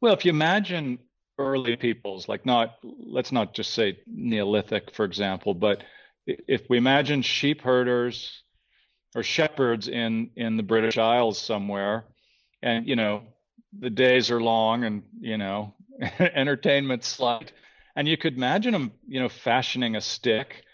Well, 0.00 0.14
if 0.14 0.24
you 0.24 0.30
imagine 0.30 0.98
early 1.38 1.76
peoples, 1.76 2.28
like 2.28 2.46
not 2.46 2.76
let's 2.82 3.32
not 3.32 3.54
just 3.54 3.74
say 3.74 3.98
Neolithic, 4.06 4.92
for 4.92 5.04
example, 5.04 5.54
but 5.54 5.82
if 6.26 6.62
we 6.68 6.78
imagine 6.78 7.22
sheep 7.22 7.62
herders 7.62 8.42
or 9.14 9.22
shepherds 9.22 9.88
in 9.88 10.30
in 10.36 10.56
the 10.56 10.62
British 10.62 10.98
Isles 10.98 11.40
somewhere, 11.40 12.04
and 12.62 12.86
you 12.86 12.96
know 12.96 13.22
the 13.78 13.90
days 13.90 14.30
are 14.30 14.40
long 14.40 14.84
and 14.84 15.02
you 15.20 15.38
know 15.38 15.74
entertainment 16.18 17.04
slight, 17.04 17.52
and 17.96 18.06
you 18.08 18.16
could 18.16 18.36
imagine 18.36 18.72
them, 18.72 18.92
you 19.06 19.20
know, 19.20 19.28
fashioning 19.28 19.96
a 19.96 20.00
stick 20.00 20.64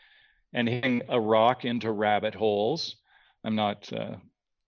and 0.53 0.69
hitting 0.69 1.03
a 1.09 1.21
rock 1.21 1.65
into 1.65 1.91
rabbit 1.91 2.35
holes. 2.35 2.97
I'm 3.45 3.57
not 3.57 3.93
uh, 3.93 4.17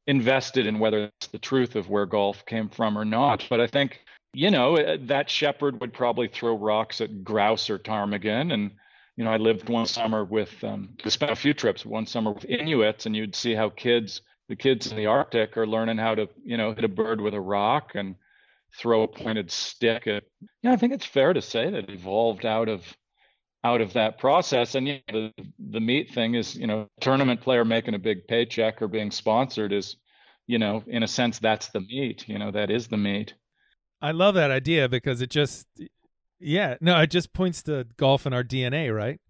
invested 0.08 0.66
in 0.66 0.80
whether 0.80 1.04
it's 1.04 1.28
the 1.28 1.38
truth 1.38 1.76
of 1.76 1.88
where 1.88 2.06
golf 2.06 2.44
came 2.44 2.68
from 2.68 2.98
or 2.98 3.04
not, 3.04 3.46
but 3.48 3.60
I 3.60 3.68
think 3.68 4.00
you 4.34 4.50
know, 4.50 4.76
uh, 4.76 4.98
that 5.02 5.30
shepherd 5.30 5.80
would 5.80 5.92
probably 5.92 6.28
throw 6.28 6.56
rocks 6.56 7.00
at 7.00 7.24
grouse 7.24 7.70
or 7.70 7.78
ptarmigan. 7.78 8.52
And, 8.52 8.72
you 9.16 9.24
know, 9.24 9.30
I 9.30 9.36
lived 9.36 9.68
one 9.68 9.86
summer 9.86 10.24
with, 10.24 10.52
um, 10.62 10.90
spent 11.06 11.32
a 11.32 11.36
few 11.36 11.54
trips 11.54 11.84
one 11.84 12.06
summer 12.06 12.32
with 12.32 12.44
Inuits, 12.44 13.06
and 13.06 13.16
you'd 13.16 13.34
see 13.34 13.54
how 13.54 13.70
kids, 13.70 14.22
the 14.48 14.56
kids 14.56 14.90
in 14.90 14.96
the 14.96 15.06
Arctic 15.06 15.56
are 15.56 15.66
learning 15.66 15.98
how 15.98 16.14
to, 16.14 16.28
you 16.44 16.56
know, 16.56 16.72
hit 16.72 16.84
a 16.84 16.88
bird 16.88 17.20
with 17.20 17.34
a 17.34 17.40
rock 17.40 17.92
and 17.94 18.14
throw 18.76 19.02
a 19.02 19.08
pointed 19.08 19.50
stick 19.50 20.06
at, 20.06 20.24
yeah, 20.62 20.72
I 20.72 20.76
think 20.76 20.92
it's 20.92 21.06
fair 21.06 21.32
to 21.32 21.42
say 21.42 21.70
that 21.70 21.90
evolved 21.90 22.46
out 22.46 22.68
of, 22.68 22.96
out 23.64 23.80
of 23.80 23.92
that 23.94 24.18
process. 24.18 24.74
And 24.74 24.86
you 24.88 25.00
know, 25.10 25.30
the, 25.36 25.44
the 25.70 25.80
meat 25.80 26.10
thing 26.12 26.34
is, 26.34 26.54
you 26.54 26.66
know, 26.66 26.88
tournament 27.00 27.40
player 27.40 27.64
making 27.64 27.94
a 27.94 27.98
big 27.98 28.26
paycheck 28.28 28.80
or 28.80 28.88
being 28.88 29.10
sponsored 29.10 29.72
is, 29.72 29.96
you 30.46 30.58
know, 30.58 30.82
in 30.86 31.02
a 31.02 31.08
sense, 31.08 31.38
that's 31.38 31.68
the 31.68 31.80
meat, 31.80 32.28
you 32.28 32.38
know, 32.38 32.50
that 32.50 32.70
is 32.70 32.88
the 32.88 32.96
meat. 32.96 33.34
I 34.00 34.12
love 34.12 34.34
that 34.36 34.50
idea 34.50 34.88
because 34.88 35.20
it 35.20 35.30
just, 35.30 35.66
yeah, 36.38 36.76
no, 36.80 37.00
it 37.00 37.10
just 37.10 37.32
points 37.32 37.62
to 37.64 37.86
golf 37.96 38.26
in 38.26 38.32
our 38.32 38.44
DNA, 38.44 38.94
right? 38.94 39.20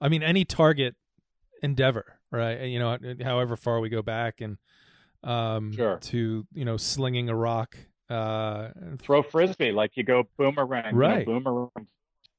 I 0.00 0.08
mean, 0.08 0.22
any 0.22 0.44
target 0.44 0.94
endeavor, 1.62 2.18
right? 2.30 2.62
You 2.62 2.78
know, 2.78 2.98
however 3.22 3.56
far 3.56 3.80
we 3.80 3.88
go 3.88 4.02
back 4.02 4.40
and 4.40 4.58
um, 5.24 5.72
sure. 5.72 5.96
to 5.96 6.46
you 6.52 6.64
know 6.64 6.76
slinging 6.76 7.28
a 7.28 7.34
rock, 7.34 7.76
uh, 8.08 8.68
throw 8.98 9.22
frisbee 9.22 9.72
like 9.72 9.96
you 9.96 10.04
go 10.04 10.28
boomerang, 10.36 10.94
right? 10.94 11.26
You 11.26 11.32
know, 11.32 11.40
boomerang, 11.40 11.86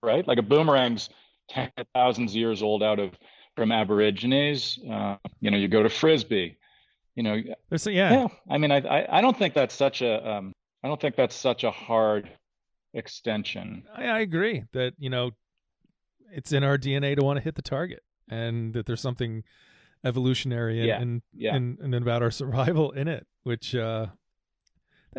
right? 0.01 0.27
Like 0.27 0.37
a 0.37 0.43
boomerang's 0.43 1.09
ten 1.49 1.71
thousands 1.93 2.35
years 2.35 2.61
old 2.61 2.83
out 2.83 2.99
of 2.99 3.11
from 3.55 3.71
Aborigines. 3.71 4.79
Uh, 4.89 5.17
you 5.41 5.51
know, 5.51 5.57
you 5.57 5.67
go 5.67 5.83
to 5.83 5.89
frisbee. 5.89 6.57
You 7.15 7.23
know, 7.23 7.41
There's, 7.69 7.85
yeah. 7.85 8.11
yeah. 8.11 8.27
I 8.49 8.57
mean, 8.57 8.71
I, 8.71 8.77
I 8.77 9.17
I 9.17 9.21
don't 9.21 9.37
think 9.37 9.53
that's 9.53 9.75
such 9.75 10.01
a 10.01 10.29
um, 10.29 10.53
I 10.83 10.87
don't 10.87 10.99
think 10.99 11.15
that's 11.15 11.35
such 11.35 11.63
a 11.63 11.71
hard 11.71 12.29
extension. 12.93 13.83
I, 13.93 14.05
I 14.05 14.19
agree 14.19 14.63
that 14.73 14.93
you 14.97 15.09
know 15.09 15.31
it's 16.31 16.51
in 16.51 16.63
our 16.63 16.77
DNA 16.77 17.17
to 17.17 17.25
want 17.25 17.37
to 17.37 17.43
hit 17.43 17.55
the 17.55 17.61
target, 17.61 18.03
and 18.29 18.73
that 18.73 18.85
there's 18.85 19.01
something 19.01 19.43
evolutionary 20.05 20.79
and 20.79 20.87
yeah. 20.87 21.01
and, 21.01 21.21
yeah. 21.33 21.55
and, 21.55 21.79
and 21.79 21.95
about 21.95 22.23
our 22.23 22.31
survival 22.31 22.91
in 22.91 23.07
it, 23.07 23.25
which 23.43 23.75
uh, 23.75 24.07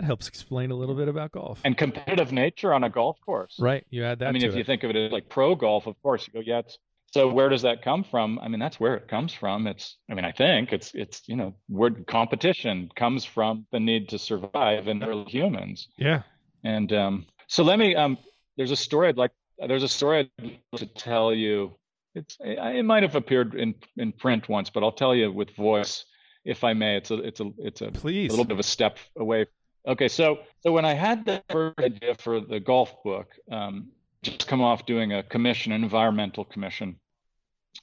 that 0.00 0.06
helps 0.06 0.28
explain 0.28 0.70
a 0.70 0.74
little 0.74 0.94
bit 0.94 1.08
about 1.08 1.30
golf 1.30 1.60
and 1.62 1.76
competitive 1.76 2.32
nature 2.32 2.72
on 2.72 2.84
a 2.84 2.88
golf 2.88 3.18
course. 3.20 3.56
Right, 3.58 3.84
you 3.90 4.02
add 4.04 4.20
that. 4.20 4.28
I 4.28 4.32
mean, 4.32 4.42
if 4.42 4.54
it. 4.54 4.58
you 4.58 4.64
think 4.64 4.82
of 4.82 4.90
it 4.90 4.96
as 4.96 5.12
like 5.12 5.28
pro 5.28 5.54
golf, 5.54 5.86
of 5.86 6.00
course, 6.02 6.26
you 6.26 6.32
go, 6.32 6.40
yeah. 6.40 6.60
It's, 6.60 6.78
so 7.12 7.28
where 7.28 7.48
does 7.48 7.62
that 7.62 7.82
come 7.82 8.04
from? 8.04 8.38
I 8.38 8.48
mean, 8.48 8.60
that's 8.60 8.80
where 8.80 8.94
it 8.94 9.08
comes 9.08 9.34
from. 9.34 9.66
It's, 9.66 9.96
I 10.10 10.14
mean, 10.14 10.24
I 10.24 10.32
think 10.32 10.72
it's, 10.72 10.92
it's, 10.94 11.22
you 11.26 11.36
know, 11.36 11.54
word 11.68 12.06
competition 12.06 12.88
comes 12.94 13.24
from 13.24 13.66
the 13.72 13.80
need 13.80 14.10
to 14.10 14.18
survive 14.18 14.86
in 14.86 15.02
early 15.02 15.24
humans. 15.24 15.88
Yeah. 15.98 16.22
And 16.62 16.92
um, 16.92 17.26
so 17.48 17.64
let 17.64 17.78
me, 17.78 17.96
um, 17.96 18.16
there's 18.56 18.70
a 18.70 18.76
story 18.76 19.08
I'd 19.08 19.18
like, 19.18 19.32
there's 19.58 19.82
a 19.82 19.88
story 19.88 20.30
I'd 20.38 20.44
like 20.44 20.60
to 20.76 20.86
tell 20.86 21.34
you. 21.34 21.74
It's, 22.14 22.38
it 22.40 22.84
might 22.84 23.02
have 23.02 23.16
appeared 23.16 23.54
in 23.54 23.74
in 23.96 24.12
print 24.12 24.48
once, 24.48 24.70
but 24.70 24.82
I'll 24.82 24.90
tell 24.90 25.14
you 25.14 25.30
with 25.30 25.50
voice, 25.50 26.04
if 26.44 26.64
I 26.64 26.72
may. 26.72 26.96
It's 26.96 27.10
a, 27.10 27.14
it's 27.16 27.40
a, 27.40 27.50
it's 27.58 27.80
a, 27.82 27.90
Please. 27.90 28.28
a 28.28 28.32
little 28.32 28.44
bit 28.44 28.54
of 28.54 28.58
a 28.58 28.64
step 28.64 28.98
away. 29.16 29.46
Okay, 29.86 30.08
so 30.08 30.40
so 30.60 30.72
when 30.72 30.84
I 30.84 30.92
had 30.92 31.24
the 31.24 31.42
first 31.48 31.78
idea 31.78 32.14
for 32.14 32.40
the 32.40 32.60
golf 32.60 33.02
book, 33.02 33.28
um, 33.50 33.88
just 34.22 34.46
come 34.46 34.60
off 34.60 34.84
doing 34.84 35.12
a 35.12 35.22
commission, 35.22 35.72
an 35.72 35.82
environmental 35.82 36.44
commission 36.44 37.00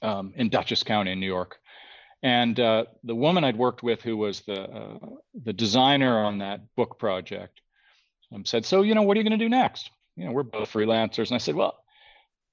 um, 0.02 0.32
in 0.36 0.48
Dutchess 0.48 0.84
County 0.84 1.12
in 1.12 1.20
New 1.20 1.26
York. 1.26 1.58
And 2.22 2.58
uh, 2.58 2.84
the 3.04 3.14
woman 3.14 3.44
I'd 3.44 3.56
worked 3.56 3.82
with, 3.82 4.02
who 4.02 4.16
was 4.16 4.40
the 4.42 4.62
uh, 4.62 4.98
the 5.44 5.52
designer 5.52 6.24
on 6.24 6.38
that 6.38 6.60
book 6.76 6.98
project, 6.98 7.60
um, 8.32 8.44
said, 8.44 8.64
"So, 8.64 8.82
you 8.82 8.94
know, 8.94 9.02
what 9.02 9.16
are 9.16 9.20
you 9.20 9.28
going 9.28 9.38
to 9.38 9.44
do 9.44 9.48
next? 9.48 9.90
You 10.16 10.26
know, 10.26 10.32
we're 10.32 10.44
both 10.44 10.72
freelancers." 10.72 11.28
And 11.28 11.34
I 11.34 11.38
said, 11.38 11.54
"Well, 11.54 11.78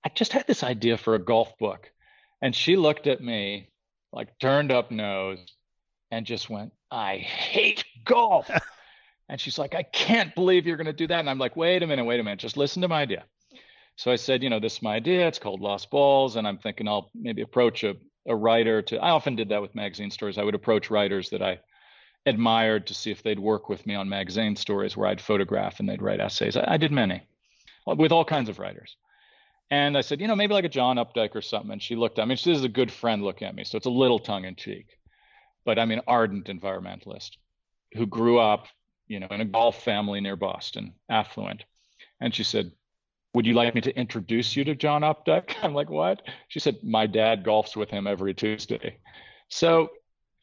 I 0.04 0.10
just 0.10 0.34
had 0.34 0.48
this 0.48 0.64
idea 0.64 0.98
for 0.98 1.16
a 1.16 1.20
golf 1.20 1.58
book." 1.58 1.92
And 2.42 2.56
she 2.56 2.78
looked 2.78 3.08
at 3.08 3.22
me, 3.22 3.70
like 4.12 4.38
turned 4.40 4.72
up 4.72 4.92
nose, 4.92 5.40
and 6.12 6.26
just 6.26 6.50
went, 6.50 6.74
"I 6.90 7.18
hate 7.18 7.84
golf." 8.06 8.50
and 9.30 9.40
she's 9.40 9.58
like, 9.58 9.76
"I 9.76 9.84
can't 9.84 10.34
believe 10.36 10.66
you're 10.66 10.78
going 10.78 10.86
to 10.86 10.94
do 10.94 11.08
that." 11.08 11.20
And 11.20 11.30
I'm 11.30 11.40
like, 11.40 11.56
"Wait 11.56 11.84
a 11.84 11.88
minute, 11.88 12.06
wait 12.06 12.20
a 12.20 12.24
minute, 12.24 12.40
just 12.40 12.58
listen 12.58 12.82
to 12.82 12.88
my 12.88 13.02
idea." 13.02 13.26
So 13.98 14.12
I 14.12 14.18
said, 14.18 14.44
you 14.44 14.50
know, 14.50 14.60
this 14.60 14.78
is 14.78 14.82
my 14.82 14.96
idea. 14.96 15.28
It's 15.28 15.40
called 15.40 15.62
Lost 15.62 15.90
Balls, 15.90 16.36
and 16.36 16.48
I'm 16.48 16.58
thinking 16.58 16.88
I'll 16.88 17.10
maybe 17.16 17.42
approach 17.42 17.84
a, 17.84 17.96
a 18.28 18.36
writer 18.36 18.82
to. 18.84 18.98
I 18.98 19.12
often 19.12 19.36
did 19.36 19.50
that 19.50 19.62
with 19.62 19.74
magazine 19.74 20.12
stories. 20.12 20.38
I 20.38 20.44
would 20.44 20.56
approach 20.56 20.90
writers 20.90 21.30
that 21.30 21.42
I 21.42 21.60
admired 22.26 22.88
to 22.88 22.94
see 22.94 23.12
if 23.12 23.24
they'd 23.24 23.40
work 23.40 23.70
with 23.70 23.86
me 23.86 23.96
on 23.96 24.10
magazine 24.10 24.56
stories 24.56 24.98
where 24.98 25.08
I'd 25.08 25.22
photograph 25.22 25.80
and 25.80 25.88
they'd 25.88 26.02
write 26.02 26.20
essays. 26.20 26.58
I, 26.58 26.66
I 26.74 26.78
did 26.78 26.92
many 26.92 27.24
uh, 27.88 27.96
with 27.96 28.12
all 28.12 28.26
kinds 28.26 28.50
of 28.50 28.60
writers. 28.60 28.98
And 29.72 29.98
I 29.98 30.02
said, 30.02 30.22
you 30.22 30.28
know, 30.28 30.36
maybe 30.36 30.54
like 30.54 30.66
a 30.66 30.70
John 30.70 30.98
Updike 30.98 31.36
or 31.36 31.42
something. 31.42 31.72
And 31.72 31.82
she 31.82 31.96
looked 31.96 32.20
at 32.20 32.28
me. 32.28 32.36
She 32.36 32.52
is 32.52 32.64
a 32.64 32.70
good 32.70 32.92
friend 32.92 33.24
looking 33.24 33.48
at 33.48 33.56
me, 33.56 33.64
so 33.64 33.78
it's 33.78 33.86
a 33.86 33.92
little 33.92 34.20
tongue 34.20 34.46
in 34.46 34.56
cheek, 34.56 34.88
but 35.64 35.80
I 35.80 35.86
mean, 35.86 36.02
ardent 36.08 36.48
environmentalist 36.48 37.32
who 37.94 38.06
grew 38.06 38.40
up, 38.40 38.68
you 39.08 39.20
know, 39.20 39.28
in 39.32 39.42
a 39.42 39.46
golf 39.46 39.84
family 39.84 40.22
near 40.22 40.36
Boston, 40.36 40.94
affluent. 41.10 41.66
And 42.20 42.34
she 42.34 42.44
said, 42.44 42.72
would 43.34 43.46
you 43.46 43.54
like 43.54 43.76
me 43.76 43.82
to 43.82 43.96
introduce 43.98 44.56
you 44.56 44.64
to 44.64 44.76
John 44.76 45.02
Updike? 45.02 45.56
I'm 45.62 45.74
like, 45.74 45.90
what? 45.90 46.22
She 46.48 46.60
said, 46.60 46.78
my 46.84 47.06
dad 47.06 47.44
golfs 47.44 47.76
with 47.76 47.90
him 47.90 48.08
every 48.08 48.34
Tuesday. 48.34 48.98
So 49.50 49.90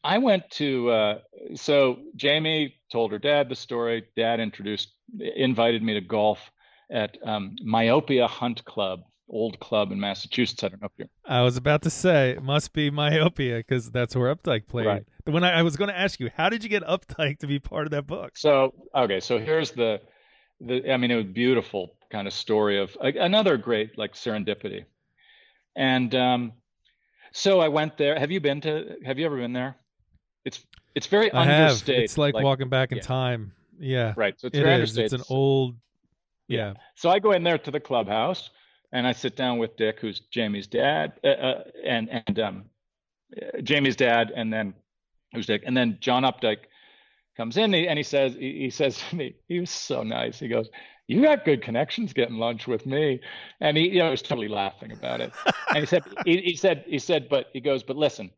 I 0.03 0.19
went 0.19 0.49
to, 0.51 0.89
uh, 0.89 1.19
so 1.55 1.99
Jamie 2.15 2.75
told 2.91 3.11
her 3.11 3.19
dad 3.19 3.49
the 3.49 3.55
story. 3.55 4.05
Dad 4.15 4.39
introduced, 4.39 4.93
invited 5.19 5.81
me 5.81 5.95
to 5.95 6.01
golf 6.01 6.51
at 6.91 7.17
um, 7.25 7.55
Myopia 7.63 8.27
Hunt 8.27 8.63
Club, 8.65 9.03
old 9.33 9.59
club 9.59 9.91
in 9.91 9.99
Massachusetts. 9.99 10.63
I 10.63 10.69
don't 10.69 10.81
know 10.81 10.87
if 10.87 10.91
you're. 10.97 11.07
I 11.25 11.41
was 11.41 11.57
about 11.57 11.81
to 11.81 11.89
say, 11.89 12.31
it 12.31 12.43
must 12.43 12.73
be 12.73 12.89
Myopia 12.89 13.57
because 13.57 13.91
that's 13.91 14.15
where 14.15 14.33
Updike 14.33 14.67
played. 14.67 14.85
Right. 14.85 15.05
When 15.25 15.43
I, 15.43 15.59
I 15.59 15.61
was 15.63 15.75
going 15.75 15.89
to 15.89 15.97
ask 15.97 16.19
you, 16.19 16.29
how 16.35 16.49
did 16.49 16.63
you 16.63 16.69
get 16.69 16.83
Updike 16.83 17.39
to 17.39 17.47
be 17.47 17.59
part 17.59 17.85
of 17.85 17.91
that 17.91 18.07
book? 18.07 18.31
So, 18.35 18.73
okay, 18.95 19.19
so 19.19 19.39
here's 19.39 19.71
the, 19.71 19.99
the 20.61 20.91
I 20.91 20.97
mean, 20.97 21.11
it 21.11 21.15
was 21.15 21.25
beautiful 21.25 21.95
kind 22.11 22.27
of 22.27 22.33
story 22.33 22.79
of 22.79 22.95
another 23.01 23.57
great 23.57 23.97
like 23.97 24.13
serendipity. 24.13 24.85
And 25.75 26.13
um, 26.13 26.53
so 27.31 27.59
I 27.59 27.67
went 27.67 27.97
there. 27.97 28.17
Have 28.17 28.31
you 28.31 28.39
been 28.39 28.61
to? 28.61 28.95
Have 29.05 29.17
you 29.17 29.25
ever 29.25 29.37
been 29.37 29.53
there? 29.53 29.75
it's 30.45 30.65
it's 30.95 31.07
very 31.07 31.31
I 31.31 31.45
have. 31.45 31.61
understated. 31.71 32.03
It's 32.03 32.17
like, 32.17 32.35
walking 32.35 32.69
back 32.69 32.91
in 32.91 32.97
yeah. 32.97 33.03
time. 33.03 33.53
Yeah, 33.79 34.13
right. 34.15 34.39
So 34.39 34.47
it's 34.47 34.57
it 34.57 34.63
very 34.63 34.83
is. 34.83 34.97
It's 34.97 35.13
an 35.13 35.23
old. 35.29 35.75
Yeah. 36.47 36.73
So 36.95 37.09
I 37.09 37.19
go 37.19 37.31
in 37.31 37.43
there 37.43 37.57
to 37.57 37.71
the 37.71 37.79
clubhouse 37.79 38.49
and 38.93 39.07
I 39.07 39.11
sit 39.11 39.35
down 39.35 39.57
with 39.57 39.75
Dick, 39.75 39.99
who's 39.99 40.21
Jamie's 40.31 40.67
dad, 40.67 41.13
uh, 41.23 41.27
uh, 41.27 41.63
and 41.83 42.09
and 42.27 42.39
um, 42.39 42.65
Jamie's 43.63 43.95
dad, 43.95 44.31
and 44.33 44.53
then 44.53 44.75
who's 45.33 45.47
Dick, 45.47 45.63
and 45.65 45.75
then 45.75 45.97
John 45.99 46.23
Updike 46.23 46.65
comes 47.35 47.57
in 47.57 47.65
and 47.65 47.75
he, 47.75 47.87
and 47.87 47.97
he 47.97 48.03
says 48.03 48.35
he, 48.35 48.59
he 48.59 48.69
says 48.69 49.01
to 49.09 49.15
me, 49.15 49.35
he 49.49 49.59
was 49.59 49.71
so 49.71 50.03
nice. 50.03 50.39
He 50.39 50.47
goes, 50.47 50.69
"You 51.07 51.23
got 51.23 51.43
good 51.43 51.63
connections 51.63 52.13
getting 52.13 52.37
lunch 52.37 52.67
with 52.67 52.85
me," 52.85 53.19
and 53.59 53.75
he 53.75 53.89
you 53.89 53.99
know 53.99 54.11
was 54.11 54.21
totally 54.21 54.47
laughing 54.47 54.91
about 54.91 55.19
it. 55.19 55.33
and 55.69 55.79
he 55.79 55.85
said 55.87 56.03
he, 56.23 56.37
he 56.37 56.55
said 56.55 56.85
he 56.87 56.99
said, 56.99 57.27
but 57.27 57.47
he 57.51 57.59
goes, 57.59 57.83
but 57.83 57.97
listen. 57.97 58.31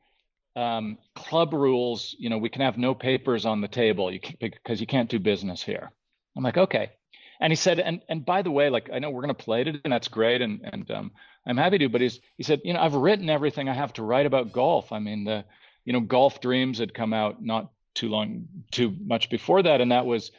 Um, 0.57 0.99
club 1.15 1.53
rules, 1.53 2.15
you 2.17 2.29
know, 2.29 2.37
we 2.37 2.47
can 2.47 2.61
have 2.61 2.77
no 2.77 2.95
papers 2.95 3.45
on 3.45 3.59
the 3.59 3.67
table 3.67 4.09
you 4.09 4.21
can, 4.21 4.37
because 4.39 4.79
you 4.79 4.87
can't 4.87 5.09
do 5.09 5.19
business 5.19 5.61
here. 5.61 5.91
I'm 6.37 6.43
like, 6.43 6.55
okay. 6.55 6.91
And 7.39 7.51
he 7.51 7.55
said, 7.55 7.79
and 7.79 8.01
and 8.09 8.25
by 8.25 8.41
the 8.41 8.51
way, 8.51 8.69
like 8.69 8.89
I 8.93 8.99
know 8.99 9.09
we're 9.09 9.21
going 9.21 9.35
to 9.35 9.43
play 9.43 9.61
it, 9.61 9.81
and 9.83 9.91
that's 9.93 10.07
great, 10.07 10.41
and 10.41 10.61
and 10.63 10.89
um, 10.91 11.11
I'm 11.45 11.57
happy 11.57 11.77
to. 11.79 11.89
But 11.89 12.01
he's 12.01 12.19
he 12.37 12.43
said, 12.43 12.61
you 12.63 12.73
know, 12.73 12.79
I've 12.81 12.93
written 12.95 13.29
everything 13.29 13.67
I 13.69 13.73
have 13.73 13.93
to 13.93 14.03
write 14.03 14.25
about 14.25 14.51
golf. 14.53 14.91
I 14.91 14.99
mean, 14.99 15.25
the 15.25 15.45
you 15.83 15.93
know, 15.93 15.99
Golf 15.99 16.41
Dreams 16.41 16.79
had 16.79 16.93
come 16.93 17.13
out 17.13 17.43
not 17.43 17.71
too 17.93 18.09
long, 18.09 18.47
too 18.71 18.95
much 19.05 19.29
before 19.29 19.61
that, 19.63 19.81
and 19.81 19.91
that 19.91 20.05
was, 20.05 20.31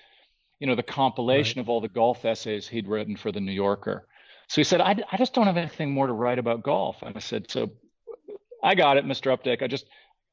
you 0.59 0.66
know, 0.66 0.74
the 0.74 0.82
compilation 0.82 1.59
Right. 1.61 1.64
of 1.64 1.68
all 1.68 1.80
the 1.80 1.88
golf 1.88 2.24
essays 2.24 2.66
he'd 2.66 2.88
written 2.88 3.16
for 3.16 3.30
the 3.32 3.40
New 3.40 3.53
Yorker. 3.53 4.07
So 4.49 4.61
he 4.61 4.64
said, 4.64 4.80
I 4.80 4.97
I 5.12 5.16
just 5.16 5.34
don't 5.34 5.47
have 5.47 5.57
anything 5.57 5.92
more 5.92 6.07
to 6.07 6.12
write 6.12 6.38
about 6.38 6.62
golf. 6.62 7.03
And 7.03 7.16
I 7.16 7.20
said, 7.20 7.51
so 7.51 7.70
I 8.62 8.74
got 8.74 8.97
it, 8.97 9.05
Mr. 9.05 9.36
Updike. 9.36 9.62
I 9.62 9.66
just 9.68 9.86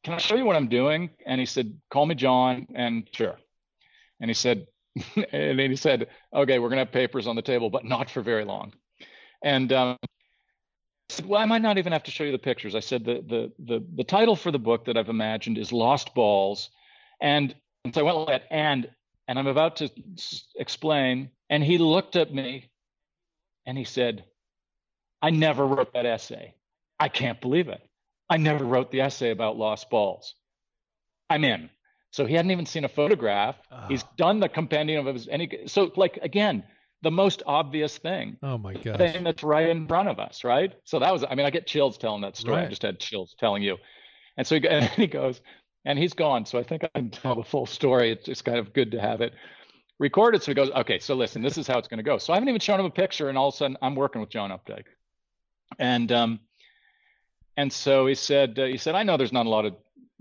can 0.04 0.14
I 0.14 0.18
show 0.18 0.36
you 0.36 0.46
what 0.46 0.56
I'm 0.56 0.68
doing? 0.68 1.12
And 1.26 1.40
he 1.40 1.46
said, 1.46 1.80
call 1.90 2.06
me 2.06 2.16
John, 2.16 2.68
and 2.76 3.08
sure. 3.12 3.38
And 4.20 4.30
he 4.30 4.34
said, 4.34 4.68
and 5.32 5.60
then 5.60 5.70
he 5.70 5.76
said, 5.76 6.08
okay, 6.34 6.60
we're 6.60 6.70
gonna 6.70 6.82
have 6.82 6.92
papers 6.92 7.28
on 7.28 7.36
the 7.36 7.42
table, 7.42 7.70
but 7.70 7.86
not 7.86 8.10
for 8.10 8.22
very 8.22 8.46
long. 8.46 8.74
And 9.44 9.72
um, 9.74 9.98
I 10.02 10.08
said, 11.10 11.26
well, 11.26 11.42
I 11.42 11.46
might 11.46 11.62
not 11.62 11.78
even 11.78 11.94
have 11.94 12.04
to 12.04 12.12
show 12.12 12.24
you 12.24 12.32
the 12.32 12.38
pictures. 12.40 12.76
I 12.76 12.80
said 12.80 13.04
the 13.06 13.24
the 13.28 13.52
the 13.60 13.86
the 13.96 14.04
title 14.04 14.36
for 14.36 14.52
the 14.52 14.60
book 14.60 14.86
that 14.86 14.98
I've 14.98 15.10
imagined 15.10 15.58
is 15.58 15.72
Lost 15.72 16.14
Balls, 16.16 16.70
and, 17.22 17.56
and 17.86 17.94
so 17.94 18.02
I 18.02 18.04
went 18.04 18.18
like 18.18 18.28
that, 18.28 18.48
and 18.52 18.90
and 19.28 19.40
I'm 19.40 19.48
about 19.48 19.78
to 19.78 19.90
s- 20.18 20.46
explain, 20.56 21.30
and 21.50 21.64
he 21.64 21.78
looked 21.78 22.16
at 22.16 22.34
me, 22.34 22.70
and 23.66 23.78
he 23.78 23.84
said, 23.84 24.26
I 25.22 25.30
never 25.30 25.66
wrote 25.66 25.94
that 25.94 26.06
essay. 26.06 26.56
I 27.00 27.10
can't 27.10 27.42
believe 27.42 27.70
it. 27.70 27.82
I 28.30 28.38
never 28.38 28.64
wrote 28.66 28.92
the 28.92 29.02
essay 29.02 29.32
about 29.32 29.58
lost 29.58 29.90
balls. 29.90 30.36
I'm 31.30 31.44
in. 31.44 31.70
So 32.14 32.28
he 32.28 32.36
hadn't 32.36 32.52
even 32.52 32.68
seen 32.68 32.86
a 32.86 32.88
photograph. 32.90 33.56
He's 33.88 34.04
Oh. 34.04 34.08
done 34.18 34.40
the 34.40 34.48
compendium 34.48 35.08
of 35.08 35.16
his 35.16 35.28
any 35.28 35.50
so 35.66 35.92
like 35.96 36.18
again, 36.22 36.64
the 37.02 37.10
most 37.10 37.42
obvious 37.48 37.98
thing. 37.98 38.38
Oh 38.44 38.60
my 38.60 38.76
god. 38.76 39.00
Thing 39.00 39.24
that's 39.24 39.42
right 39.42 39.68
in 39.68 39.88
front 39.88 40.10
of 40.10 40.20
us, 40.20 40.44
right? 40.44 40.72
So 40.84 41.00
that 41.00 41.12
was 41.12 41.24
I 41.28 41.34
mean, 41.34 41.48
I 41.48 41.50
get 41.50 41.66
chills 41.66 41.98
telling 41.98 42.22
that 42.22 42.38
story. 42.38 42.62
I 42.62 42.68
just 42.68 42.84
had 42.84 43.00
chills 43.00 43.36
telling 43.40 43.64
you. 43.64 43.78
And 44.38 44.46
so 44.46 44.60
he, 44.60 44.68
and 44.76 44.86
he 44.86 45.08
goes, 45.08 45.42
and 45.86 45.98
he's 45.98 46.14
gone. 46.14 46.46
So 46.46 46.60
I 46.60 46.64
think 46.64 46.84
I 46.84 46.90
can 46.90 47.10
tell 47.10 47.34
the 47.36 47.44
full 47.44 47.66
story. 47.66 48.12
It's 48.12 48.26
just 48.26 48.46
kind 48.46 48.60
of 48.60 48.74
good 48.74 48.92
to 48.92 49.02
have 49.02 49.22
it 49.22 49.34
recorded. 49.98 50.44
So 50.44 50.52
he 50.52 50.56
goes, 50.56 50.70
okay, 50.70 51.00
so 51.00 51.16
listen, 51.16 51.42
this 51.42 51.58
is 51.58 51.66
how 51.66 51.80
it's 51.80 51.88
going 51.88 51.98
to 51.98 52.04
go. 52.04 52.20
So 52.20 52.32
I 52.32 52.36
haven't 52.36 52.50
even 52.50 52.62
shown 52.62 52.80
him 52.80 52.86
a 52.86 52.92
picture, 52.92 53.28
and 53.30 53.38
all 53.40 53.48
of 53.48 53.56
a 53.56 53.58
sudden 53.58 53.76
I'm 53.82 53.96
working 53.96 54.22
with 54.22 54.30
John 54.30 54.52
Updike, 54.52 54.86
and 55.80 56.12
um, 56.12 56.40
and 57.58 57.74
so 57.74 58.06
he 58.06 58.14
said, 58.16 58.60
uh, 58.60 58.66
he 58.66 58.78
said, 58.78 58.94
I 58.94 59.02
know 59.04 59.18
there's 59.18 59.34
not 59.34 59.46
a 59.48 59.50
lot 59.50 59.66
of 59.66 59.74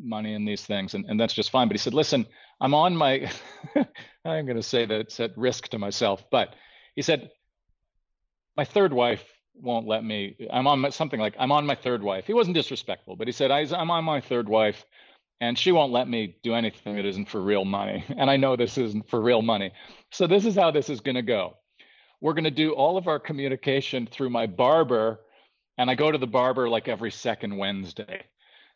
money 0.03 0.35
in 0.35 0.45
these 0.45 0.65
things, 0.65 0.95
and, 0.95 1.05
and 1.07 1.19
that's 1.19 1.35
just 1.35 1.51
fine. 1.51 1.69
But 1.69 1.75
he 1.75 1.79
said, 1.79 1.95
listen, 1.95 2.27
I'm 2.61 2.75
on 2.75 2.97
my, 2.97 3.31
I'm 4.25 4.47
going 4.47 4.57
to 4.57 4.63
say 4.63 4.85
that 4.85 5.01
it's 5.01 5.21
at 5.21 5.37
risk 5.37 5.69
to 5.69 5.79
myself, 5.79 6.25
but 6.31 6.55
he 6.95 7.03
said, 7.03 7.31
my 8.57 8.65
third 8.65 8.93
wife 8.93 9.25
won't 9.55 9.87
let 9.87 10.05
me. 10.05 10.37
I'm 10.51 10.67
on 10.67 10.81
my, 10.81 10.91
something 10.91 11.21
like 11.21 11.35
I'm 11.39 11.53
on 11.53 11.67
my 11.67 11.75
third 11.75 12.03
wife. 12.03 12.27
He 12.27 12.35
wasn't 12.35 12.55
disrespectful, 12.55 13.17
but 13.17 13.29
he 13.29 13.33
said, 13.33 13.51
I'm 13.51 13.91
on 13.91 14.05
my 14.05 14.21
third 14.21 14.49
wife, 14.49 14.85
and 15.41 15.59
she 15.59 15.73
won't 15.73 15.93
let 15.93 16.09
me 16.09 16.37
do 16.43 16.55
anything 16.55 16.97
that 16.97 17.05
isn't 17.05 17.29
for 17.29 17.41
real 17.41 17.65
money. 17.65 18.05
And 18.17 18.31
I 18.31 18.37
know 18.37 18.57
this 18.57 18.79
isn't 18.79 19.09
for 19.09 19.21
real 19.21 19.43
money. 19.43 19.73
So 20.11 20.27
this 20.27 20.45
is 20.45 20.55
how 20.55 20.71
this 20.71 20.89
is 20.89 21.01
going 21.01 21.17
to 21.17 21.23
go. 21.23 21.55
We're 22.21 22.35
going 22.35 22.45
to 22.45 22.51
do 22.51 22.73
all 22.73 22.97
of 22.97 23.09
our 23.09 23.19
communication 23.19 24.07
through 24.07 24.31
my 24.31 24.47
barber, 24.47 25.21
and 25.79 25.91
I 25.91 25.95
go 25.95 26.13
to 26.13 26.19
the 26.19 26.27
barber 26.27 26.69
like 26.69 26.87
every 26.89 27.11
second 27.11 27.57
Wednesday. 27.57 28.23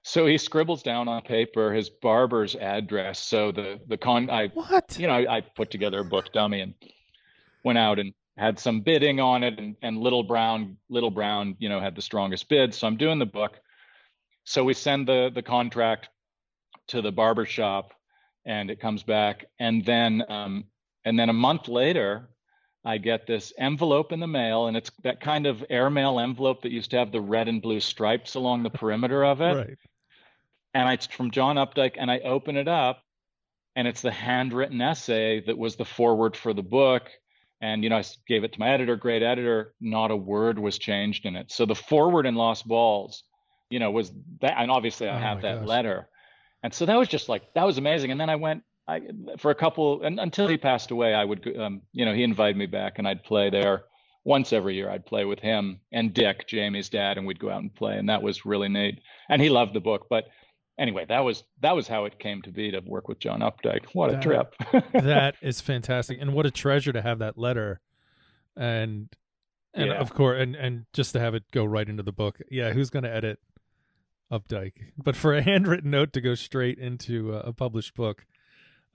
So 0.09 0.25
he 0.25 0.39
scribbles 0.39 0.85
down 0.85 1.09
on 1.09 1.21
paper 1.23 1.73
his 1.73 1.91
barber's 1.91 2.55
address. 2.55 3.19
So 3.19 3.51
the 3.51 3.81
the 3.89 3.97
con 3.97 4.31
I 4.31 4.49
what? 4.49 4.97
you 4.97 5.09
know 5.09 5.15
I, 5.15 5.39
I 5.39 5.41
put 5.41 5.73
together 5.73 5.99
a 5.99 6.05
book 6.05 6.33
dummy 6.33 6.61
and 6.61 6.75
went 7.65 7.77
out 7.77 7.99
and 7.99 8.15
had 8.39 8.61
some 8.61 8.83
bidding 8.83 9.19
on 9.19 9.43
it 9.43 9.59
and, 9.59 9.75
and 9.83 9.99
little 9.99 10.23
brown 10.23 10.77
little 10.89 11.11
brown 11.11 11.57
you 11.59 11.69
know 11.69 11.81
had 11.81 11.97
the 11.97 12.03
strongest 12.03 12.49
bid 12.49 12.73
so 12.73 12.87
i'm 12.87 12.97
doing 12.97 13.19
the 13.19 13.27
book 13.27 13.59
so 14.45 14.63
we 14.63 14.75
send 14.75 15.09
the 15.09 15.31
the 15.35 15.43
contract 15.43 16.09
to 16.87 17.03
the 17.03 17.11
barber 17.11 17.45
shop 17.45 17.93
and 18.45 18.71
it 18.71 18.79
comes 18.79 19.03
back 19.03 19.47
and 19.59 19.85
then 19.85 20.23
um, 20.29 20.65
and 21.05 21.19
then 21.19 21.31
a 21.31 21.33
month 21.33 21.67
later 21.67 22.29
i 22.85 22.97
get 22.97 23.27
this 23.27 23.53
envelope 23.59 24.13
in 24.13 24.21
the 24.21 24.27
mail 24.27 24.69
and 24.69 24.77
it's 24.77 24.91
that 25.03 25.21
kind 25.21 25.47
of 25.47 25.65
airmail 25.69 26.21
envelope 26.21 26.63
that 26.63 26.71
used 26.71 26.91
to 26.93 26.97
have 26.97 27.11
the 27.11 27.21
red 27.21 27.49
and 27.49 27.61
blue 27.61 27.81
stripes 27.81 28.37
along 28.37 28.63
the 28.63 28.71
perimeter 28.71 29.25
of 29.25 29.41
it 29.41 29.55
Right. 29.57 29.79
And 30.77 30.93
it's 30.93 31.07
from 31.07 31.31
John 31.31 31.57
Updike, 31.57 31.95
and 31.97 32.11
I 32.11 32.19
open 32.19 32.57
it 32.57 32.69
up, 32.69 33.03
and 33.75 33.89
it's 33.89 34.03
the 34.03 34.11
handwritten 34.11 34.81
essay 34.83 35.41
that 35.47 35.57
was 35.57 35.77
the 35.77 35.85
forward 35.87 36.37
for 36.37 36.53
the 36.53 36.63
book. 36.63 37.09
And 37.63 37.83
you 37.83 37.89
know, 37.89 37.97
I 37.97 38.05
gave 38.29 38.45
it 38.45 38.53
to 38.53 38.61
my 38.61 38.69
editor, 38.71 38.97
great 38.97 39.23
editor. 39.23 39.73
Not 39.81 40.11
a 40.11 40.17
word 40.17 40.59
was 40.59 40.79
changed 40.79 41.25
in 41.25 41.35
it. 41.37 41.51
So 41.51 41.65
the 41.65 41.75
forward 41.75 42.27
in 42.27 42.35
Lost 42.35 42.69
Balls, 42.69 43.25
you 43.71 43.79
know, 43.79 43.91
was 43.91 44.13
that, 44.43 44.55
and 44.59 44.71
obviously 44.71 45.09
I 45.09 45.17
Oh 45.17 45.19
have 45.19 45.41
that 45.43 45.61
gosh. 45.61 45.67
letter, 45.67 46.09
and 46.63 46.75
so 46.75 46.85
that 46.85 46.97
was 46.97 47.09
just 47.09 47.29
like 47.31 47.55
that 47.55 47.65
was 47.65 47.79
amazing. 47.79 48.11
And 48.11 48.21
then 48.21 48.29
I 48.29 48.37
went, 48.37 48.63
I 48.87 49.01
for 49.39 49.51
a 49.51 49.55
couple, 49.55 50.03
and 50.03 50.21
until 50.21 50.47
he 50.47 50.59
passed 50.59 50.91
away, 50.91 51.15
I 51.15 51.25
would, 51.25 51.43
go- 51.43 51.59
um, 51.65 51.83
you 51.93 52.05
know, 52.05 52.13
he 52.13 52.23
invited 52.23 52.59
me 52.59 52.67
back, 52.67 52.99
and 52.99 53.09
I'd 53.09 53.25
play 53.25 53.49
there 53.49 53.85
once 54.25 54.53
every 54.53 54.75
year. 54.75 54.91
I'd 54.91 55.07
play 55.07 55.25
with 55.25 55.39
him 55.39 55.81
and 55.93 56.13
Dick, 56.13 56.47
Jamie's 56.47 56.91
dad, 56.91 57.17
and 57.17 57.27
we'd 57.27 57.39
go 57.41 57.49
out 57.49 57.63
and 57.63 57.75
play, 57.75 57.97
and 57.97 58.11
that 58.11 58.23
was 58.23 58.45
really 58.45 58.69
neat. 58.69 59.01
And 59.31 59.41
he 59.41 59.49
loved 59.49 59.73
the 59.73 59.81
book, 59.81 60.07
but 60.11 60.25
anyway, 60.79 61.05
that 61.09 61.21
was 61.21 61.45
that 61.61 61.75
was 61.75 61.89
how 61.89 62.05
it 62.05 62.19
came 62.19 62.43
to 62.43 62.51
be 62.51 62.71
to 62.71 62.81
work 62.81 63.09
with 63.09 63.19
John 63.19 63.41
Updike. 63.41 63.87
What 63.93 64.15
a 64.15 64.19
trip! 64.21 64.55
that 64.93 65.37
is 65.41 65.61
fantastic, 65.61 66.19
and 66.21 66.33
what 66.33 66.47
a 66.47 66.51
treasure 66.51 66.93
to 66.93 67.03
have 67.03 67.19
that 67.21 67.37
letter, 67.39 67.81
and 68.57 69.09
and 69.75 69.89
Yeah. 69.89 69.95
of 69.95 70.13
course, 70.13 70.41
and 70.41 70.55
and 70.57 70.87
just 70.93 71.13
to 71.13 71.21
have 71.21 71.35
it 71.35 71.45
go 71.53 71.65
right 71.65 71.89
into 71.89 72.03
the 72.03 72.13
book. 72.13 72.39
Yeah, 72.51 72.73
who's 72.73 72.91
going 72.91 73.05
to 73.05 73.13
edit 73.15 73.39
Updike? 74.33 74.93
But 74.97 75.17
for 75.17 75.35
a 75.35 75.43
handwritten 75.51 75.91
note 75.91 76.13
to 76.15 76.21
go 76.21 76.35
straight 76.35 76.79
into 76.79 77.35
a, 77.35 77.41
a 77.41 77.53
published 77.53 77.95
book, 77.95 78.25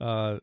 uh, 0.00 0.38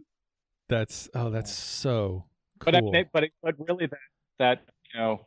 that's 0.68 1.10
oh, 1.14 1.30
that's 1.30 1.52
so 1.52 2.26
cool. 2.60 2.72
but 2.72 2.76
I, 2.76 3.06
but 3.12 3.24
it, 3.26 3.32
but 3.42 3.56
really 3.60 3.88
that 3.88 4.00
that 4.40 4.62
you 4.94 5.00
know 5.00 5.26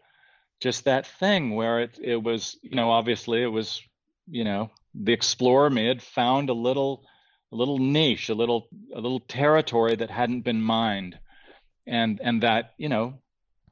just 0.61 0.85
that 0.85 1.07
thing 1.07 1.55
where 1.55 1.81
it 1.81 1.99
it 2.03 2.23
was 2.23 2.59
you 2.63 2.77
know 2.77 2.91
obviously 2.91 3.43
it 3.43 3.49
was 3.49 3.83
you 4.29 4.45
know 4.45 4.71
the 4.95 5.13
explorer 5.13 5.71
had 5.71 6.03
found 6.03 6.51
a 6.51 6.55
little 6.55 7.05
a 7.53 7.57
little 7.57 7.79
niche 7.79 8.29
a 8.29 8.35
little 8.35 8.69
a 8.95 9.01
little 9.01 9.21
territory 9.21 9.97
that 9.97 10.11
hadn't 10.11 10.43
been 10.43 10.63
mined. 10.63 11.19
And 11.87 12.21
and 12.23 12.43
that 12.43 12.75
you 12.79 12.89
know 12.89 13.15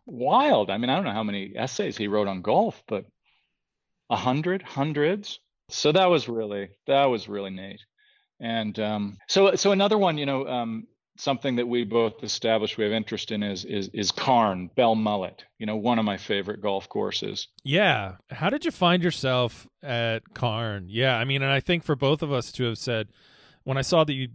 wild. 0.07 0.71
I 0.71 0.79
mean 0.79 0.91
i 0.91 0.97
don't 0.97 1.05
know 1.05 1.13
how 1.13 1.23
many 1.23 1.53
essays 1.57 1.97
he 1.97 2.09
wrote 2.09 2.29
on 2.29 2.43
golf 2.43 2.83
but 2.89 3.07
a 4.09 4.17
hundred 4.17 4.63
hundreds. 4.63 5.39
So 5.69 5.93
that 5.93 6.11
was 6.11 6.29
really 6.29 6.71
that 6.87 7.05
was 7.05 7.29
really 7.29 7.51
neat. 7.51 7.81
And 8.41 8.79
um 8.79 9.19
so 9.29 9.55
so 9.55 9.73
another 9.73 9.99
one 9.99 10.19
you 10.19 10.27
know 10.27 10.47
um 10.47 10.87
something 11.21 11.57
that 11.57 11.69
we 11.69 11.85
both 11.85 12.23
established 12.25 12.79
we 12.79 12.85
have 12.85 12.93
interest 12.93 13.31
in 13.31 13.43
is 13.43 13.65
is 13.65 13.89
is 13.93 14.11
Carn, 14.11 14.71
Belmullet. 14.77 15.41
You 15.59 15.67
know, 15.67 15.77
one 15.77 15.99
of 15.99 16.05
my 16.05 16.17
favorite 16.17 16.61
golf 16.63 16.89
courses. 16.89 17.49
Yeah. 17.63 18.17
How 18.31 18.51
did 18.51 18.65
you 18.65 18.71
find 18.71 19.03
yourself 19.03 19.67
at 19.83 20.23
Carn? 20.35 20.87
Yeah, 20.89 21.17
I 21.17 21.25
mean, 21.25 21.43
and 21.43 21.53
I 21.53 21.61
think 21.61 21.85
for 21.85 21.97
both 21.97 22.23
of 22.23 22.33
us 22.33 22.51
to 22.53 22.65
have 22.65 22.79
said, 22.79 23.09
when 23.65 23.77
I 23.77 23.83
saw 23.83 24.05
that 24.05 24.13
you, 24.15 24.29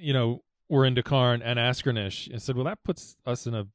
you 0.00 0.12
know, 0.12 0.42
were 0.68 0.84
into 0.84 1.02
Carn 1.02 1.42
and 1.42 1.58
Askernish, 1.58 2.32
I 2.34 2.38
said, 2.38 2.56
well, 2.56 2.64
that 2.64 2.82
puts 2.84 3.16
us 3.24 3.46
in 3.46 3.54
a 3.54 3.66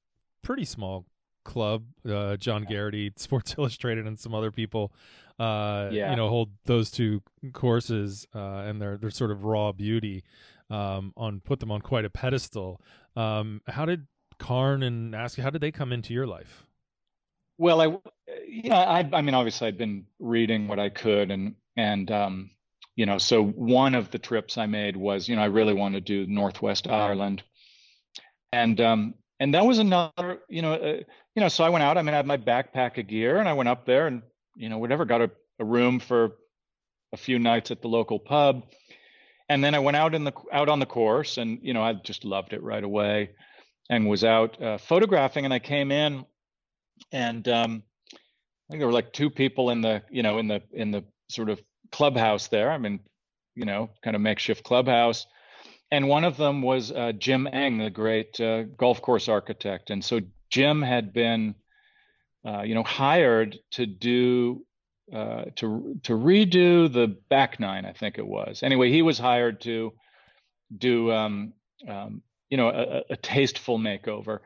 pretty 0.41 0.65
small 0.65 1.05
club. 1.45 1.83
Uh, 2.07 2.35
John 2.35 2.63
Garrity, 2.65 3.11
Sports 3.15 3.55
Illustrated, 3.57 4.05
and 4.05 4.19
some 4.19 4.35
other 4.35 4.51
people, 4.51 4.91
uh, 5.39 5.89
Yeah. 5.91 6.09
you 6.11 6.17
know, 6.17 6.27
hold 6.27 6.49
those 6.65 6.91
two 6.91 7.21
courses 7.53 8.27
uh, 8.35 8.39
and 8.67 8.81
their 8.81 8.97
their 8.97 9.09
sort 9.11 9.31
of 9.31 9.43
raw 9.45 9.71
beauty 9.71 10.23
um, 10.69 11.13
on 11.17 11.39
put 11.39 11.59
them 11.59 11.71
on 11.71 11.81
quite 11.81 12.05
a 12.05 12.09
pedestal. 12.09 12.81
Um, 13.15 13.61
how 13.67 13.85
did 13.85 14.07
Carn 14.37 14.83
and 14.83 15.15
Asker, 15.15 15.41
how 15.41 15.49
did 15.49 15.61
they 15.61 15.71
come 15.71 15.91
into 15.91 16.13
your 16.13 16.27
life? 16.27 16.65
Well, 17.57 17.81
I 17.81 17.87
know, 17.87 18.75
I 18.75 19.09
I 19.11 19.21
mean 19.21 19.35
obviously 19.35 19.67
I'd 19.67 19.77
been 19.77 20.05
reading 20.19 20.67
what 20.67 20.79
I 20.79 20.89
could 20.89 21.29
and 21.31 21.55
and 21.75 22.09
um 22.09 22.51
you 22.99 23.05
know, 23.05 23.17
so 23.17 23.41
one 23.41 23.95
of 23.95 24.11
the 24.11 24.19
trips 24.19 24.57
I 24.57 24.65
made 24.65 24.97
was, 24.97 25.29
you 25.29 25.37
know, 25.37 25.41
I 25.41 25.45
really 25.45 25.73
want 25.73 25.95
to 25.95 26.01
do 26.01 26.27
Northwest 26.27 26.85
Ireland, 26.85 27.43
and 28.51 28.81
um, 28.81 29.13
and 29.39 29.53
that 29.53 29.65
was 29.65 29.79
another, 29.79 30.39
you 30.49 30.61
know, 30.61 30.73
uh, 30.73 30.97
you 31.33 31.41
know, 31.41 31.47
so 31.47 31.63
I 31.63 31.69
went 31.69 31.81
out. 31.81 31.97
I 31.97 32.01
mean, 32.01 32.13
I 32.13 32.17
had 32.17 32.25
my 32.25 32.35
backpack 32.35 32.97
of 32.97 33.07
gear, 33.07 33.37
and 33.37 33.47
I 33.47 33.53
went 33.53 33.69
up 33.69 33.85
there, 33.85 34.07
and 34.07 34.21
you 34.57 34.67
know, 34.67 34.79
whatever, 34.79 35.05
got 35.05 35.21
a, 35.21 35.31
a 35.59 35.63
room 35.63 36.01
for 36.01 36.35
a 37.13 37.17
few 37.17 37.39
nights 37.39 37.71
at 37.71 37.81
the 37.81 37.87
local 37.87 38.19
pub, 38.19 38.65
and 39.49 39.63
then 39.63 39.73
I 39.75 39.79
went 39.79 39.97
out 39.97 40.13
in 40.13 40.23
the 40.23 40.33
out 40.53 40.69
on 40.69 40.79
the 40.79 40.85
course, 40.85 41.37
and 41.37 41.59
you 41.61 41.73
know, 41.73 41.81
I 41.81 41.93
just 41.93 42.23
loved 42.23 42.53
it 42.53 42.63
right 42.63 42.83
away, 42.83 43.31
and 43.89 44.07
was 44.07 44.23
out 44.23 44.61
uh, 44.61 44.77
photographing, 44.77 45.45
and 45.45 45.53
I 45.53 45.59
came 45.59 45.91
in, 45.91 46.25
and 47.11 47.47
um, 47.47 47.83
I 48.13 48.71
think 48.71 48.81
there 48.81 48.87
were 48.87 48.93
like 48.93 49.11
two 49.11 49.31
people 49.31 49.71
in 49.71 49.81
the, 49.81 50.03
you 50.11 50.21
know, 50.21 50.37
in 50.37 50.47
the 50.47 50.61
in 50.71 50.91
the 50.91 51.03
sort 51.27 51.49
of 51.49 51.59
clubhouse 51.91 52.47
there. 52.47 52.69
I 52.69 52.77
mean, 52.77 52.99
you 53.55 53.65
know, 53.65 53.89
kind 54.03 54.15
of 54.15 54.21
makeshift 54.21 54.63
clubhouse. 54.63 55.25
And 55.91 56.07
one 56.07 56.23
of 56.23 56.37
them 56.37 56.61
was 56.61 56.91
uh, 56.91 57.13
Jim 57.13 57.47
Engh, 57.51 57.79
the 57.79 57.89
great 57.89 58.39
uh, 58.39 58.63
golf 58.63 59.01
course 59.01 59.27
architect. 59.27 59.89
And 59.89 60.05
so 60.05 60.19
Jim 60.51 60.83
had 60.83 61.13
been, 61.13 61.55
uh, 62.45 62.61
you 62.61 62.75
know, 62.75 62.83
hired 62.83 63.57
to 63.71 63.87
do 63.87 64.63
uh, 65.13 65.45
to 65.55 65.99
to 66.03 66.13
redo 66.13 66.91
the 66.91 67.07
back 67.29 67.59
nine, 67.59 67.85
I 67.85 67.93
think 67.93 68.17
it 68.17 68.27
was. 68.27 68.63
Anyway, 68.63 68.91
he 68.91 69.01
was 69.01 69.17
hired 69.17 69.61
to 69.61 69.93
do, 70.75 71.11
um, 71.11 71.53
um, 71.87 72.21
you 72.49 72.57
know, 72.57 72.69
a, 72.69 73.13
a 73.13 73.17
tasteful 73.17 73.79
makeover. 73.79 74.39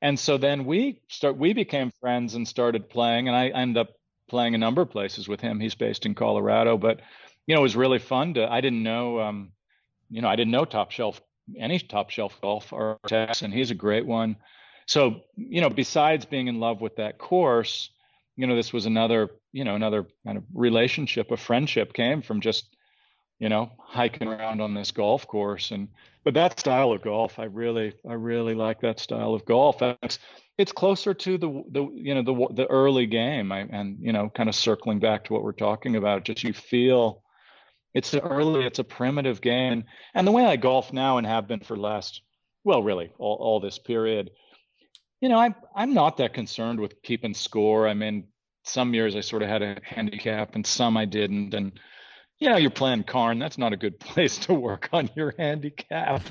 And 0.00 0.18
so 0.18 0.38
then 0.38 0.64
we 0.64 1.00
start 1.08 1.36
we 1.36 1.52
became 1.52 1.92
friends 2.00 2.34
and 2.34 2.46
started 2.46 2.88
playing, 2.88 3.28
and 3.28 3.36
I 3.36 3.48
ended 3.48 3.78
up 3.78 3.90
playing 4.28 4.54
a 4.54 4.58
number 4.58 4.82
of 4.82 4.90
places 4.90 5.28
with 5.28 5.40
him. 5.40 5.60
He's 5.60 5.74
based 5.74 6.06
in 6.06 6.14
Colorado, 6.14 6.76
but 6.76 7.00
you 7.46 7.54
know, 7.54 7.60
it 7.60 7.62
was 7.62 7.76
really 7.76 7.98
fun 7.98 8.34
to. 8.34 8.50
I 8.50 8.60
didn't 8.60 8.82
know, 8.82 9.20
um, 9.20 9.52
you 10.10 10.22
know, 10.22 10.28
I 10.28 10.36
didn't 10.36 10.52
know 10.52 10.64
top 10.64 10.90
shelf 10.90 11.20
any 11.56 11.78
top 11.78 12.10
shelf 12.10 12.40
golf 12.40 12.72
architects, 12.72 13.42
and 13.42 13.52
he's 13.52 13.70
a 13.70 13.74
great 13.74 14.06
one. 14.06 14.36
So 14.86 15.22
you 15.36 15.60
know, 15.60 15.70
besides 15.70 16.24
being 16.24 16.48
in 16.48 16.60
love 16.60 16.80
with 16.80 16.96
that 16.96 17.18
course, 17.18 17.90
you 18.38 18.46
know, 18.46 18.54
this 18.54 18.72
was 18.72 18.86
another, 18.86 19.30
you 19.52 19.64
know, 19.64 19.74
another 19.74 20.06
kind 20.24 20.38
of 20.38 20.44
relationship, 20.54 21.32
a 21.32 21.36
friendship 21.36 21.92
came 21.92 22.22
from 22.22 22.40
just, 22.40 22.76
you 23.40 23.48
know, 23.48 23.72
hiking 23.80 24.28
around 24.28 24.60
on 24.60 24.74
this 24.74 24.92
golf 24.92 25.26
course. 25.26 25.72
And 25.72 25.88
but 26.22 26.34
that 26.34 26.60
style 26.60 26.92
of 26.92 27.02
golf, 27.02 27.40
I 27.40 27.44
really, 27.44 27.94
I 28.08 28.12
really 28.12 28.54
like 28.54 28.80
that 28.82 29.00
style 29.00 29.34
of 29.34 29.44
golf. 29.44 29.82
It's, 29.82 30.20
it's 30.56 30.70
closer 30.70 31.14
to 31.14 31.36
the 31.36 31.64
the 31.70 31.88
you 31.92 32.14
know 32.14 32.22
the 32.22 32.54
the 32.54 32.66
early 32.66 33.06
game. 33.06 33.50
I, 33.50 33.66
and 33.70 33.98
you 34.00 34.12
know 34.12 34.30
kind 34.30 34.48
of 34.48 34.54
circling 34.54 35.00
back 35.00 35.24
to 35.24 35.32
what 35.32 35.42
we're 35.42 35.52
talking 35.52 35.96
about 35.96 36.24
just 36.24 36.44
you 36.44 36.52
feel 36.52 37.24
it's 37.94 38.14
early 38.14 38.66
it's 38.66 38.78
a 38.78 38.84
primitive 38.84 39.40
game. 39.40 39.82
And 40.14 40.26
the 40.26 40.32
way 40.32 40.44
i 40.44 40.54
golf 40.54 40.92
now 40.92 41.18
and 41.18 41.26
have 41.26 41.48
been 41.48 41.60
for 41.60 41.76
last 41.76 42.22
well 42.62 42.84
really 42.84 43.10
all, 43.18 43.36
all 43.40 43.60
this 43.60 43.80
period 43.80 44.30
you 45.20 45.28
know 45.28 45.38
i'm 45.38 45.54
i'm 45.74 45.94
not 45.94 46.16
that 46.16 46.34
concerned 46.34 46.80
with 46.80 47.02
keeping 47.02 47.34
score 47.34 47.88
i 47.88 47.94
mean 47.94 48.26
some 48.64 48.94
years 48.94 49.16
i 49.16 49.20
sort 49.20 49.42
of 49.42 49.48
had 49.48 49.62
a 49.62 49.76
handicap 49.82 50.54
and 50.54 50.66
some 50.66 50.96
i 50.96 51.04
didn't 51.04 51.54
and 51.54 51.78
you 52.38 52.48
know, 52.48 52.56
you're 52.56 52.70
playing 52.70 53.02
Carn. 53.04 53.38
That's 53.38 53.58
not 53.58 53.72
a 53.72 53.76
good 53.76 53.98
place 54.00 54.38
to 54.38 54.54
work 54.54 54.88
on 54.92 55.10
your 55.14 55.34
handicap. 55.38 56.22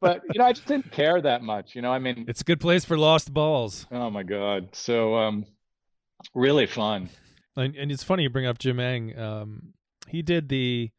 but 0.00 0.22
you 0.32 0.38
know, 0.38 0.44
I 0.44 0.52
just 0.52 0.66
didn't 0.66 0.92
care 0.92 1.20
that 1.20 1.42
much. 1.42 1.74
You 1.74 1.82
know, 1.82 1.92
I 1.92 1.98
mean, 1.98 2.26
it's 2.28 2.42
a 2.42 2.44
good 2.44 2.60
place 2.60 2.84
for 2.84 2.96
lost 2.98 3.32
balls. 3.32 3.86
Oh 3.90 4.10
my 4.10 4.22
god! 4.22 4.68
So, 4.72 5.16
um, 5.16 5.46
really 6.34 6.66
fun. 6.66 7.08
And, 7.56 7.76
and 7.76 7.92
it's 7.92 8.02
funny 8.02 8.22
you 8.22 8.30
bring 8.30 8.46
up 8.46 8.58
Jim 8.58 8.78
Engh. 8.78 9.18
Um, 9.18 9.74
he 10.08 10.22
did 10.22 10.48
the 10.48 10.90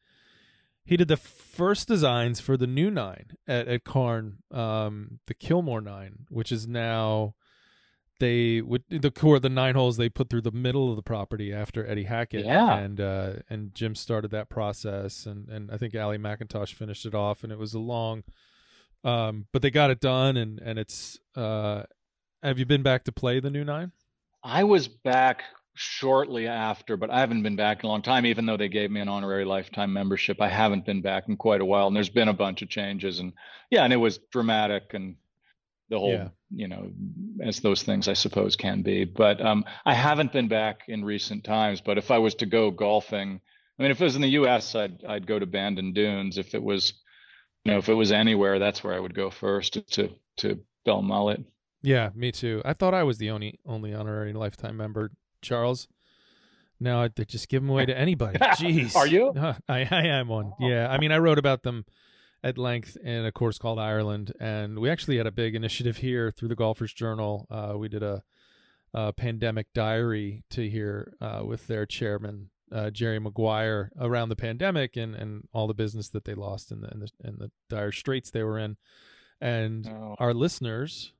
he 0.85 0.97
did 0.97 1.07
the 1.07 1.17
first 1.17 1.87
designs 1.87 2.39
for 2.39 2.57
the 2.57 2.67
new 2.67 2.91
nine 2.91 3.31
at, 3.47 3.67
at 3.67 3.83
Carn, 3.83 4.39
um, 4.51 5.19
the 5.27 5.33
Kilmore 5.33 5.81
nine, 5.81 6.25
which 6.29 6.51
is 6.51 6.67
now 6.67 7.35
they 8.19 8.61
would 8.61 8.83
the 8.89 9.11
core 9.11 9.39
the 9.39 9.49
nine 9.49 9.75
holes 9.75 9.97
they 9.97 10.09
put 10.09 10.29
through 10.29 10.41
the 10.41 10.51
middle 10.51 10.89
of 10.89 10.95
the 10.95 11.01
property 11.01 11.53
after 11.53 11.85
Eddie 11.85 12.03
Hackett. 12.03 12.45
Yeah. 12.45 12.77
And 12.77 13.01
uh, 13.01 13.33
and 13.49 13.73
Jim 13.73 13.95
started 13.95 14.31
that 14.31 14.49
process 14.49 15.25
and, 15.25 15.49
and 15.49 15.71
I 15.71 15.77
think 15.77 15.95
Ali 15.95 16.17
McIntosh 16.17 16.73
finished 16.73 17.05
it 17.05 17.15
off 17.15 17.43
and 17.43 17.51
it 17.51 17.57
was 17.57 17.73
a 17.73 17.79
long 17.79 18.23
um 19.03 19.47
but 19.51 19.61
they 19.61 19.71
got 19.71 19.89
it 19.89 19.99
done 19.99 20.37
and 20.37 20.59
and 20.59 20.79
it's 20.79 21.19
uh 21.35 21.83
have 22.41 22.59
you 22.59 22.65
been 22.65 22.83
back 22.83 23.03
to 23.05 23.11
play 23.11 23.39
the 23.39 23.49
new 23.49 23.65
nine? 23.65 23.91
I 24.43 24.63
was 24.63 24.87
back 24.87 25.43
shortly 25.75 26.47
after, 26.47 26.97
but 26.97 27.09
I 27.09 27.19
haven't 27.19 27.43
been 27.43 27.55
back 27.55 27.79
in 27.79 27.87
a 27.87 27.89
long 27.89 28.01
time, 28.01 28.25
even 28.25 28.45
though 28.45 28.57
they 28.57 28.69
gave 28.69 28.91
me 28.91 29.01
an 29.01 29.09
honorary 29.09 29.45
lifetime 29.45 29.91
membership. 29.93 30.41
I 30.41 30.49
haven't 30.49 30.85
been 30.85 31.01
back 31.01 31.27
in 31.27 31.37
quite 31.37 31.61
a 31.61 31.65
while 31.65 31.87
and 31.87 31.95
there's 31.95 32.09
been 32.09 32.27
a 32.27 32.33
bunch 32.33 32.61
of 32.61 32.69
changes 32.69 33.19
and 33.19 33.33
yeah, 33.69 33.83
and 33.83 33.91
it 33.91 33.97
was 33.97 34.19
dramatic 34.31 34.93
and 34.93 35.15
the 35.89 35.99
whole 35.99 36.11
yeah. 36.11 36.29
you 36.49 36.67
know 36.67 36.91
as 37.43 37.59
those 37.59 37.83
things 37.83 38.07
i 38.07 38.13
suppose 38.13 38.55
can 38.55 38.81
be 38.81 39.05
but 39.05 39.39
um, 39.45 39.63
i 39.85 39.93
haven't 39.93 40.33
been 40.33 40.47
back 40.47 40.81
in 40.87 41.05
recent 41.05 41.43
times 41.43 41.81
but 41.81 41.97
if 41.97 42.09
i 42.09 42.17
was 42.17 42.35
to 42.35 42.45
go 42.45 42.71
golfing 42.71 43.39
i 43.77 43.81
mean 43.81 43.91
if 43.91 44.01
it 44.01 44.03
was 44.03 44.15
in 44.15 44.21
the 44.21 44.29
us 44.29 44.75
i'd 44.75 45.03
i'd 45.05 45.27
go 45.27 45.37
to 45.37 45.45
bandon 45.45 45.93
dunes 45.93 46.37
if 46.37 46.55
it 46.55 46.63
was 46.63 46.93
you 47.63 47.71
know 47.71 47.77
if 47.77 47.89
it 47.89 47.93
was 47.93 48.11
anywhere 48.11 48.59
that's 48.59 48.83
where 48.83 48.93
i 48.93 48.99
would 48.99 49.13
go 49.13 49.29
first 49.29 49.87
to 49.91 50.09
to 50.37 50.59
Belmullet 50.85 51.43
yeah 51.81 52.09
me 52.15 52.31
too 52.31 52.61
i 52.65 52.73
thought 52.73 52.93
i 52.93 53.03
was 53.03 53.17
the 53.19 53.29
only 53.29 53.59
only 53.65 53.93
honorary 53.93 54.33
lifetime 54.33 54.77
member 54.77 55.11
charles. 55.43 55.87
Now 56.79 57.07
they 57.07 57.25
just 57.25 57.49
give 57.49 57.61
them 57.61 57.69
away 57.69 57.85
to 57.85 57.97
anybody. 57.97 58.39
Jeez. 58.39 58.95
Are 58.95 59.07
you? 59.07 59.33
I, 59.69 59.87
I 59.89 60.07
am 60.07 60.27
one. 60.27 60.53
Oh. 60.59 60.67
yeah. 60.67 60.89
I 60.89 60.97
mean 60.97 61.11
i 61.11 61.17
wrote 61.17 61.37
about 61.37 61.63
them 61.63 61.85
at 62.43 62.57
length 62.57 62.97
in 62.97 63.25
a 63.25 63.31
course 63.31 63.57
called 63.57 63.79
Ireland, 63.79 64.33
and 64.39 64.79
we 64.79 64.89
actually 64.89 65.17
had 65.17 65.27
a 65.27 65.31
big 65.31 65.55
initiative 65.55 65.97
here 65.97 66.29
through 66.29 66.49
the 66.49 66.55
Golfers 66.55 66.93
Journal. 66.93 67.47
Uh, 67.49 67.77
we 67.77 67.87
did 67.87 68.03
a, 68.03 68.21
a, 68.93 69.13
pandemic 69.13 69.67
diary 69.73 70.43
to 70.49 70.69
hear 70.69 71.13
uh, 71.21 71.43
with 71.45 71.67
their 71.67 71.85
chairman 71.85 72.49
uh, 72.69 72.89
Jerry 72.89 73.19
Maguire 73.19 73.91
around 73.97 74.29
the 74.29 74.35
pandemic 74.35 74.97
and, 74.97 75.15
and 75.15 75.47
all 75.53 75.67
the 75.67 75.73
business 75.73 76.09
that 76.09 76.25
they 76.25 76.33
lost 76.33 76.71
and 76.71 76.83
the 76.83 76.89
in 76.89 76.99
the, 76.99 77.09
in 77.23 77.35
the 77.37 77.51
dire 77.69 77.93
straits 77.93 78.29
they 78.29 78.43
were 78.43 78.59
in, 78.59 78.75
and 79.39 79.87
oh. 79.87 80.15
our 80.19 80.33
listeners 80.33 81.13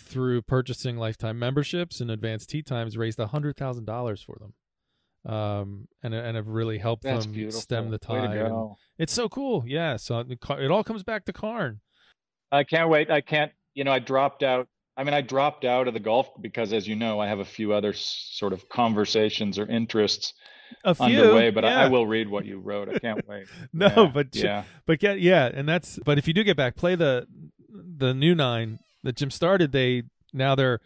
through 0.00 0.42
purchasing 0.42 0.96
lifetime 0.96 1.38
memberships 1.38 2.00
and 2.00 2.10
advanced 2.10 2.50
tee 2.50 2.62
times 2.62 2.96
raised 2.96 3.18
a 3.18 3.26
hundred 3.28 3.56
thousand 3.56 3.84
dollars 3.84 4.22
for 4.22 4.36
them 4.40 4.54
um, 5.28 5.88
and 6.02 6.14
and 6.14 6.36
have 6.36 6.48
really 6.48 6.78
helped 6.78 7.02
That's 7.02 7.26
them 7.26 7.34
beautiful. 7.34 7.60
stem 7.60 7.90
the 7.90 7.98
tide. 7.98 8.50
It's 8.98 9.12
so 9.12 9.28
cool, 9.28 9.64
yeah. 9.66 9.96
So 9.96 10.20
it 10.20 10.70
all 10.70 10.84
comes 10.84 11.02
back 11.02 11.24
to 11.26 11.32
Carn. 11.32 11.80
I 12.50 12.64
can't 12.64 12.88
wait. 12.88 13.10
I 13.10 13.20
can't. 13.20 13.52
You 13.74 13.84
know, 13.84 13.92
I 13.92 13.98
dropped 13.98 14.42
out. 14.42 14.68
I 14.96 15.04
mean, 15.04 15.14
I 15.14 15.20
dropped 15.20 15.64
out 15.64 15.86
of 15.86 15.94
the 15.94 16.00
golf 16.00 16.28
because, 16.40 16.72
as 16.72 16.88
you 16.88 16.96
know, 16.96 17.20
I 17.20 17.28
have 17.28 17.38
a 17.38 17.44
few 17.44 17.72
other 17.72 17.92
sort 17.92 18.52
of 18.52 18.68
conversations 18.68 19.58
or 19.58 19.66
interests 19.66 20.32
a 20.82 20.94
few, 20.94 21.20
underway. 21.20 21.50
But 21.50 21.64
yeah. 21.64 21.82
I, 21.82 21.84
I, 21.84 21.88
will 21.88 22.06
read 22.06 22.28
what 22.28 22.46
you 22.46 22.58
wrote. 22.58 22.88
I 22.88 22.98
can't 22.98 23.26
wait. 23.28 23.46
no, 23.72 23.86
yeah, 23.86 24.10
but 24.12 24.34
yeah, 24.34 24.64
but 24.86 24.98
get 24.98 25.20
yeah, 25.20 25.50
and 25.52 25.68
that's. 25.68 25.98
But 26.04 26.18
if 26.18 26.26
you 26.26 26.34
do 26.34 26.42
get 26.42 26.56
back, 26.56 26.74
play 26.74 26.94
the 26.94 27.26
the 27.70 28.14
new 28.14 28.34
nine 28.34 28.78
that 29.08 29.16
Jim 29.16 29.30
started. 29.30 29.72
They 29.72 30.02
now 30.34 30.54
they're 30.54 30.80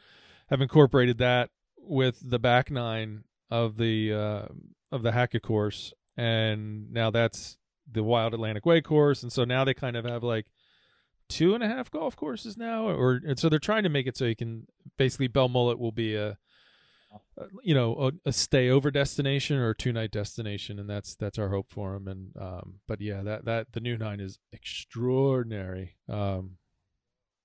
have 0.48 0.60
incorporated 0.60 1.18
that 1.18 1.50
with 1.76 2.18
the 2.22 2.38
back 2.38 2.70
nine 2.70 3.24
of 3.50 3.76
the 3.76 4.12
uh, 4.12 4.44
of 4.92 5.02
the 5.02 5.10
Hackett 5.10 5.42
course, 5.42 5.92
and 6.16 6.92
now 6.92 7.10
that's 7.10 7.58
the 7.90 8.04
Wild 8.04 8.32
Atlantic 8.32 8.64
Way 8.64 8.80
course, 8.80 9.24
and 9.24 9.32
so 9.32 9.44
now 9.44 9.64
they 9.64 9.74
kind 9.74 9.96
of 9.96 10.04
have 10.04 10.22
like 10.22 10.46
two 11.28 11.54
and 11.54 11.64
a 11.64 11.68
half 11.68 11.90
golf 11.90 12.14
courses 12.14 12.56
now, 12.56 12.86
or 12.86 13.20
and 13.26 13.38
so 13.38 13.48
they're 13.48 13.58
trying 13.58 13.82
to 13.82 13.88
make 13.88 14.06
it 14.06 14.16
so 14.16 14.24
you 14.24 14.36
can 14.36 14.68
basically 14.96 15.28
Belmullet 15.28 15.78
will 15.78 15.90
be 15.90 16.14
a, 16.14 16.38
you 17.64 17.74
know 17.74 18.12
a, 18.24 18.28
a, 18.28 18.32
stay 18.32 18.70
over 18.70 18.92
destination 18.92 19.58
or 19.58 19.74
two 19.74 19.92
night 19.92 20.12
destination, 20.12 20.78
and 20.78 20.88
that's 20.88 21.16
that's 21.16 21.40
our 21.40 21.48
hope 21.48 21.70
for 21.70 21.94
them. 21.94 22.06
And 22.06 22.36
um, 22.40 22.74
but 22.86 23.00
yeah, 23.00 23.22
that 23.22 23.46
that 23.46 23.72
the 23.72 23.80
new 23.80 23.98
nine 23.98 24.20
is 24.20 24.38
extraordinary. 24.52 25.96
Um, 26.08 26.58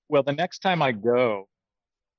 well, 0.08 0.22
the 0.22 0.32
next 0.32 0.60
time 0.60 0.82
I 0.82 0.92
go, 0.92 1.48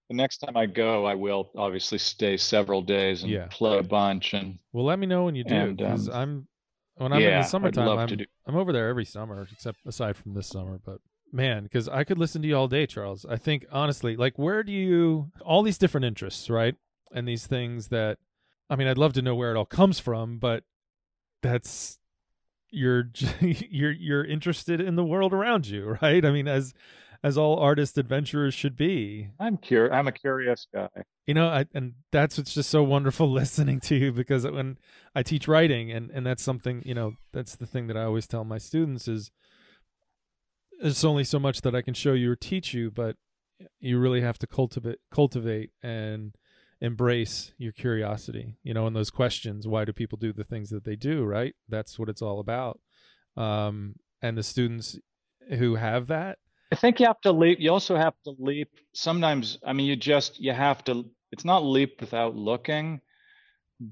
the 0.10 0.16
next 0.16 0.40
time 0.40 0.58
I 0.58 0.66
go, 0.66 1.06
I 1.06 1.16
will 1.16 1.52
obviously 1.56 2.00
stay 2.00 2.38
several 2.38 2.82
days 2.82 3.22
and 3.22 3.32
yeah. 3.32 3.48
play 3.50 3.78
a 3.78 3.84
bunch. 3.84 4.34
And 4.34 4.58
well, 4.74 4.86
let 4.86 5.00
me 5.00 5.06
know 5.06 5.26
when 5.26 5.36
you 5.36 5.44
do 5.44 5.74
because 5.74 6.10
um, 6.10 6.16
I'm 6.16 6.48
when 6.96 7.14
I'm 7.14 7.22
yeah, 7.22 7.38
in 7.38 7.42
the 7.42 7.48
summertime. 7.48 7.88
I'm, 7.88 8.08
do... 8.08 8.26
I'm 8.48 8.56
over 8.56 8.74
there 8.74 8.90
every 8.90 9.06
summer, 9.06 9.48
except 9.52 9.80
aside 9.86 10.18
from 10.18 10.34
this 10.34 10.48
summer. 10.48 10.80
But 10.84 11.00
man, 11.32 11.64
because 11.64 11.88
I 11.88 12.04
could 12.04 12.18
listen 12.18 12.42
to 12.42 12.48
you 12.48 12.58
all 12.58 12.68
day, 12.68 12.86
Charles. 12.86 13.26
I 13.26 13.38
think 13.38 13.66
honestly, 13.72 14.16
like, 14.16 14.38
where 14.40 14.64
do 14.64 14.72
you 14.72 15.32
all 15.46 15.64
these 15.64 15.78
different 15.78 16.06
interests, 16.06 16.50
right? 16.50 16.76
And 17.12 17.28
these 17.28 17.48
things 17.48 17.88
that, 17.88 18.18
I 18.70 18.76
mean, 18.76 18.88
I'd 18.88 18.98
love 18.98 19.14
to 19.14 19.22
know 19.22 19.36
where 19.36 19.52
it 19.52 19.58
all 19.58 19.66
comes 19.66 20.00
from, 20.00 20.38
but 20.40 20.64
that's 21.42 22.00
you're 22.72 23.12
you're 23.42 23.92
you're 23.92 24.26
interested 24.26 24.82
in 24.82 24.96
the 24.96 25.04
world 25.04 25.34
around 25.34 25.68
you, 25.68 25.98
right? 26.02 26.26
I 26.26 26.32
mean, 26.32 26.48
as 26.48 26.74
as 27.24 27.38
all 27.38 27.60
artist 27.60 27.98
adventurers 27.98 28.54
should 28.54 28.76
be. 28.76 29.30
I'm 29.40 29.58
curious. 29.58 29.94
I'm 29.94 30.08
a 30.08 30.12
curious 30.12 30.68
guy. 30.74 30.90
You 31.28 31.34
know, 31.34 31.48
I, 31.48 31.66
and 31.74 31.94
that's 32.12 32.38
what's 32.38 32.54
just 32.54 32.70
so 32.70 32.84
wonderful 32.84 33.30
listening 33.32 33.80
to 33.82 33.96
you 33.96 34.12
because 34.12 34.46
when 34.46 34.78
I 35.16 35.24
teach 35.24 35.48
writing, 35.48 35.92
and 35.92 36.10
and 36.12 36.26
that's 36.26 36.44
something 36.44 36.82
you 36.86 36.94
know, 36.94 37.14
that's 37.34 37.56
the 37.56 37.66
thing 37.66 37.88
that 37.88 37.98
I 37.98 38.04
always 38.04 38.28
tell 38.28 38.44
my 38.44 38.58
students 38.58 39.08
is, 39.08 39.32
there's 40.82 41.04
only 41.04 41.24
so 41.24 41.40
much 41.40 41.62
that 41.62 41.76
I 41.76 41.82
can 41.82 41.94
show 41.94 42.14
you 42.14 42.32
or 42.32 42.36
teach 42.36 42.74
you, 42.74 42.90
but 42.90 43.18
you 43.80 44.00
really 44.00 44.22
have 44.22 44.38
to 44.40 44.48
cultivate 44.48 45.00
cultivate 45.12 45.72
and 45.84 46.36
embrace 46.82 47.54
your 47.58 47.74
curiosity 47.74 48.56
you 48.64 48.74
know 48.74 48.88
and 48.88 48.96
those 48.96 49.10
questions 49.10 49.68
why 49.68 49.84
do 49.84 49.92
people 49.92 50.18
do 50.18 50.32
the 50.32 50.46
things 50.46 50.70
that 50.70 50.86
they 50.86 50.96
do 50.96 51.26
right 51.26 51.56
that's 51.68 52.00
what 52.00 52.10
it's 52.10 52.22
all 52.22 52.40
about 52.40 52.80
um, 53.36 53.96
and 54.22 54.38
the 54.38 54.44
students 54.44 54.98
who 55.58 55.76
have 55.76 56.08
that 56.08 56.38
i 56.72 56.76
think 56.76 57.00
you 57.00 57.06
have 57.06 57.22
to 57.22 57.32
leap 57.32 57.60
you 57.60 57.72
also 57.72 57.96
have 57.96 58.14
to 58.24 58.34
leap 58.40 58.70
sometimes 58.94 59.58
i 59.66 59.74
mean 59.74 59.86
you 59.86 59.96
just 59.96 60.40
you 60.40 60.54
have 60.54 60.84
to 60.84 61.06
it's 61.32 61.46
not 61.46 61.64
leap 61.64 62.00
without 62.02 62.36
looking 62.36 63.00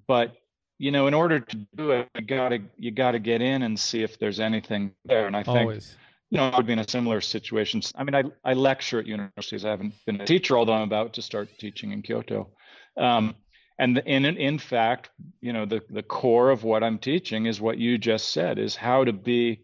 but 0.07 0.35
you 0.77 0.91
know 0.91 1.07
in 1.07 1.13
order 1.13 1.39
to 1.39 1.57
do 1.75 1.91
it 1.91 2.07
you 2.15 2.25
gotta 2.25 2.59
you 2.77 2.91
gotta 2.91 3.19
get 3.19 3.41
in 3.41 3.63
and 3.63 3.79
see 3.79 4.03
if 4.03 4.19
there's 4.19 4.39
anything 4.39 4.91
there 5.05 5.27
and 5.27 5.35
i 5.35 5.43
think 5.43 5.59
always 5.59 5.95
you 6.29 6.37
know, 6.37 6.49
I 6.49 6.57
would 6.57 6.65
be 6.65 6.73
in 6.73 6.79
a 6.79 6.87
similar 6.89 7.21
situation. 7.21 7.81
I 7.95 8.03
mean, 8.03 8.15
I, 8.15 8.23
I 8.43 8.53
lecture 8.53 8.99
at 8.99 9.07
universities. 9.07 9.63
I 9.63 9.69
haven't 9.69 9.93
been 10.05 10.19
a 10.19 10.25
teacher, 10.25 10.57
although 10.57 10.73
I'm 10.73 10.81
about 10.81 11.13
to 11.13 11.21
start 11.21 11.49
teaching 11.57 11.91
in 11.91 12.01
Kyoto. 12.01 12.49
Um, 12.97 13.35
and 13.79 13.99
in 13.99 14.25
in 14.25 14.57
fact, 14.57 15.11
you 15.39 15.53
know, 15.53 15.65
the 15.65 15.81
the 15.89 16.03
core 16.03 16.49
of 16.49 16.63
what 16.63 16.83
I'm 16.83 16.97
teaching 16.97 17.45
is 17.45 17.61
what 17.61 17.77
you 17.77 17.97
just 17.97 18.29
said: 18.29 18.57
is 18.57 18.75
how 18.75 19.03
to 19.03 19.13
be 19.13 19.61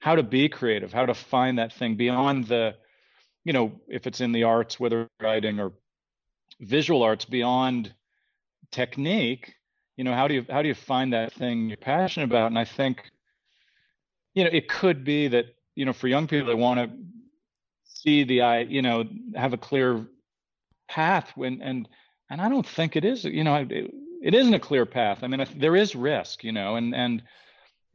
how 0.00 0.14
to 0.16 0.22
be 0.22 0.48
creative, 0.48 0.92
how 0.92 1.06
to 1.06 1.14
find 1.14 1.58
that 1.58 1.72
thing 1.72 1.96
beyond 1.96 2.46
the, 2.46 2.74
you 3.44 3.52
know, 3.52 3.72
if 3.88 4.06
it's 4.06 4.20
in 4.20 4.32
the 4.32 4.44
arts, 4.44 4.78
whether 4.78 5.08
writing 5.20 5.60
or 5.60 5.72
visual 6.60 7.02
arts, 7.02 7.24
beyond 7.24 7.92
technique. 8.70 9.54
You 9.96 10.04
know, 10.04 10.14
how 10.14 10.28
do 10.28 10.34
you 10.34 10.46
how 10.50 10.62
do 10.62 10.68
you 10.68 10.74
find 10.74 11.12
that 11.12 11.32
thing 11.32 11.68
you're 11.68 11.76
passionate 11.76 12.26
about? 12.26 12.48
And 12.48 12.58
I 12.58 12.64
think, 12.64 13.02
you 14.34 14.44
know, 14.44 14.50
it 14.52 14.68
could 14.68 15.04
be 15.04 15.28
that 15.28 15.46
you 15.74 15.84
know, 15.84 15.92
for 15.92 16.08
young 16.08 16.26
people, 16.26 16.48
they 16.48 16.54
want 16.54 16.80
to 16.80 16.90
see 17.84 18.24
the 18.24 18.42
eye, 18.42 18.60
you 18.60 18.82
know, 18.82 19.04
have 19.34 19.52
a 19.52 19.58
clear 19.58 20.06
path 20.88 21.32
when 21.34 21.62
and 21.62 21.88
and 22.30 22.40
I 22.40 22.48
don't 22.48 22.66
think 22.66 22.96
it 22.96 23.04
is. 23.04 23.24
You 23.24 23.44
know, 23.44 23.54
it, 23.56 23.90
it 24.22 24.34
isn't 24.34 24.54
a 24.54 24.60
clear 24.60 24.86
path. 24.86 25.18
I 25.22 25.28
mean, 25.28 25.46
there 25.56 25.76
is 25.76 25.94
risk, 25.94 26.42
you 26.42 26.52
know, 26.52 26.76
and 26.76 26.94
and 26.94 27.22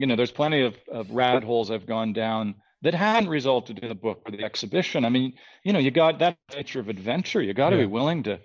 you 0.02 0.08
know, 0.08 0.16
there's 0.16 0.32
plenty 0.32 0.62
of, 0.62 0.76
of 0.92 1.12
rabbit 1.12 1.44
holes 1.44 1.70
I've 1.70 1.86
gone 1.86 2.12
down 2.12 2.56
that 2.82 2.96
hadn't 2.96 3.30
resulted 3.30 3.78
in 3.78 3.88
the 3.88 3.96
book 3.96 4.24
or 4.26 4.32
the 4.32 4.44
exhibition. 4.44 5.06
I 5.06 5.10
mean, 5.10 5.34
you 5.64 5.74
know, 5.74 5.78
you 5.78 5.92
got 5.92 6.18
that 6.20 6.38
nature 6.56 6.80
of 6.80 6.90
adventure. 6.90 7.40
You 7.40 7.54
got 7.54 7.70
to 7.70 7.76
yeah. 7.76 7.84
be 7.84 7.88
willing 7.88 8.24
to 8.24 8.40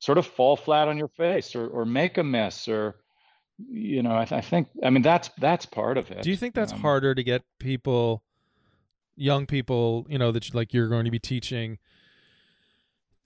sort 0.00 0.18
of 0.18 0.26
fall 0.26 0.56
flat 0.56 0.88
on 0.88 0.98
your 0.98 1.08
face 1.08 1.54
or 1.54 1.68
or 1.68 1.84
make 1.84 2.18
a 2.18 2.24
mess 2.24 2.66
or 2.66 2.96
you 3.58 4.02
know, 4.02 4.14
I, 4.14 4.24
th- 4.24 4.38
I 4.38 4.40
think 4.42 4.68
I 4.82 4.90
mean 4.90 5.02
that's 5.02 5.30
that's 5.38 5.64
part 5.64 5.96
of 5.96 6.10
it. 6.10 6.22
Do 6.22 6.30
you 6.30 6.36
think 6.36 6.54
that's 6.54 6.72
um, 6.72 6.80
harder 6.80 7.14
to 7.14 7.22
get 7.22 7.42
people 7.60 8.24
young 9.14 9.46
people, 9.46 10.06
you 10.08 10.18
know, 10.18 10.32
that 10.32 10.52
like 10.54 10.74
you're 10.74 10.88
going 10.88 11.04
to 11.04 11.10
be 11.12 11.20
teaching 11.20 11.78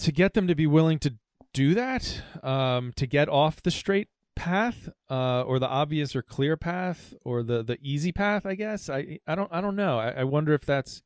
to 0.01 0.13
get 0.13 0.35
them 0.35 0.47
to 0.47 0.55
be 0.55 0.67
willing 0.67 0.99
to 0.99 1.15
do 1.55 1.75
that, 1.75 2.23
um, 2.43 2.93
to 2.97 3.07
get 3.07 3.29
off 3.31 3.63
the 3.63 3.71
straight 3.71 4.09
path, 4.41 4.89
uh, 5.11 5.43
or 5.43 5.59
the 5.59 5.69
obvious 5.69 6.17
or 6.17 6.23
clear 6.23 6.57
path, 6.57 7.13
or 7.27 7.43
the 7.43 7.63
the 7.63 7.79
easy 7.83 8.11
path. 8.11 8.47
I 8.47 8.55
guess 8.55 8.89
I 8.89 9.19
I 9.27 9.35
don't 9.35 9.53
I 9.53 9.61
don't 9.61 9.77
know. 9.77 9.99
I, 9.99 10.21
I 10.21 10.25
wonder 10.25 10.55
if 10.55 10.65
that's 10.65 11.03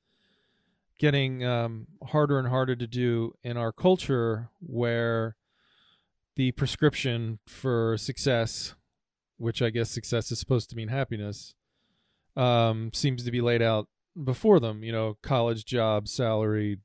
getting 1.01 1.45
um, 1.45 1.89
harder 2.05 2.39
and 2.39 2.47
harder 2.47 2.76
to 2.76 2.87
do 2.87 3.35
in 3.43 3.57
our 3.57 3.72
culture, 3.72 4.51
where 4.61 5.35
the 6.37 6.53
prescription 6.53 7.41
for 7.45 7.97
success, 7.99 8.76
which 9.37 9.61
I 9.61 9.70
guess 9.70 9.91
success 9.91 10.30
is 10.30 10.39
supposed 10.39 10.70
to 10.70 10.76
mean 10.76 10.89
happiness, 10.89 11.57
um, 12.37 12.93
seems 12.95 13.24
to 13.24 13.32
be 13.32 13.41
laid 13.41 13.62
out 13.62 13.89
before 14.22 14.61
them. 14.61 14.85
You 14.85 14.93
know, 14.93 15.18
college 15.22 15.64
job, 15.64 16.07
salary, 16.07 16.78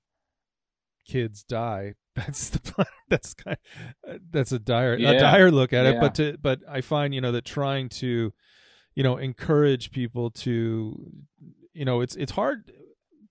kids 1.05 1.43
die. 1.43 1.93
That's 2.20 2.49
the 2.49 2.86
that's 3.09 3.34
kind 3.34 3.57
of, 4.03 4.15
uh, 4.15 4.17
that's 4.30 4.51
a 4.51 4.59
dire 4.59 4.97
yeah. 4.97 5.11
a 5.11 5.20
dire 5.20 5.51
look 5.51 5.74
at 5.74 5.86
yeah. 5.86 5.91
it. 5.91 5.99
But 6.01 6.15
to 6.15 6.38
but 6.41 6.59
I 6.70 6.82
find 6.82 7.13
you 7.13 7.22
know 7.22 7.32
that 7.32 7.45
trying 7.45 7.89
to 7.89 8.34
you 8.95 9.03
know 9.03 9.17
encourage 9.17 9.91
people 9.91 10.30
to 10.32 11.11
you 11.74 11.86
know 11.86 12.01
it's 12.01 12.15
it's 12.17 12.34
hard 12.34 12.72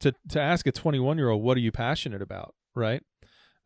to 0.00 0.14
to 0.30 0.40
ask 0.40 0.66
a 0.66 0.72
21 0.72 1.18
year 1.18 1.28
old 1.28 1.42
what 1.42 1.56
are 1.56 1.60
you 1.60 1.72
passionate 1.72 2.22
about 2.22 2.54
right 2.74 3.02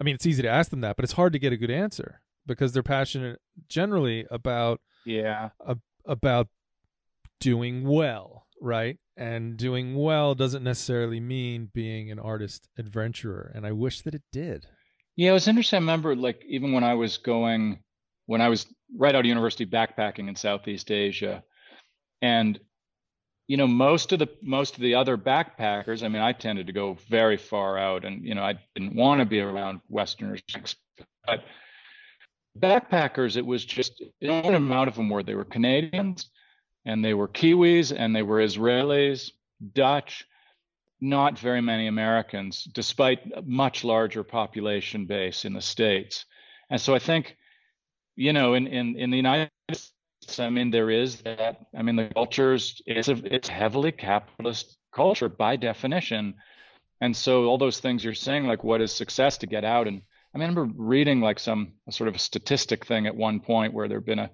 i 0.00 0.04
mean 0.04 0.14
it's 0.14 0.26
easy 0.26 0.42
to 0.42 0.48
ask 0.48 0.70
them 0.70 0.80
that 0.80 0.96
but 0.96 1.04
it's 1.04 1.12
hard 1.12 1.32
to 1.32 1.38
get 1.38 1.52
a 1.52 1.56
good 1.56 1.70
answer 1.70 2.20
because 2.44 2.72
they're 2.72 2.82
passionate 2.82 3.40
generally 3.68 4.26
about 4.30 4.80
yeah 5.04 5.50
a, 5.64 5.76
about 6.04 6.48
doing 7.38 7.84
well 7.86 8.46
right 8.60 8.98
and 9.16 9.56
doing 9.56 9.94
well 9.94 10.34
doesn't 10.34 10.64
necessarily 10.64 11.20
mean 11.20 11.70
being 11.72 12.10
an 12.10 12.18
artist 12.18 12.68
adventurer 12.76 13.52
and 13.54 13.64
i 13.66 13.70
wish 13.70 14.00
that 14.00 14.14
it 14.14 14.22
did 14.32 14.66
yeah 15.16 15.30
it 15.30 15.34
was 15.34 15.48
interesting. 15.48 15.78
I 15.78 15.80
remember 15.80 16.14
like 16.16 16.42
even 16.46 16.72
when 16.72 16.84
i 16.84 16.94
was 16.94 17.18
going 17.18 17.78
when 18.26 18.40
i 18.40 18.48
was 18.48 18.66
right 18.96 19.14
out 19.14 19.20
of 19.20 19.26
university 19.26 19.66
backpacking 19.66 20.28
in 20.28 20.36
southeast 20.36 20.90
asia 20.90 21.42
and 22.20 22.58
you 23.48 23.56
know 23.56 23.66
most 23.66 24.12
of 24.12 24.18
the 24.18 24.28
most 24.42 24.76
of 24.76 24.82
the 24.82 24.94
other 24.94 25.16
backpackers 25.16 26.02
i 26.02 26.08
mean 26.08 26.22
i 26.22 26.32
tended 26.32 26.66
to 26.66 26.72
go 26.72 26.96
very 27.08 27.36
far 27.36 27.78
out 27.78 28.04
and 28.04 28.24
you 28.24 28.34
know 28.34 28.42
i 28.42 28.58
didn't 28.74 28.94
want 28.94 29.20
to 29.20 29.24
be 29.24 29.40
around 29.40 29.80
westerners 29.88 30.42
but 31.26 31.44
backpackers 32.58 33.36
it 33.36 33.46
was 33.46 33.64
just 33.64 34.02
an 34.20 34.54
amount 34.54 34.88
of 34.88 34.94
them 34.94 35.08
were 35.08 35.22
they 35.22 35.34
were 35.34 35.44
canadians 35.44 36.30
and 36.84 37.04
they 37.04 37.14
were 37.14 37.28
Kiwis 37.28 37.94
and 37.96 38.14
they 38.14 38.22
were 38.22 38.38
Israelis, 38.38 39.30
Dutch, 39.72 40.26
not 41.02 41.38
very 41.38 41.60
many 41.60 41.88
Americans, 41.88 42.64
despite 42.72 43.20
a 43.34 43.42
much 43.42 43.84
larger 43.84 44.24
population 44.24 45.04
base 45.04 45.44
in 45.44 45.52
the 45.52 45.60
States. 45.60 46.24
And 46.70 46.80
so 46.80 46.94
I 46.94 46.98
think, 46.98 47.36
you 48.16 48.32
know, 48.32 48.54
in, 48.54 48.66
in, 48.66 48.96
in 48.96 49.10
the 49.10 49.16
United 49.16 49.50
States, 49.70 50.38
I 50.38 50.48
mean, 50.48 50.70
there 50.70 50.88
is 50.88 51.20
that, 51.22 51.66
I 51.76 51.82
mean, 51.82 51.96
the 51.96 52.08
culture's, 52.14 52.80
it's 52.86 53.08
a, 53.08 53.20
it's 53.24 53.48
heavily 53.48 53.92
capitalist 53.92 54.78
culture 54.94 55.28
by 55.28 55.56
definition. 55.56 56.34
And 57.00 57.14
so 57.14 57.44
all 57.44 57.58
those 57.58 57.80
things 57.80 58.02
you're 58.02 58.14
saying, 58.14 58.46
like 58.46 58.64
what 58.64 58.80
is 58.80 58.92
success 58.92 59.36
to 59.38 59.46
get 59.46 59.64
out? 59.64 59.88
And 59.88 60.02
I 60.34 60.38
mean, 60.38 60.46
I 60.46 60.50
remember 60.50 60.72
reading 60.76 61.20
like 61.20 61.38
some 61.38 61.72
sort 61.90 62.08
of 62.08 62.18
statistic 62.20 62.86
thing 62.86 63.06
at 63.06 63.14
one 63.14 63.40
point 63.40 63.74
where 63.74 63.88
there'd 63.88 64.06
been 64.06 64.20
a, 64.20 64.30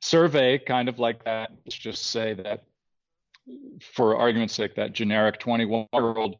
survey 0.00 0.58
kind 0.58 0.88
of 0.88 0.98
like 0.98 1.24
that 1.24 1.50
let's 1.64 1.76
just 1.76 2.06
say 2.06 2.34
that 2.34 2.64
for 3.80 4.16
argument's 4.16 4.54
sake 4.54 4.74
that 4.74 4.92
generic 4.92 5.38
21 5.38 5.86
year 5.92 6.14
old 6.14 6.36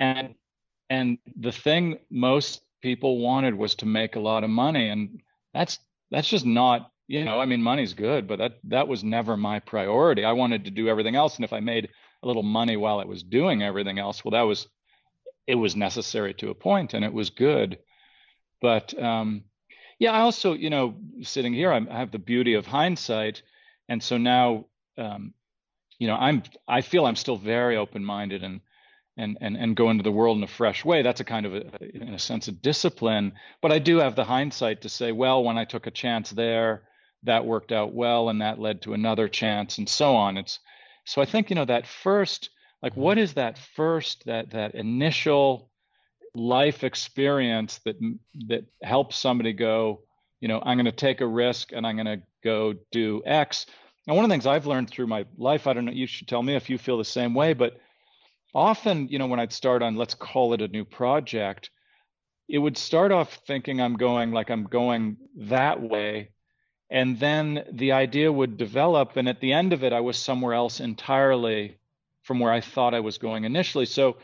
and 0.00 0.34
and 0.90 1.18
the 1.38 1.52
thing 1.52 1.98
most 2.10 2.62
people 2.82 3.18
wanted 3.18 3.54
was 3.54 3.74
to 3.74 3.86
make 3.86 4.16
a 4.16 4.20
lot 4.20 4.44
of 4.44 4.50
money 4.50 4.88
and 4.88 5.20
that's 5.52 5.78
that's 6.10 6.28
just 6.28 6.46
not 6.46 6.90
you 7.06 7.24
know 7.24 7.40
i 7.40 7.44
mean 7.44 7.62
money's 7.62 7.94
good 7.94 8.26
but 8.26 8.38
that 8.38 8.58
that 8.64 8.88
was 8.88 9.04
never 9.04 9.36
my 9.36 9.58
priority. 9.60 10.24
I 10.24 10.32
wanted 10.32 10.64
to 10.64 10.70
do 10.70 10.88
everything 10.88 11.16
else 11.16 11.36
and 11.36 11.44
if 11.44 11.52
i 11.52 11.60
made 11.60 11.88
a 12.22 12.26
little 12.26 12.42
money 12.42 12.76
while 12.76 13.00
i 13.00 13.04
was 13.04 13.22
doing 13.22 13.62
everything 13.62 13.98
else 13.98 14.24
well 14.24 14.32
that 14.32 14.42
was 14.42 14.68
it 15.46 15.54
was 15.54 15.74
necessary 15.74 16.34
to 16.34 16.50
a 16.50 16.54
point 16.54 16.92
and 16.94 17.04
it 17.04 17.12
was 17.12 17.30
good. 17.30 17.78
But 18.60 18.96
um 19.02 19.44
yeah, 19.98 20.12
I 20.12 20.20
also, 20.20 20.52
you 20.52 20.70
know, 20.70 20.94
sitting 21.22 21.52
here, 21.52 21.72
I'm, 21.72 21.88
i 21.90 21.98
have 21.98 22.12
the 22.12 22.18
beauty 22.18 22.54
of 22.54 22.66
hindsight, 22.66 23.42
and 23.88 24.02
so 24.02 24.16
now, 24.16 24.66
um, 24.96 25.34
you 25.98 26.06
know, 26.06 26.16
I'm 26.16 26.42
I 26.66 26.80
feel 26.80 27.06
I'm 27.06 27.16
still 27.16 27.36
very 27.36 27.76
open-minded 27.76 28.42
and 28.42 28.60
and 29.16 29.36
and 29.40 29.56
and 29.56 29.76
go 29.76 29.90
into 29.90 30.04
the 30.04 30.12
world 30.12 30.38
in 30.38 30.44
a 30.44 30.48
fresh 30.48 30.84
way. 30.84 31.02
That's 31.02 31.20
a 31.20 31.24
kind 31.24 31.46
of, 31.46 31.54
a, 31.54 31.96
in 31.96 32.14
a 32.14 32.18
sense, 32.18 32.48
a 32.48 32.52
discipline. 32.52 33.32
But 33.60 33.72
I 33.72 33.78
do 33.78 33.98
have 33.98 34.14
the 34.14 34.24
hindsight 34.24 34.82
to 34.82 34.88
say, 34.88 35.12
well, 35.12 35.42
when 35.42 35.58
I 35.58 35.64
took 35.64 35.86
a 35.86 35.90
chance 35.90 36.30
there, 36.30 36.82
that 37.24 37.44
worked 37.44 37.72
out 37.72 37.92
well, 37.92 38.28
and 38.28 38.40
that 38.42 38.60
led 38.60 38.82
to 38.82 38.94
another 38.94 39.28
chance, 39.28 39.78
and 39.78 39.88
so 39.88 40.14
on. 40.14 40.36
It's 40.36 40.60
so 41.04 41.20
I 41.20 41.24
think 41.24 41.50
you 41.50 41.56
know 41.56 41.64
that 41.64 41.86
first, 41.86 42.50
like, 42.82 42.92
mm-hmm. 42.92 43.00
what 43.00 43.18
is 43.18 43.34
that 43.34 43.58
first, 43.58 44.26
that 44.26 44.50
that 44.52 44.74
initial 44.74 45.68
life 46.34 46.84
experience 46.84 47.80
that 47.84 47.96
that 48.46 48.64
helps 48.82 49.16
somebody 49.16 49.52
go 49.52 50.00
you 50.40 50.48
know 50.48 50.60
i'm 50.64 50.76
going 50.76 50.84
to 50.84 50.92
take 50.92 51.20
a 51.20 51.26
risk 51.26 51.72
and 51.72 51.86
i'm 51.86 51.96
going 51.96 52.06
to 52.06 52.22
go 52.44 52.74
do 52.92 53.22
x 53.26 53.66
and 54.08 54.16
one 54.16 54.24
of 54.24 54.28
the 54.28 54.32
things 54.32 54.46
i've 54.46 54.66
learned 54.66 54.90
through 54.90 55.06
my 55.06 55.24
life 55.36 55.66
i 55.66 55.72
don't 55.72 55.84
know 55.84 55.92
you 55.92 56.06
should 56.06 56.26
tell 56.26 56.42
me 56.42 56.56
if 56.56 56.68
you 56.68 56.78
feel 56.78 56.98
the 56.98 57.04
same 57.04 57.34
way 57.34 57.52
but 57.52 57.78
often 58.54 59.06
you 59.08 59.18
know 59.18 59.26
when 59.26 59.38
i'd 59.38 59.52
start 59.52 59.82
on 59.82 59.94
let's 59.94 60.14
call 60.14 60.54
it 60.54 60.62
a 60.62 60.68
new 60.68 60.84
project 60.84 61.70
it 62.48 62.58
would 62.58 62.76
start 62.76 63.12
off 63.12 63.40
thinking 63.46 63.80
i'm 63.80 63.94
going 63.94 64.32
like 64.32 64.50
i'm 64.50 64.64
going 64.64 65.16
that 65.36 65.80
way 65.80 66.30
and 66.90 67.20
then 67.20 67.62
the 67.72 67.92
idea 67.92 68.32
would 68.32 68.56
develop 68.56 69.16
and 69.16 69.28
at 69.28 69.40
the 69.40 69.52
end 69.52 69.72
of 69.72 69.84
it 69.84 69.92
i 69.92 70.00
was 70.00 70.16
somewhere 70.16 70.54
else 70.54 70.80
entirely 70.80 71.78
from 72.22 72.40
where 72.40 72.52
i 72.52 72.60
thought 72.60 72.94
i 72.94 73.00
was 73.00 73.18
going 73.18 73.44
initially 73.44 73.86
so 73.86 74.16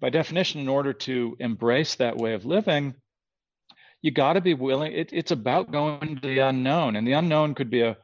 by 0.00 0.10
definition, 0.10 0.60
in 0.60 0.68
order 0.68 0.92
to 0.92 1.36
embrace 1.40 1.96
that 1.96 2.16
way 2.16 2.34
of 2.34 2.44
living, 2.44 2.94
you 4.00 4.10
got 4.12 4.34
to 4.34 4.40
be 4.40 4.54
willing. 4.54 4.92
It, 4.92 5.10
it's 5.12 5.32
about 5.32 5.72
going 5.72 6.20
to 6.20 6.28
the 6.28 6.38
unknown, 6.38 6.94
and 6.94 7.06
the 7.06 7.14
unknown 7.14 7.54
could 7.54 7.70
be 7.70 7.82
a, 7.82 7.96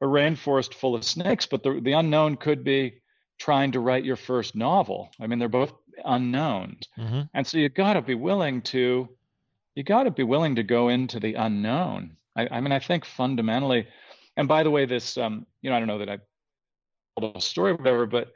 a 0.00 0.06
rainforest 0.06 0.74
full 0.74 0.94
of 0.94 1.04
snakes, 1.04 1.46
but 1.46 1.62
the, 1.62 1.80
the 1.82 1.92
unknown 1.92 2.36
could 2.36 2.64
be 2.64 3.00
trying 3.38 3.72
to 3.72 3.80
write 3.80 4.04
your 4.04 4.16
first 4.16 4.54
novel. 4.54 5.10
I 5.20 5.26
mean, 5.26 5.38
they're 5.38 5.48
both 5.48 5.72
unknowns, 6.04 6.88
mm-hmm. 6.98 7.22
and 7.34 7.46
so 7.46 7.58
you 7.58 7.68
got 7.68 7.94
to 7.94 8.02
be 8.02 8.14
willing 8.14 8.62
to 8.62 9.08
you 9.74 9.82
got 9.82 10.04
to 10.04 10.10
be 10.10 10.22
willing 10.22 10.56
to 10.56 10.62
go 10.62 10.88
into 10.88 11.20
the 11.20 11.34
unknown. 11.34 12.16
I, 12.34 12.48
I, 12.50 12.60
mean, 12.60 12.72
I 12.72 12.78
think 12.78 13.04
fundamentally, 13.04 13.86
and 14.36 14.48
by 14.48 14.62
the 14.62 14.70
way, 14.70 14.86
this 14.86 15.16
um, 15.18 15.46
you 15.62 15.70
know, 15.70 15.76
I 15.76 15.78
don't 15.78 15.88
know 15.88 15.98
that 15.98 16.08
I 16.08 16.18
told 17.18 17.36
a 17.36 17.40
story 17.40 17.72
or 17.72 17.76
whatever, 17.76 18.06
but 18.06 18.32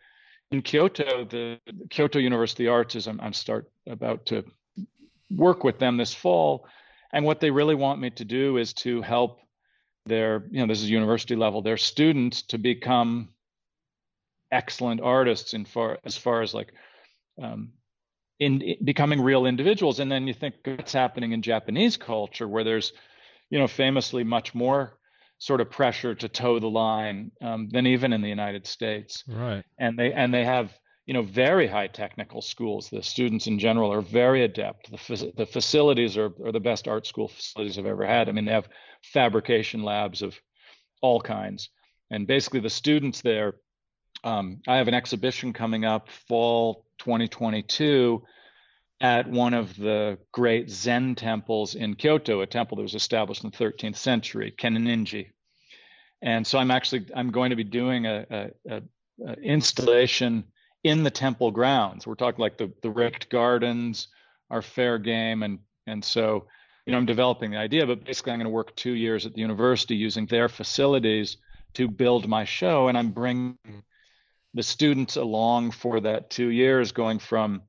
in 0.50 0.62
Kyoto, 0.62 1.24
the 1.24 1.58
Kyoto 1.90 2.18
University 2.18 2.66
Arts 2.66 2.94
is 2.96 3.06
I'm, 3.06 3.20
I'm 3.20 3.32
start 3.32 3.70
about 3.88 4.26
to 4.26 4.44
work 5.30 5.62
with 5.62 5.78
them 5.78 5.96
this 5.96 6.14
fall, 6.14 6.66
and 7.12 7.24
what 7.24 7.40
they 7.40 7.50
really 7.50 7.74
want 7.74 8.00
me 8.00 8.10
to 8.10 8.24
do 8.24 8.56
is 8.56 8.72
to 8.74 9.02
help 9.02 9.40
their, 10.06 10.44
you 10.50 10.60
know, 10.60 10.66
this 10.66 10.82
is 10.82 10.90
university 10.90 11.36
level, 11.36 11.62
their 11.62 11.76
students 11.76 12.42
to 12.42 12.58
become 12.58 13.28
excellent 14.52 15.00
artists 15.00 15.54
in 15.54 15.64
far 15.64 15.98
as 16.04 16.16
far 16.16 16.42
as 16.42 16.52
like 16.54 16.72
um, 17.40 17.70
in, 18.38 18.60
in, 18.62 18.76
becoming 18.84 19.20
real 19.20 19.46
individuals. 19.46 20.00
And 20.00 20.10
then 20.10 20.26
you 20.26 20.34
think 20.34 20.54
what's 20.64 20.92
happening 20.92 21.32
in 21.32 21.42
Japanese 21.42 21.96
culture, 21.96 22.48
where 22.48 22.64
there's, 22.64 22.92
you 23.50 23.58
know, 23.58 23.68
famously 23.68 24.24
much 24.24 24.54
more 24.54 24.98
sort 25.38 25.60
of 25.60 25.70
pressure 25.70 26.14
to 26.14 26.28
toe 26.28 26.58
the 26.58 26.68
line 26.68 27.30
um, 27.40 27.68
than 27.70 27.86
even 27.86 28.12
in 28.12 28.20
the 28.20 28.28
United 28.28 28.66
States. 28.66 29.24
Right. 29.26 29.64
And 29.78 29.98
they 29.98 30.12
and 30.12 30.32
they 30.32 30.44
have 30.44 30.72
you 31.10 31.14
know 31.14 31.22
very 31.22 31.66
high 31.66 31.88
technical 31.88 32.40
schools. 32.40 32.88
The 32.88 33.02
students 33.02 33.48
in 33.48 33.58
general 33.58 33.92
are 33.92 34.00
very 34.00 34.44
adept. 34.44 34.92
The 34.92 35.32
the 35.36 35.44
facilities 35.44 36.16
are 36.16 36.32
are 36.44 36.52
the 36.52 36.60
best 36.60 36.86
art 36.86 37.04
school 37.04 37.26
facilities 37.26 37.76
I've 37.76 37.86
ever 37.86 38.06
had. 38.06 38.28
I 38.28 38.32
mean, 38.32 38.44
they 38.44 38.52
have 38.52 38.68
fabrication 39.02 39.82
labs 39.82 40.22
of 40.22 40.38
all 41.02 41.20
kinds, 41.20 41.68
and 42.12 42.28
basically 42.28 42.60
the 42.60 42.70
students 42.70 43.22
there. 43.22 43.54
Um, 44.22 44.60
I 44.68 44.76
have 44.76 44.86
an 44.86 44.94
exhibition 44.94 45.52
coming 45.52 45.84
up 45.84 46.10
fall 46.28 46.86
2022 46.98 48.22
at 49.00 49.28
one 49.28 49.54
of 49.54 49.76
the 49.76 50.16
great 50.30 50.70
Zen 50.70 51.16
temples 51.16 51.74
in 51.74 51.96
Kyoto, 51.96 52.40
a 52.40 52.46
temple 52.46 52.76
that 52.76 52.82
was 52.84 52.94
established 52.94 53.42
in 53.42 53.50
the 53.50 53.56
13th 53.56 53.96
century, 53.96 54.54
Kenninji. 54.56 55.30
And 56.22 56.46
so 56.46 56.56
I'm 56.56 56.70
actually 56.70 57.06
I'm 57.16 57.32
going 57.32 57.50
to 57.50 57.56
be 57.56 57.64
doing 57.64 58.06
a, 58.06 58.26
a, 58.30 58.50
a, 58.76 58.82
a 59.26 59.32
installation 59.42 60.44
in 60.84 61.02
the 61.02 61.10
temple 61.10 61.50
grounds. 61.50 62.06
We're 62.06 62.14
talking 62.14 62.40
like 62.40 62.58
the 62.58 62.72
the 62.82 62.90
raked 62.90 63.28
gardens 63.30 64.08
are 64.50 64.62
fair 64.62 64.98
game, 64.98 65.42
and 65.42 65.58
and 65.86 66.04
so 66.04 66.46
you 66.86 66.92
know 66.92 66.98
I'm 66.98 67.06
developing 67.06 67.50
the 67.50 67.58
idea. 67.58 67.86
But 67.86 68.04
basically, 68.04 68.32
I'm 68.32 68.38
going 68.38 68.46
to 68.46 68.50
work 68.50 68.74
two 68.76 68.92
years 68.92 69.26
at 69.26 69.34
the 69.34 69.40
university 69.40 69.96
using 69.96 70.26
their 70.26 70.48
facilities 70.48 71.36
to 71.74 71.88
build 71.88 72.28
my 72.28 72.44
show, 72.44 72.88
and 72.88 72.98
I'm 72.98 73.12
bringing 73.12 73.58
the 74.54 74.62
students 74.62 75.16
along 75.16 75.70
for 75.70 76.00
that 76.00 76.30
two 76.30 76.48
years, 76.48 76.92
going 76.92 77.18
from 77.18 77.62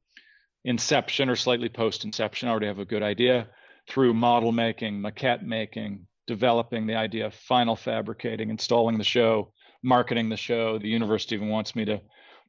inception 0.64 1.30
or 1.30 1.36
slightly 1.36 1.70
post 1.70 2.06
inception, 2.06 2.48
I 2.48 2.52
already 2.52 2.68
have 2.68 2.80
a 2.80 2.86
good 2.86 3.04
idea, 3.04 3.48
through 3.88 4.14
model 4.14 4.52
making, 4.52 5.00
maquette 5.02 5.44
making, 5.44 6.08
developing 6.28 6.88
the 6.88 6.96
idea, 6.96 7.28
of 7.28 7.34
final 7.34 7.76
fabricating, 7.76 8.50
installing 8.50 8.98
the 8.98 9.04
show, 9.04 9.54
marketing 9.84 10.30
the 10.30 10.38
show. 10.38 10.78
The 10.78 10.88
university 10.88 11.36
even 11.36 11.50
wants 11.50 11.76
me 11.76 11.86
to 11.86 12.02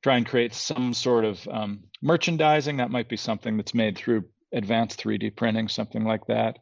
try 0.02 0.16
and 0.16 0.26
create 0.26 0.54
some 0.54 0.92
sort 0.92 1.24
of 1.24 1.46
um, 1.48 1.84
merchandising. 2.00 2.76
That 2.78 2.90
might 2.90 3.08
be 3.08 3.16
something 3.16 3.56
that's 3.56 3.74
made 3.74 3.96
through 3.96 4.24
advanced 4.52 5.02
3D 5.02 5.36
printing, 5.36 5.68
something 5.68 6.04
like 6.04 6.26
that. 6.26 6.58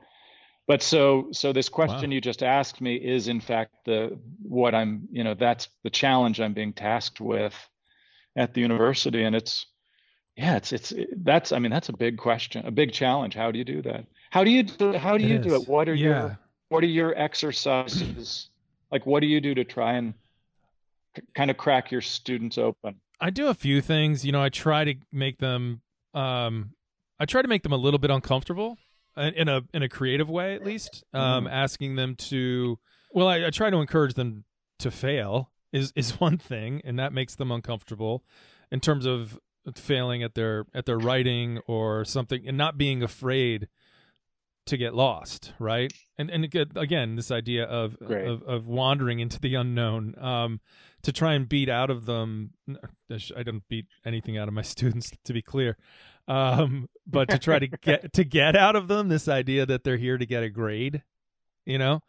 But 0.66 0.82
so 0.82 1.30
so 1.32 1.52
this 1.52 1.68
question 1.68 2.10
wow. 2.10 2.14
you 2.14 2.20
just 2.20 2.44
asked 2.44 2.80
me 2.80 2.94
is 2.94 3.26
in 3.26 3.40
fact 3.40 3.74
the 3.86 4.16
what 4.42 4.72
I'm 4.72 5.08
you 5.10 5.24
know 5.24 5.34
that's 5.34 5.68
the 5.82 5.90
challenge 5.90 6.40
I'm 6.40 6.54
being 6.54 6.72
tasked 6.72 7.20
with 7.20 7.54
at 8.36 8.54
the 8.54 8.60
university, 8.60 9.24
and 9.24 9.34
it's 9.34 9.66
yeah, 10.36 10.56
it's 10.56 10.72
it's 10.72 10.92
that's 11.16 11.50
I 11.50 11.58
mean 11.58 11.72
that's 11.72 11.88
a 11.88 11.96
big 11.96 12.18
question, 12.18 12.64
a 12.66 12.70
big 12.70 12.92
challenge. 12.92 13.34
How 13.34 13.50
do 13.50 13.58
you 13.58 13.64
do 13.64 13.82
that? 13.82 14.06
How 14.30 14.44
do 14.44 14.50
you 14.50 14.62
do 14.62 14.92
how 14.92 15.18
do 15.18 15.24
it 15.24 15.28
you 15.28 15.38
is. 15.38 15.46
do 15.46 15.54
it? 15.56 15.68
What 15.68 15.88
are 15.88 15.94
yeah. 15.94 16.06
your 16.06 16.38
what 16.68 16.84
are 16.84 16.88
your 16.88 17.18
exercises? 17.18 18.48
like 18.92 19.06
what 19.06 19.20
do 19.20 19.26
you 19.26 19.40
do 19.40 19.54
to 19.54 19.64
try 19.64 19.94
and 19.94 20.14
kind 21.34 21.50
of 21.50 21.56
crack 21.56 21.90
your 21.90 22.00
students 22.00 22.58
open? 22.58 22.94
I 23.20 23.30
do 23.30 23.48
a 23.48 23.54
few 23.54 23.80
things. 23.80 24.24
You 24.24 24.32
know, 24.32 24.42
I 24.42 24.48
try 24.48 24.84
to 24.84 24.94
make 25.12 25.38
them 25.38 25.82
um 26.14 26.74
I 27.18 27.26
try 27.26 27.42
to 27.42 27.48
make 27.48 27.62
them 27.62 27.72
a 27.72 27.76
little 27.76 27.98
bit 27.98 28.10
uncomfortable 28.10 28.78
in 29.16 29.48
a 29.48 29.62
in 29.74 29.82
a 29.82 29.88
creative 29.88 30.30
way 30.30 30.54
at 30.54 30.64
least. 30.64 31.04
Um 31.12 31.44
mm. 31.44 31.50
asking 31.50 31.96
them 31.96 32.16
to 32.16 32.78
well, 33.12 33.28
I, 33.28 33.46
I 33.46 33.50
try 33.50 33.70
to 33.70 33.78
encourage 33.78 34.14
them 34.14 34.44
to 34.80 34.90
fail 34.90 35.50
is 35.72 35.92
is 35.94 36.12
one 36.20 36.38
thing 36.38 36.80
and 36.84 36.98
that 36.98 37.12
makes 37.12 37.34
them 37.34 37.50
uncomfortable 37.52 38.24
in 38.70 38.80
terms 38.80 39.06
of 39.06 39.38
failing 39.74 40.22
at 40.22 40.34
their 40.34 40.64
at 40.74 40.86
their 40.86 40.98
writing 40.98 41.58
or 41.66 42.04
something 42.04 42.46
and 42.46 42.56
not 42.56 42.78
being 42.78 43.02
afraid 43.02 43.68
to 44.66 44.76
get 44.76 44.94
lost 44.94 45.52
right 45.58 45.92
and 46.16 46.30
and 46.30 46.44
again 46.76 47.16
this 47.16 47.30
idea 47.30 47.64
of, 47.64 47.96
of, 48.00 48.42
of 48.42 48.66
wandering 48.66 49.20
into 49.20 49.40
the 49.40 49.54
unknown 49.54 50.14
um 50.18 50.60
to 51.02 51.12
try 51.12 51.34
and 51.34 51.48
beat 51.48 51.68
out 51.68 51.90
of 51.90 52.06
them 52.06 52.50
i 53.36 53.42
don't 53.42 53.66
beat 53.68 53.86
anything 54.04 54.36
out 54.38 54.48
of 54.48 54.54
my 54.54 54.62
students 54.62 55.12
to 55.24 55.32
be 55.32 55.42
clear 55.42 55.76
um 56.28 56.88
but 57.06 57.28
to 57.28 57.38
try 57.38 57.58
to 57.58 57.66
get 57.82 58.12
to 58.12 58.24
get 58.24 58.56
out 58.56 58.76
of 58.76 58.88
them 58.88 59.08
this 59.08 59.28
idea 59.28 59.66
that 59.66 59.84
they're 59.84 59.96
here 59.96 60.18
to 60.18 60.26
get 60.26 60.42
a 60.42 60.50
grade 60.50 61.02
you 61.64 61.78
know 61.78 62.00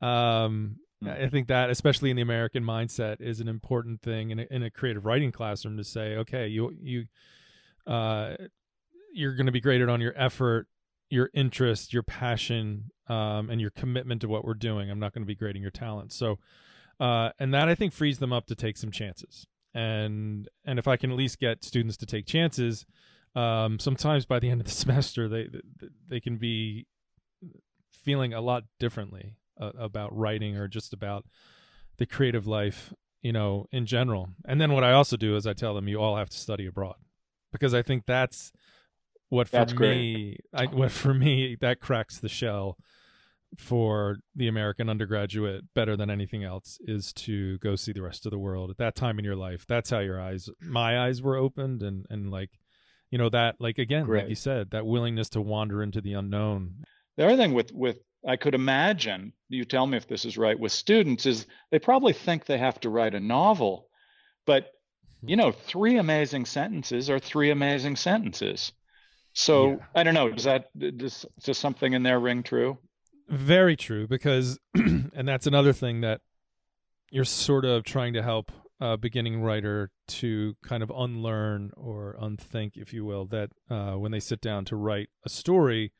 um 0.00 0.76
I 1.06 1.28
think 1.28 1.46
that, 1.46 1.70
especially 1.70 2.10
in 2.10 2.16
the 2.16 2.22
American 2.22 2.64
mindset, 2.64 3.20
is 3.20 3.40
an 3.40 3.46
important 3.46 4.02
thing 4.02 4.30
in 4.30 4.40
a, 4.40 4.46
in 4.50 4.62
a 4.64 4.70
creative 4.70 5.06
writing 5.06 5.30
classroom 5.30 5.76
to 5.76 5.84
say, 5.84 6.16
okay, 6.16 6.48
you 6.48 6.74
you 6.80 7.04
uh, 7.86 8.34
you're 9.12 9.34
going 9.34 9.46
to 9.46 9.52
be 9.52 9.60
graded 9.60 9.88
on 9.88 10.00
your 10.00 10.12
effort, 10.16 10.66
your 11.08 11.30
interest, 11.34 11.92
your 11.92 12.02
passion, 12.02 12.90
um, 13.08 13.48
and 13.48 13.60
your 13.60 13.70
commitment 13.70 14.20
to 14.22 14.28
what 14.28 14.44
we're 14.44 14.54
doing. 14.54 14.90
I'm 14.90 14.98
not 14.98 15.12
going 15.12 15.22
to 15.22 15.26
be 15.26 15.34
grading 15.34 15.62
your 15.62 15.70
talent. 15.70 16.12
So, 16.12 16.38
uh, 17.00 17.30
and 17.38 17.54
that 17.54 17.68
I 17.68 17.74
think 17.74 17.92
frees 17.92 18.18
them 18.18 18.32
up 18.32 18.46
to 18.46 18.54
take 18.54 18.76
some 18.76 18.90
chances. 18.90 19.46
And 19.74 20.48
and 20.64 20.78
if 20.78 20.88
I 20.88 20.96
can 20.96 21.10
at 21.10 21.16
least 21.16 21.38
get 21.38 21.64
students 21.64 21.96
to 21.98 22.06
take 22.06 22.26
chances, 22.26 22.86
um, 23.34 23.78
sometimes 23.78 24.26
by 24.26 24.38
the 24.38 24.50
end 24.50 24.60
of 24.60 24.66
the 24.66 24.72
semester, 24.84 25.28
they 25.28 25.48
they 26.08 26.20
can 26.20 26.36
be 26.36 26.86
feeling 27.90 28.32
a 28.32 28.40
lot 28.40 28.64
differently 28.78 29.36
uh, 29.60 29.72
about 29.78 30.16
writing 30.16 30.56
or 30.56 30.68
just 30.68 30.92
about 30.92 31.26
the 31.98 32.06
creative 32.06 32.46
life, 32.46 32.92
you 33.22 33.32
know, 33.32 33.66
in 33.70 33.86
general. 33.86 34.30
And 34.44 34.60
then 34.60 34.72
what 34.72 34.84
I 34.84 34.92
also 34.92 35.16
do 35.16 35.36
is 35.36 35.46
I 35.46 35.52
tell 35.52 35.74
them 35.74 35.88
you 35.88 36.00
all 36.00 36.16
have 36.16 36.30
to 36.30 36.36
study 36.36 36.66
abroad 36.66 36.96
because 37.52 37.74
I 37.74 37.82
think 37.82 38.06
that's 38.06 38.52
what 39.28 39.48
for 39.48 39.56
that's 39.56 39.74
me, 39.74 40.38
I, 40.54 40.66
what 40.66 40.90
for 40.90 41.12
me 41.12 41.56
that 41.60 41.80
cracks 41.80 42.18
the 42.18 42.28
shell 42.28 42.78
for 43.56 44.18
the 44.36 44.48
American 44.48 44.88
undergraduate 44.88 45.64
better 45.74 45.96
than 45.96 46.10
anything 46.10 46.44
else 46.44 46.78
is 46.82 47.12
to 47.14 47.58
go 47.58 47.76
see 47.76 47.92
the 47.92 48.02
rest 48.02 48.26
of 48.26 48.30
the 48.30 48.38
world 48.38 48.70
at 48.70 48.78
that 48.78 48.94
time 48.94 49.18
in 49.18 49.24
your 49.24 49.36
life. 49.36 49.64
That's 49.66 49.90
how 49.90 50.00
your 50.00 50.20
eyes, 50.20 50.48
my 50.60 51.06
eyes 51.06 51.22
were 51.22 51.36
opened 51.36 51.82
and, 51.82 52.04
and 52.10 52.30
like, 52.30 52.50
you 53.10 53.18
know, 53.18 53.30
that 53.30 53.56
like, 53.58 53.78
again, 53.78 54.04
Great. 54.04 54.22
like 54.22 54.28
you 54.28 54.34
said, 54.34 54.70
that 54.72 54.86
willingness 54.86 55.30
to 55.30 55.40
wander 55.40 55.82
into 55.82 56.00
the 56.00 56.12
unknown. 56.12 56.84
The 57.16 57.24
other 57.24 57.36
thing 57.36 57.54
with, 57.54 57.72
with 57.72 57.98
I 58.26 58.36
could 58.36 58.54
imagine, 58.54 59.32
you 59.48 59.64
tell 59.64 59.86
me 59.86 59.96
if 59.96 60.06
this 60.06 60.24
is 60.24 60.36
right, 60.36 60.58
with 60.58 60.72
students 60.72 61.24
is 61.24 61.46
they 61.70 61.78
probably 61.78 62.12
think 62.12 62.44
they 62.44 62.58
have 62.58 62.78
to 62.80 62.90
write 62.90 63.14
a 63.14 63.20
novel, 63.20 63.88
but 64.44 64.72
you 65.22 65.36
hmm. 65.36 65.40
know, 65.40 65.52
three 65.52 65.96
amazing 65.96 66.44
sentences 66.44 67.08
are 67.08 67.18
three 67.18 67.50
amazing 67.50 67.96
sentences. 67.96 68.72
So 69.32 69.70
yeah. 69.70 69.76
I 69.94 70.02
don't 70.02 70.14
know, 70.14 70.30
does 70.30 70.44
that 70.44 70.66
does, 70.76 71.24
does 71.42 71.58
something 71.58 71.92
in 71.92 72.02
there 72.02 72.20
ring 72.20 72.42
true? 72.42 72.78
Very 73.28 73.76
true, 73.76 74.06
because 74.06 74.58
and 74.74 75.28
that's 75.28 75.46
another 75.46 75.72
thing 75.72 76.00
that 76.00 76.20
you're 77.10 77.24
sort 77.24 77.64
of 77.64 77.84
trying 77.84 78.12
to 78.14 78.22
help 78.22 78.52
a 78.80 78.96
beginning 78.96 79.42
writer 79.42 79.90
to 80.06 80.56
kind 80.62 80.82
of 80.82 80.90
unlearn 80.90 81.72
or 81.76 82.16
unthink, 82.20 82.76
if 82.76 82.92
you 82.92 83.04
will, 83.04 83.26
that 83.26 83.50
uh, 83.68 83.92
when 83.92 84.12
they 84.12 84.20
sit 84.20 84.40
down 84.40 84.64
to 84.66 84.76
write 84.76 85.08
a 85.24 85.28
story, 85.28 85.92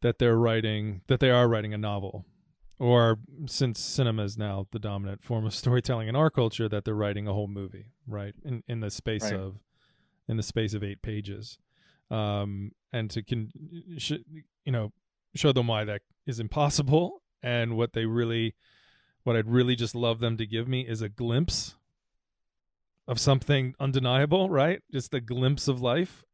that 0.00 0.18
they're 0.18 0.36
writing 0.36 1.02
that 1.06 1.20
they 1.20 1.30
are 1.30 1.48
writing 1.48 1.74
a 1.74 1.78
novel 1.78 2.24
or 2.78 3.18
since 3.46 3.78
cinema 3.78 4.24
is 4.24 4.38
now 4.38 4.66
the 4.72 4.78
dominant 4.78 5.22
form 5.22 5.44
of 5.44 5.54
storytelling 5.62 6.08
in 6.08 6.16
our 6.16 6.30
culture 6.30 6.68
that 6.68 6.84
they're 6.84 6.94
writing 6.94 7.28
a 7.28 7.32
whole 7.32 7.48
movie 7.48 7.86
right 8.06 8.34
in 8.44 8.62
in 8.66 8.80
the 8.80 8.90
space 8.90 9.24
right. 9.24 9.34
of 9.34 9.58
in 10.28 10.36
the 10.36 10.42
space 10.42 10.74
of 10.74 10.82
8 10.82 11.02
pages 11.02 11.58
um 12.10 12.72
and 12.92 13.10
to 13.10 13.22
can 13.22 13.50
sh- 13.98 14.24
you 14.64 14.72
know 14.72 14.92
show 15.34 15.52
them 15.52 15.68
why 15.68 15.84
that 15.84 16.02
is 16.30 16.40
impossible 16.40 17.22
and 17.42 17.76
what 17.76 17.92
they 17.92 18.06
really 18.06 18.54
what 19.24 19.36
I'd 19.36 19.48
really 19.50 19.76
just 19.76 19.94
love 19.94 20.18
them 20.20 20.38
to 20.38 20.46
give 20.46 20.66
me 20.66 20.80
is 20.80 21.02
a 21.02 21.08
glimpse 21.10 21.74
of 23.06 23.18
something 23.20 23.74
undeniable 23.78 24.48
right 24.48 24.80
just 24.92 25.12
a 25.12 25.20
glimpse 25.20 25.68
of 25.68 25.82
life 25.82 26.24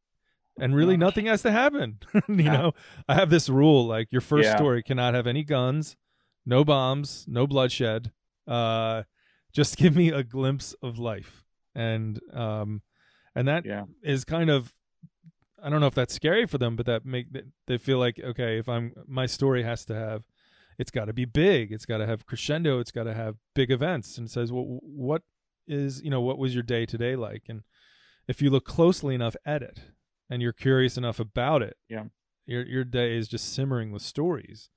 and 0.58 0.74
really 0.74 0.96
nothing 0.96 1.26
has 1.26 1.42
to 1.42 1.52
happen. 1.52 1.98
you 2.28 2.44
know, 2.44 2.72
I 3.06 3.14
have 3.14 3.28
this 3.28 3.50
rule 3.50 3.86
like 3.86 4.10
your 4.10 4.22
first 4.22 4.46
Yeah. 4.46 4.56
story 4.56 4.82
cannot 4.82 5.12
have 5.12 5.26
any 5.26 5.44
guns, 5.44 5.96
no 6.46 6.64
bombs, 6.64 7.26
no 7.28 7.46
bloodshed. 7.46 8.10
Uh, 8.46 9.02
just 9.52 9.76
give 9.76 9.94
me 9.94 10.08
a 10.08 10.22
glimpse 10.24 10.72
of 10.82 10.98
life, 10.98 11.44
and 11.74 12.18
um, 12.32 12.80
and 13.34 13.46
that 13.48 13.66
Yeah. 13.66 13.84
is 14.02 14.24
kind 14.24 14.48
of 14.48 14.72
I 15.66 15.68
don't 15.68 15.80
know 15.80 15.88
if 15.88 15.94
that's 15.94 16.14
scary 16.14 16.46
for 16.46 16.58
them, 16.58 16.76
but 16.76 16.86
that 16.86 17.04
make 17.04 17.26
they 17.66 17.76
feel 17.76 17.98
like 17.98 18.20
okay, 18.22 18.56
if 18.58 18.68
I'm 18.68 18.92
my 19.06 19.26
story 19.26 19.64
has 19.64 19.84
to 19.86 19.94
have 19.96 20.22
it's 20.78 20.92
got 20.92 21.06
to 21.06 21.12
be 21.12 21.24
big, 21.24 21.72
it's 21.72 21.86
got 21.86 21.98
to 21.98 22.06
have 22.06 22.24
crescendo, 22.24 22.78
it's 22.78 22.92
got 22.92 23.04
to 23.04 23.14
have 23.14 23.34
big 23.54 23.70
events, 23.72 24.16
and 24.16 24.28
it 24.28 24.30
says 24.30 24.52
well, 24.52 24.78
what 24.82 25.22
is 25.66 26.00
you 26.02 26.10
know 26.10 26.20
what 26.20 26.38
was 26.38 26.54
your 26.54 26.62
day 26.62 26.86
today 26.86 27.16
like, 27.16 27.42
and 27.48 27.62
if 28.28 28.40
you 28.40 28.48
look 28.48 28.64
closely 28.64 29.14
enough 29.14 29.34
at 29.44 29.62
it 29.62 29.80
and 30.30 30.40
you're 30.40 30.52
curious 30.52 30.96
enough 30.96 31.18
about 31.18 31.62
it, 31.62 31.76
Yeah. 31.88 32.04
your 32.46 32.64
your 32.64 32.84
day 32.84 33.16
is 33.16 33.26
just 33.26 33.52
simmering 33.52 33.90
with 33.90 34.02
stories, 34.02 34.70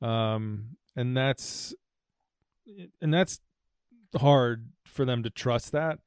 um, 0.00 0.76
and 0.96 1.14
that's 1.14 1.74
and 3.02 3.12
that's 3.12 3.40
hard 4.16 4.70
for 4.86 5.04
them 5.04 5.22
to 5.22 5.28
trust 5.30 5.72
that 5.72 5.98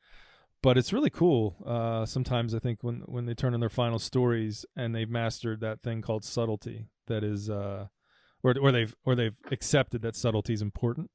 but 0.63 0.77
it's 0.79 0.91
really 0.91 1.11
cool. 1.11 1.55
Uh, 1.65 2.05
sometimes 2.07 2.55
I 2.55 2.59
think 2.59 2.79
when 2.81 3.01
when 3.05 3.25
they 3.27 3.35
turn 3.35 3.53
in 3.53 3.59
their 3.59 3.69
final 3.69 3.99
stories 3.99 4.65
and 4.75 4.95
they've 4.95 5.09
mastered 5.09 5.59
that 5.61 5.81
thing 5.83 6.01
called 6.01 6.23
subtlety, 6.25 6.87
that 7.07 7.23
is, 7.23 7.49
uh, 7.51 7.85
or 8.43 8.55
or 8.59 8.71
they've 8.71 8.95
or 9.05 9.13
they've 9.13 9.35
accepted 9.51 10.01
that 10.01 10.15
subtlety 10.15 10.53
is 10.53 10.61
important 10.63 11.11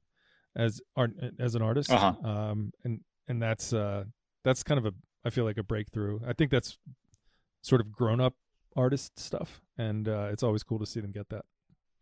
as 0.55 0.79
art 0.95 1.11
as 1.39 1.55
an 1.55 1.61
artist, 1.61 1.91
Uh-huh. 1.91 2.13
um, 2.29 2.71
and 2.85 3.01
and 3.27 3.41
that's 3.41 3.73
uh, 3.73 4.05
that's 4.45 4.63
kind 4.63 4.77
of 4.77 4.85
a 4.85 4.93
I 5.25 5.29
feel 5.31 5.43
like 5.43 5.57
a 5.57 5.63
breakthrough. 5.63 6.19
I 6.25 6.31
think 6.33 6.49
that's 6.51 6.77
sort 7.61 7.81
of 7.81 7.91
grown 7.91 8.21
up 8.21 8.35
artist 8.75 9.19
stuff, 9.19 9.59
and 9.77 10.07
uh, 10.07 10.29
it's 10.31 10.43
always 10.43 10.63
cool 10.63 10.79
to 10.79 10.85
see 10.85 11.01
them 11.01 11.11
get 11.11 11.27
that. 11.29 11.43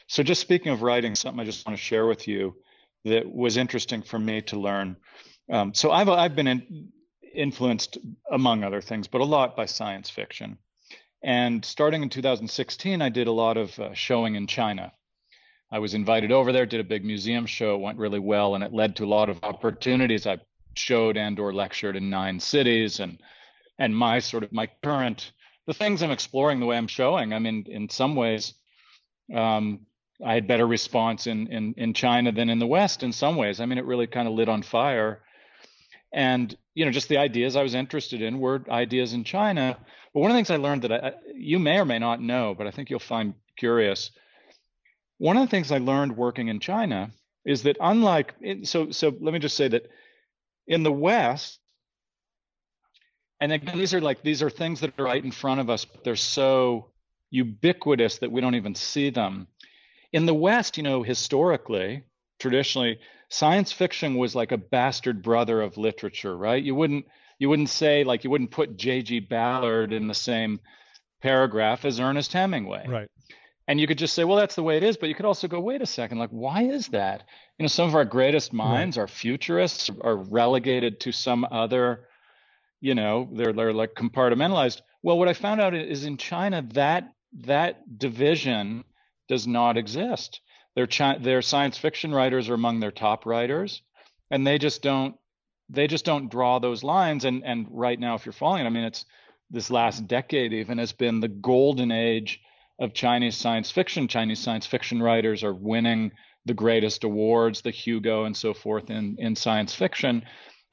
So, 0.07 0.21
just 0.23 0.39
speaking 0.41 0.71
of 0.71 0.81
writing, 0.83 1.15
something 1.15 1.39
I 1.39 1.45
just 1.45 1.65
want 1.65 1.77
to 1.77 1.83
share 1.83 2.05
with 2.07 2.27
you 2.27 2.55
that 3.05 3.25
was 3.29 3.57
interesting 3.57 4.01
for 4.01 4.19
me 4.19 4.41
to 4.43 4.59
learn. 4.59 4.95
Um, 5.51 5.73
so, 5.73 5.91
I've 5.91 6.07
I've 6.09 6.35
been 6.35 6.47
in, 6.47 6.89
influenced, 7.33 7.97
among 8.31 8.63
other 8.63 8.81
things, 8.81 9.07
but 9.07 9.21
a 9.21 9.25
lot 9.25 9.55
by 9.55 9.65
science 9.65 10.09
fiction. 10.09 10.57
And 11.23 11.63
starting 11.65 12.03
in 12.03 12.09
2016, 12.09 13.01
I 13.01 13.09
did 13.09 13.27
a 13.27 13.31
lot 13.31 13.57
of 13.57 13.77
uh, 13.79 13.93
showing 13.93 14.35
in 14.35 14.47
China. 14.47 14.93
I 15.71 15.79
was 15.79 15.93
invited 15.93 16.31
over 16.31 16.51
there, 16.51 16.65
did 16.65 16.79
a 16.79 16.85
big 16.85 17.03
museum 17.03 17.45
show, 17.45 17.75
it 17.75 17.81
went 17.81 17.97
really 17.97 18.19
well, 18.19 18.55
and 18.55 18.63
it 18.63 18.73
led 18.73 18.95
to 18.97 19.05
a 19.05 19.07
lot 19.07 19.29
of 19.29 19.43
opportunities. 19.43 20.25
I 20.25 20.37
showed 20.75 21.17
and/or 21.17 21.53
lectured 21.53 21.95
in 21.95 22.09
nine 22.09 22.39
cities, 22.39 22.99
and 22.99 23.19
and 23.77 23.95
my 23.95 24.19
sort 24.19 24.43
of 24.43 24.53
my 24.53 24.69
current 24.81 25.31
the 25.65 25.73
things 25.73 26.01
I'm 26.01 26.11
exploring, 26.11 26.61
the 26.61 26.65
way 26.65 26.77
I'm 26.77 26.87
showing. 26.87 27.33
I 27.33 27.39
mean, 27.39 27.65
in 27.67 27.89
some 27.89 28.15
ways, 28.15 28.53
um, 29.35 29.81
I 30.25 30.33
had 30.33 30.47
better 30.47 30.65
response 30.65 31.27
in, 31.27 31.47
in 31.47 31.73
in 31.77 31.93
China 31.93 32.31
than 32.31 32.49
in 32.49 32.59
the 32.59 32.67
West 32.67 33.03
in 33.03 33.11
some 33.11 33.35
ways. 33.35 33.59
I 33.59 33.65
mean, 33.65 33.77
it 33.77 33.85
really 33.85 34.07
kind 34.07 34.27
of 34.27 34.33
lit 34.33 34.49
on 34.49 34.63
fire. 34.63 35.21
And 36.17 36.57
you 36.73 36.83
know, 36.83 36.89
just 36.91 37.09
the 37.09 37.17
ideas 37.17 37.55
I 37.55 37.61
was 37.61 37.75
interested 37.75 38.23
in 38.23 38.39
were 38.39 38.63
ideas 38.69 39.13
in 39.13 39.23
China. 39.23 39.77
But 40.13 40.19
one 40.19 40.31
of 40.31 40.33
the 40.35 40.39
things 40.39 40.49
I 40.49 40.55
learned 40.55 40.81
that 40.81 40.91
I, 40.91 41.13
you 41.35 41.59
may 41.59 41.77
or 41.77 41.85
may 41.85 41.99
not 41.99 42.19
know, 42.19 42.55
but 42.57 42.65
I 42.65 42.71
think 42.71 42.89
you'll 42.89 42.99
find 42.99 43.35
curious. 43.55 44.09
One 45.19 45.37
of 45.37 45.43
the 45.43 45.51
things 45.51 45.71
I 45.71 45.77
learned 45.77 46.17
working 46.17 46.47
in 46.47 46.59
China 46.59 47.11
is 47.45 47.61
that 47.63 47.77
unlike 47.79 48.33
so 48.63 48.89
so 48.89 49.15
let 49.21 49.31
me 49.31 49.37
just 49.37 49.55
say 49.55 49.67
that 49.67 49.91
in 50.65 50.81
the 50.81 50.91
West, 50.91 51.59
and 53.39 53.53
again, 53.53 53.77
these 53.77 53.93
are 53.93 54.01
like 54.01 54.23
these 54.23 54.41
are 54.41 54.49
things 54.49 54.79
that 54.79 54.99
are 54.99 55.03
right 55.03 55.23
in 55.23 55.31
front 55.31 55.61
of 55.61 55.69
us, 55.69 55.85
but 55.85 56.03
they're 56.03 56.15
so 56.15 56.89
ubiquitous 57.29 58.17
that 58.17 58.31
we 58.31 58.41
don't 58.41 58.55
even 58.55 58.73
see 58.73 59.11
them. 59.11 59.47
In 60.11 60.25
the 60.25 60.33
West, 60.33 60.77
you 60.77 60.83
know, 60.83 61.03
historically, 61.03 62.05
traditionally, 62.39 62.99
science 63.29 63.71
fiction 63.71 64.15
was 64.15 64.35
like 64.35 64.51
a 64.51 64.57
bastard 64.57 65.21
brother 65.21 65.61
of 65.61 65.77
literature, 65.77 66.35
right? 66.35 66.63
You 66.63 66.75
wouldn't 66.75 67.05
you 67.39 67.49
wouldn't 67.49 67.69
say 67.69 68.03
like 68.03 68.23
you 68.23 68.29
wouldn't 68.29 68.51
put 68.51 68.77
J.G. 68.77 69.21
Ballard 69.21 69.93
in 69.93 70.07
the 70.07 70.13
same 70.13 70.59
paragraph 71.21 71.85
as 71.85 71.99
Ernest 71.99 72.33
Hemingway. 72.33 72.85
Right. 72.87 73.09
And 73.67 73.81
you 73.81 73.87
could 73.87 73.97
just 73.97 74.13
say, 74.13 74.23
well, 74.23 74.37
that's 74.37 74.55
the 74.55 74.63
way 74.63 74.77
it 74.77 74.83
is. 74.83 74.95
But 74.95 75.09
you 75.09 75.15
could 75.15 75.25
also 75.25 75.47
go, 75.47 75.59
wait 75.59 75.81
a 75.81 75.85
second, 75.85 76.19
like, 76.19 76.29
why 76.29 76.63
is 76.63 76.87
that? 76.89 77.23
You 77.57 77.63
know, 77.63 77.67
some 77.67 77.87
of 77.87 77.95
our 77.95 78.05
greatest 78.05 78.53
minds, 78.53 78.97
our 78.97 79.07
futurists, 79.07 79.89
are 80.01 80.15
relegated 80.15 81.01
to 81.01 81.11
some 81.11 81.45
other, 81.51 82.07
you 82.79 82.95
know, 82.95 83.29
they're 83.33 83.53
they're 83.53 83.73
like 83.73 83.93
compartmentalized. 83.93 84.81
Well, 85.03 85.19
what 85.19 85.27
I 85.27 85.33
found 85.33 85.59
out 85.59 85.75
is 85.75 86.05
in 86.05 86.17
China 86.17 86.61
that 86.73 87.11
that 87.41 87.97
division 87.97 88.85
does 89.27 89.45
not 89.45 89.75
exist. 89.75 90.39
Their 90.77 90.85
chi- 90.85 91.17
their 91.17 91.41
science 91.41 91.75
fiction 91.75 92.13
writers 92.13 92.49
are 92.49 92.53
among 92.53 92.79
their 92.79 92.91
top 92.91 93.25
writers, 93.25 93.81
and 94.29 94.45
they 94.45 94.59
just 94.59 94.83
don't 94.83 95.15
they 95.69 95.87
just 95.87 96.05
don't 96.05 96.29
draw 96.29 96.59
those 96.59 96.83
lines. 96.83 97.25
And 97.25 97.43
and 97.43 97.65
right 97.71 97.99
now, 97.99 98.13
if 98.13 98.27
you're 98.27 98.31
following, 98.31 98.61
it, 98.61 98.67
I 98.67 98.69
mean, 98.69 98.83
it's 98.83 99.03
this 99.49 99.71
last 99.71 100.07
decade 100.07 100.53
even 100.53 100.77
has 100.77 100.91
been 100.93 101.19
the 101.19 101.29
golden 101.29 101.91
age 101.91 102.41
of 102.79 102.93
Chinese 102.93 103.35
science 103.35 103.71
fiction. 103.71 104.07
Chinese 104.07 104.37
science 104.37 104.67
fiction 104.67 105.01
writers 105.01 105.43
are 105.43 105.53
winning 105.53 106.11
the 106.45 106.53
greatest 106.53 107.03
awards, 107.03 107.61
the 107.61 107.71
Hugo 107.71 108.25
and 108.25 108.37
so 108.37 108.53
forth 108.53 108.91
in, 108.91 109.15
in 109.17 109.35
science 109.35 109.73
fiction. 109.73 110.23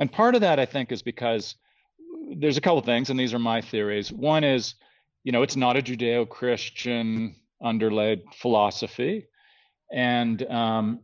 And 0.01 0.13
part 0.13 0.35
of 0.35 0.43
that, 0.43 0.61
I 0.61 0.67
think, 0.67 0.93
is 0.93 1.01
because 1.01 1.55
there's 2.37 2.59
a 2.59 2.61
couple 2.61 2.83
things, 2.83 3.09
and 3.09 3.19
these 3.19 3.33
are 3.33 3.39
my 3.39 3.63
theories. 3.63 4.13
One 4.13 4.45
is, 4.45 4.75
you 5.23 5.33
know, 5.33 5.43
it's 5.43 5.57
not 5.57 5.79
a 5.79 5.83
Judeo 5.83 6.29
Christian 6.29 7.37
underlaid 7.63 8.21
philosophy. 8.35 9.29
And, 9.95 10.43
um, 10.51 11.01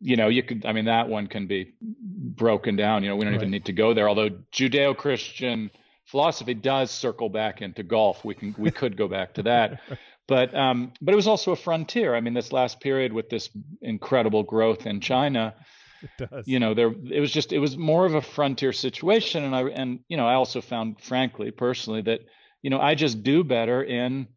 you 0.00 0.16
know, 0.16 0.28
you 0.28 0.42
could, 0.42 0.64
I 0.66 0.72
mean, 0.72 0.86
that 0.86 1.08
one 1.08 1.26
can 1.26 1.46
be 1.48 1.74
broken 1.80 2.76
down. 2.76 3.02
You 3.02 3.10
know, 3.10 3.16
we 3.16 3.24
don't 3.24 3.34
Right. 3.34 3.40
even 3.40 3.50
need 3.50 3.66
to 3.66 3.72
go 3.72 3.94
there, 3.94 4.08
although 4.08 4.30
Judeo 4.52 4.96
Christian 4.96 5.70
philosophy 6.06 6.54
does 6.54 6.90
circle 6.90 7.28
back 7.28 7.62
into 7.62 7.82
golf. 7.82 8.24
We 8.24 8.34
can, 8.34 8.54
we 8.58 8.70
could 8.70 8.96
go 8.96 9.08
back 9.08 9.34
to 9.34 9.42
that 9.44 9.80
but 10.28 10.54
um, 10.54 10.92
but 11.00 11.12
it 11.12 11.16
was 11.16 11.26
also 11.26 11.52
a 11.52 11.56
frontier. 11.56 12.14
I 12.14 12.20
mean, 12.20 12.34
this 12.34 12.52
last 12.52 12.80
period 12.80 13.12
with 13.12 13.28
this 13.30 13.50
incredible 13.82 14.44
growth 14.44 14.86
in 14.86 15.00
China, 15.00 15.54
It 16.02 16.10
does. 16.16 16.46
you 16.46 16.60
know, 16.60 16.74
there 16.74 16.92
it 17.10 17.20
was 17.20 17.32
just 17.32 17.52
it 17.52 17.58
was 17.58 17.76
more 17.76 18.06
of 18.06 18.14
a 18.14 18.22
frontier 18.22 18.72
situation, 18.72 19.44
and 19.44 19.54
I 19.54 19.62
and 19.62 20.00
you 20.08 20.16
know 20.16 20.26
I 20.26 20.34
also 20.34 20.60
found, 20.60 21.00
frankly, 21.00 21.50
personally, 21.50 22.02
that 22.02 22.20
you 22.62 22.70
know 22.70 22.80
I 22.80 22.94
just 22.94 23.22
do 23.22 23.44
better 23.44 23.82
in 23.82 24.28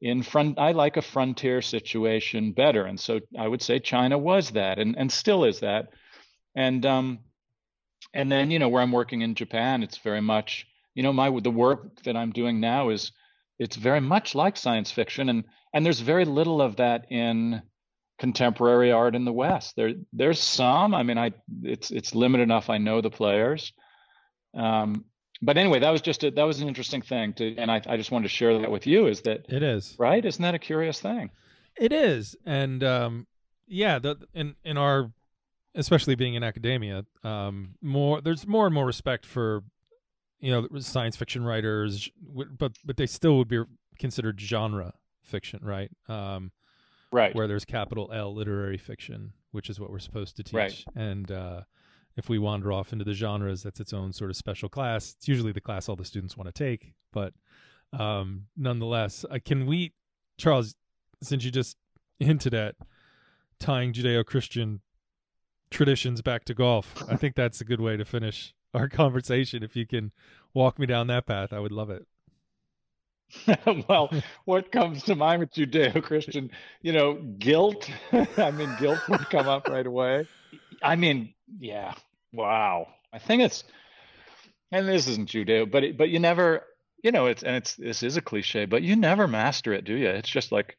in 0.00 0.22
front. 0.22 0.58
I 0.58 0.72
like 0.72 0.96
a 0.96 1.02
frontier 1.02 1.62
situation 1.62 2.52
better, 2.52 2.84
and 2.84 2.98
so 2.98 3.20
I 3.38 3.48
would 3.48 3.62
say 3.62 3.78
China 3.78 4.18
was 4.18 4.50
that, 4.50 4.78
and 4.78 4.96
and 4.96 5.10
still 5.10 5.44
is 5.44 5.60
that, 5.60 5.90
and 6.54 6.84
um, 6.86 7.18
and 8.14 8.30
then 8.30 8.50
you 8.50 8.58
know 8.58 8.68
where 8.68 8.82
I'm 8.82 8.92
working 8.92 9.22
in 9.22 9.34
Japan, 9.34 9.82
it's 9.82 9.98
very 9.98 10.20
much 10.20 10.66
you 10.94 11.02
know 11.02 11.12
my 11.12 11.30
the 11.40 11.50
work 11.50 12.02
that 12.02 12.16
I'm 12.16 12.32
doing 12.32 12.60
now 12.60 12.90
is 12.90 13.12
it's 13.58 13.76
very 13.76 14.00
much 14.00 14.34
like 14.34 14.56
science 14.56 14.90
fiction. 14.90 15.28
And 15.28 15.44
and 15.74 15.84
there's 15.84 16.00
very 16.00 16.24
little 16.24 16.62
of 16.62 16.76
that 16.76 17.10
in 17.10 17.62
contemporary 18.18 18.92
art 18.92 19.14
in 19.14 19.24
the 19.24 19.32
west. 19.32 19.74
There 19.76 19.94
there's 20.12 20.40
some. 20.40 20.94
I 20.94 21.02
mean 21.02 21.18
i 21.18 21.32
it's 21.62 21.90
it's 21.90 22.14
limited 22.14 22.44
enough. 22.44 22.70
I 22.70 22.78
know 22.78 23.00
the 23.00 23.10
players. 23.10 23.72
Um 24.54 25.04
but 25.42 25.56
anyway 25.56 25.78
that 25.78 25.90
was 25.90 26.00
just 26.00 26.24
a, 26.24 26.30
that 26.30 26.44
was 26.44 26.60
an 26.60 26.68
interesting 26.68 27.02
thing 27.02 27.32
to 27.34 27.56
and 27.56 27.70
I, 27.70 27.80
I 27.86 27.96
just 27.96 28.10
wanted 28.10 28.24
to 28.24 28.28
share 28.34 28.58
that 28.58 28.70
with 28.70 28.86
you 28.86 29.06
is 29.06 29.22
that 29.22 29.46
it 29.48 29.62
is. 29.62 29.94
right 29.98 30.24
isn't 30.24 30.42
that 30.42 30.54
a 30.54 30.58
curious 30.58 31.00
thing 31.00 31.30
It 31.76 31.92
is, 31.92 32.34
and 32.44 32.82
um, 32.82 33.26
yeah, 33.68 33.98
the, 34.00 34.16
in 34.34 34.56
in 34.64 34.76
our, 34.76 35.12
especially 35.74 36.16
being 36.16 36.34
in 36.34 36.42
academia, 36.42 37.04
um, 37.22 37.74
more 37.80 38.20
there's 38.20 38.46
more 38.46 38.66
and 38.66 38.74
more 38.74 38.86
respect 38.86 39.24
for, 39.26 39.62
you 40.40 40.50
know, 40.50 40.66
science 40.80 41.16
fiction 41.16 41.44
writers, 41.44 42.10
but 42.58 42.72
but 42.84 42.96
they 42.96 43.06
still 43.06 43.36
would 43.38 43.46
be 43.48 43.62
considered 43.98 44.40
genre 44.40 44.94
fiction, 45.22 45.60
right? 45.62 45.90
Um, 46.08 46.50
right 47.12 47.32
where 47.34 47.46
there's 47.46 47.64
capital 47.64 48.10
L 48.12 48.34
literary 48.34 48.78
fiction, 48.78 49.32
which 49.52 49.70
is 49.70 49.78
what 49.78 49.90
we're 49.90 49.98
supposed 50.00 50.36
to 50.36 50.42
teach, 50.42 50.54
Right. 50.54 50.84
and 50.96 51.30
uh, 51.30 51.60
if 52.18 52.28
we 52.28 52.38
wander 52.38 52.72
off 52.72 52.92
into 52.92 53.04
the 53.04 53.14
genres, 53.14 53.62
that's 53.62 53.78
its 53.78 53.92
own 53.92 54.12
sort 54.12 54.28
of 54.28 54.36
special 54.36 54.68
class. 54.68 55.14
It's 55.16 55.28
usually 55.28 55.52
the 55.52 55.60
class 55.60 55.88
all 55.88 55.96
the 55.96 56.04
students 56.04 56.36
want 56.36 56.52
to 56.52 56.52
take, 56.52 56.92
but 57.12 57.32
um, 57.92 58.46
nonetheless, 58.56 59.24
uh, 59.30 59.38
can 59.42 59.66
we, 59.66 59.92
Charles, 60.36 60.74
since 61.22 61.44
you 61.44 61.52
just 61.52 61.76
hinted 62.18 62.54
at 62.54 62.74
tying 63.60 63.92
Judeo-Christian 63.92 64.80
traditions 65.70 66.20
back 66.20 66.44
to 66.46 66.54
golf, 66.54 67.04
I 67.08 67.16
think 67.16 67.36
that's 67.36 67.60
a 67.60 67.64
good 67.64 67.80
way 67.80 67.96
to 67.96 68.04
finish 68.04 68.52
our 68.74 68.88
conversation. 68.90 69.62
If 69.62 69.76
you 69.76 69.86
can 69.86 70.10
walk 70.52 70.78
me 70.78 70.86
down 70.86 71.06
that 71.06 71.24
path, 71.26 71.52
I 71.52 71.60
would 71.60 71.72
love 71.72 71.90
it. 71.90 72.04
well, 73.88 74.10
what 74.44 74.72
comes 74.72 75.04
to 75.04 75.14
mind 75.14 75.40
with 75.40 75.52
Judeo-Christian, 75.52 76.50
you 76.82 76.92
know, 76.92 77.14
guilt. 77.38 77.88
I 78.12 78.50
mean, 78.50 78.74
guilt 78.80 79.00
would 79.08 79.30
come 79.30 79.46
up 79.46 79.68
right 79.68 79.86
away. 79.86 80.26
I 80.82 80.96
mean, 80.96 81.34
yeah, 81.58 81.94
wow. 82.32 82.88
I 83.12 83.18
think 83.18 83.42
it's, 83.42 83.64
and 84.70 84.88
this 84.88 85.08
isn't 85.08 85.28
Judeo, 85.28 85.70
but 85.70 85.84
it, 85.84 85.98
but 85.98 86.08
you 86.10 86.18
never, 86.18 86.64
you 87.02 87.12
know, 87.12 87.26
it's 87.26 87.42
and 87.42 87.56
it's 87.56 87.74
this 87.76 88.02
is 88.02 88.16
a 88.16 88.20
cliche, 88.20 88.66
but 88.66 88.82
you 88.82 88.96
never 88.96 89.26
master 89.26 89.72
it, 89.72 89.84
do 89.84 89.94
you? 89.94 90.08
It's 90.08 90.28
just 90.28 90.52
like 90.52 90.76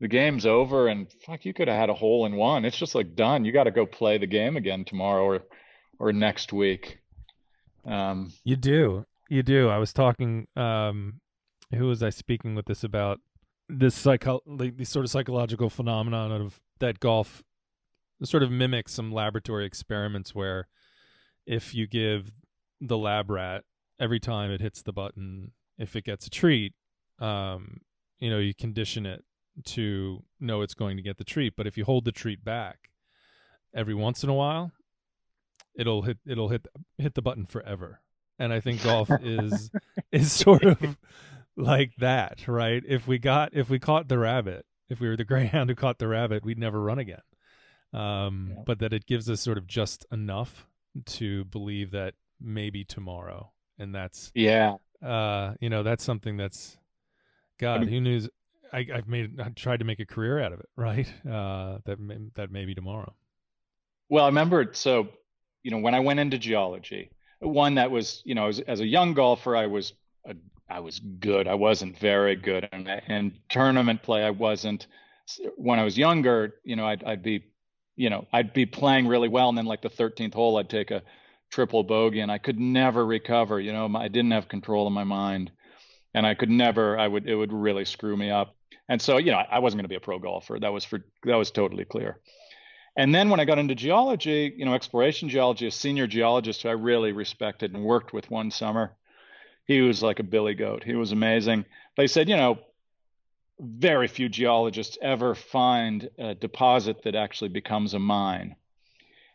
the 0.00 0.08
game's 0.08 0.46
over 0.46 0.88
and 0.88 1.06
fuck, 1.24 1.44
you 1.44 1.54
could 1.54 1.68
have 1.68 1.78
had 1.78 1.90
a 1.90 1.94
hole 1.94 2.26
in 2.26 2.36
one. 2.36 2.64
It's 2.64 2.76
just 2.76 2.94
like 2.94 3.14
done. 3.14 3.44
You 3.44 3.52
got 3.52 3.64
to 3.64 3.70
go 3.70 3.86
play 3.86 4.18
the 4.18 4.26
game 4.26 4.56
again 4.56 4.84
tomorrow 4.84 5.24
or 5.24 5.42
or 5.98 6.12
next 6.12 6.52
week. 6.52 6.98
Um, 7.86 8.32
you 8.44 8.56
do, 8.56 9.06
you 9.28 9.42
do. 9.42 9.68
I 9.68 9.78
was 9.78 9.92
talking. 9.92 10.46
Um, 10.56 11.20
who 11.74 11.86
was 11.86 12.02
I 12.02 12.10
speaking 12.10 12.54
with 12.54 12.66
this 12.66 12.84
about? 12.84 13.20
This 13.68 13.94
psycho, 13.94 14.40
like, 14.44 14.76
these 14.76 14.90
sort 14.90 15.06
of 15.06 15.10
psychological 15.10 15.70
phenomenon 15.70 16.30
of 16.32 16.60
that 16.80 17.00
golf 17.00 17.42
sort 18.22 18.42
of 18.42 18.50
mimics 18.50 18.92
some 18.92 19.10
laboratory 19.10 19.64
experiments 19.64 20.34
where 20.34 20.68
if 21.46 21.74
you 21.74 21.86
give 21.86 22.32
the 22.80 22.98
lab 22.98 23.30
rat 23.30 23.64
every 24.00 24.20
time 24.20 24.50
it 24.50 24.60
hits 24.60 24.82
the 24.82 24.92
button, 24.92 25.52
if 25.78 25.96
it 25.96 26.04
gets 26.04 26.26
a 26.26 26.30
treat, 26.30 26.74
um, 27.18 27.80
you 28.18 28.30
know, 28.30 28.38
you 28.38 28.54
condition 28.54 29.06
it 29.06 29.24
to 29.64 30.22
know 30.40 30.62
it's 30.62 30.74
going 30.74 30.96
to 30.96 31.02
get 31.02 31.18
the 31.18 31.24
treat. 31.24 31.54
But 31.56 31.66
if 31.66 31.76
you 31.76 31.84
hold 31.84 32.04
the 32.04 32.12
treat 32.12 32.44
back 32.44 32.90
every 33.74 33.94
once 33.94 34.22
in 34.22 34.30
a 34.30 34.34
while, 34.34 34.72
it'll 35.74 36.02
hit 36.02 36.18
it'll 36.26 36.48
hit 36.48 36.66
hit 36.98 37.14
the 37.14 37.22
button 37.22 37.46
forever. 37.46 38.00
And 38.38 38.52
I 38.52 38.60
think 38.60 38.82
golf 38.82 39.10
is 39.22 39.70
is 40.10 40.32
sort 40.32 40.64
of 40.64 40.96
like 41.56 41.92
that, 41.98 42.46
right? 42.48 42.82
If 42.86 43.06
we 43.06 43.18
got 43.18 43.54
if 43.54 43.70
we 43.70 43.78
caught 43.78 44.08
the 44.08 44.18
rabbit, 44.18 44.66
if 44.88 45.00
we 45.00 45.08
were 45.08 45.16
the 45.16 45.24
greyhound 45.32 45.70
who 45.70 45.76
caught 45.76 45.98
the 45.98 46.08
rabbit, 46.08 46.44
we'd 46.44 46.58
never 46.58 46.80
run 46.80 46.98
again. 46.98 47.22
Um, 47.94 48.52
yeah. 48.54 48.62
but 48.64 48.78
that 48.78 48.94
it 48.94 49.06
gives 49.06 49.28
us 49.28 49.42
sort 49.42 49.58
of 49.58 49.66
just 49.66 50.06
enough 50.10 50.66
to 51.06 51.44
believe 51.46 51.92
that 51.92 52.14
maybe 52.40 52.84
tomorrow 52.84 53.50
and 53.78 53.94
that's 53.94 54.30
yeah. 54.34 54.74
uh 55.04 55.54
you 55.60 55.70
know 55.70 55.82
that's 55.82 56.04
something 56.04 56.36
that's 56.36 56.76
god 57.58 57.76
I 57.76 57.78
mean, 57.80 57.88
who 57.88 58.00
knew 58.00 58.28
I, 58.72 58.86
I've 58.94 59.08
made 59.08 59.40
I 59.40 59.50
tried 59.50 59.78
to 59.78 59.84
make 59.84 60.00
a 60.00 60.06
career 60.06 60.40
out 60.40 60.52
of 60.52 60.60
it 60.60 60.68
right? 60.76 61.08
Uh 61.28 61.78
that 61.84 61.98
may, 61.98 62.18
that 62.34 62.50
maybe 62.50 62.74
tomorrow. 62.74 63.14
Well 64.08 64.24
I 64.24 64.28
remember 64.28 64.70
so 64.72 65.08
you 65.62 65.70
know 65.70 65.78
when 65.78 65.94
I 65.94 66.00
went 66.00 66.20
into 66.20 66.38
geology 66.38 67.10
one 67.40 67.74
that 67.76 67.90
was 67.90 68.22
you 68.24 68.34
know 68.34 68.48
as, 68.48 68.60
as 68.60 68.80
a 68.80 68.86
young 68.86 69.14
golfer 69.14 69.56
I 69.56 69.66
was 69.66 69.94
a, 70.26 70.34
I 70.68 70.80
was 70.80 71.00
good. 71.00 71.48
I 71.48 71.54
wasn't 71.54 71.98
very 71.98 72.36
good 72.36 72.68
and, 72.72 72.88
and 72.88 73.32
tournament 73.48 74.02
play. 74.02 74.24
I 74.24 74.30
wasn't 74.30 74.86
when 75.56 75.78
I 75.78 75.84
was 75.84 75.96
younger 75.96 76.54
you 76.64 76.76
know 76.76 76.86
I'd, 76.86 77.04
I'd 77.04 77.22
be 77.22 77.51
you 77.96 78.10
know 78.10 78.26
I'd 78.32 78.52
be 78.52 78.66
playing 78.66 79.06
really 79.06 79.28
well 79.28 79.48
and 79.48 79.56
then 79.56 79.66
like 79.66 79.82
the 79.82 79.90
13th 79.90 80.34
hole 80.34 80.58
I'd 80.58 80.68
take 80.68 80.90
a 80.90 81.02
triple 81.52 81.84
bogey 81.84 82.20
and 82.20 82.32
I 82.32 82.38
could 82.38 82.58
never 82.58 83.04
recover. 83.04 83.60
You 83.60 83.72
know, 83.72 83.88
I 83.94 84.08
didn't 84.08 84.32
have 84.32 84.48
control 84.48 84.86
of 84.86 84.92
my 84.92 85.04
mind 85.04 85.52
and 86.14 86.26
I 86.26 86.34
could 86.34 86.50
never, 86.50 86.98
I 86.98 87.06
would, 87.06 87.28
it 87.28 87.36
would 87.36 87.52
really 87.52 87.84
screw 87.84 88.16
me 88.16 88.30
up. 88.30 88.56
And 88.88 89.00
so, 89.00 89.18
you 89.18 89.30
know, 89.30 89.38
I 89.38 89.60
wasn't 89.60 89.78
going 89.78 89.84
to 89.84 89.88
be 89.88 89.96
a 89.96 90.00
pro 90.00 90.18
golfer. 90.18 90.58
That 90.58 90.72
was 90.72 90.84
for, 90.84 91.04
that 91.24 91.36
was 91.36 91.50
totally 91.50 91.84
clear. 91.84 92.18
And 92.96 93.14
then 93.14 93.30
when 93.30 93.40
I 93.40 93.44
got 93.44 93.58
into 93.58 93.74
geology, 93.74 94.52
you 94.56 94.64
know, 94.64 94.74
exploration 94.74 95.28
geology, 95.28 95.66
a 95.66 95.70
senior 95.70 96.06
geologist 96.06 96.62
who 96.62 96.68
I 96.68 96.72
really 96.72 97.12
respected 97.12 97.74
and 97.74 97.84
worked 97.84 98.12
with 98.12 98.30
one 98.30 98.50
summer, 98.50 98.92
he 99.66 99.80
was 99.80 100.02
like 100.02 100.18
a 100.18 100.24
billy 100.24 100.54
goat. 100.54 100.82
He 100.84 100.94
was 100.94 101.12
amazing. 101.12 101.64
They 101.96 102.06
said, 102.06 102.28
you 102.28 102.36
know, 102.36 102.58
very 103.62 104.08
few 104.08 104.28
geologists 104.28 104.98
ever 105.00 105.34
find 105.34 106.10
a 106.18 106.34
deposit 106.34 107.02
that 107.04 107.14
actually 107.14 107.48
becomes 107.48 107.94
a 107.94 107.98
mine. 107.98 108.56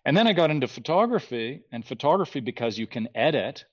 And 0.03 0.15
then 0.15 0.27
I 0.27 0.33
got 0.33 0.51
into 0.51 0.67
photography, 0.67 1.63
and 1.71 1.85
photography, 1.85 2.39
because 2.39 2.77
you 2.77 2.87
can 2.87 3.09
edit, 3.15 3.65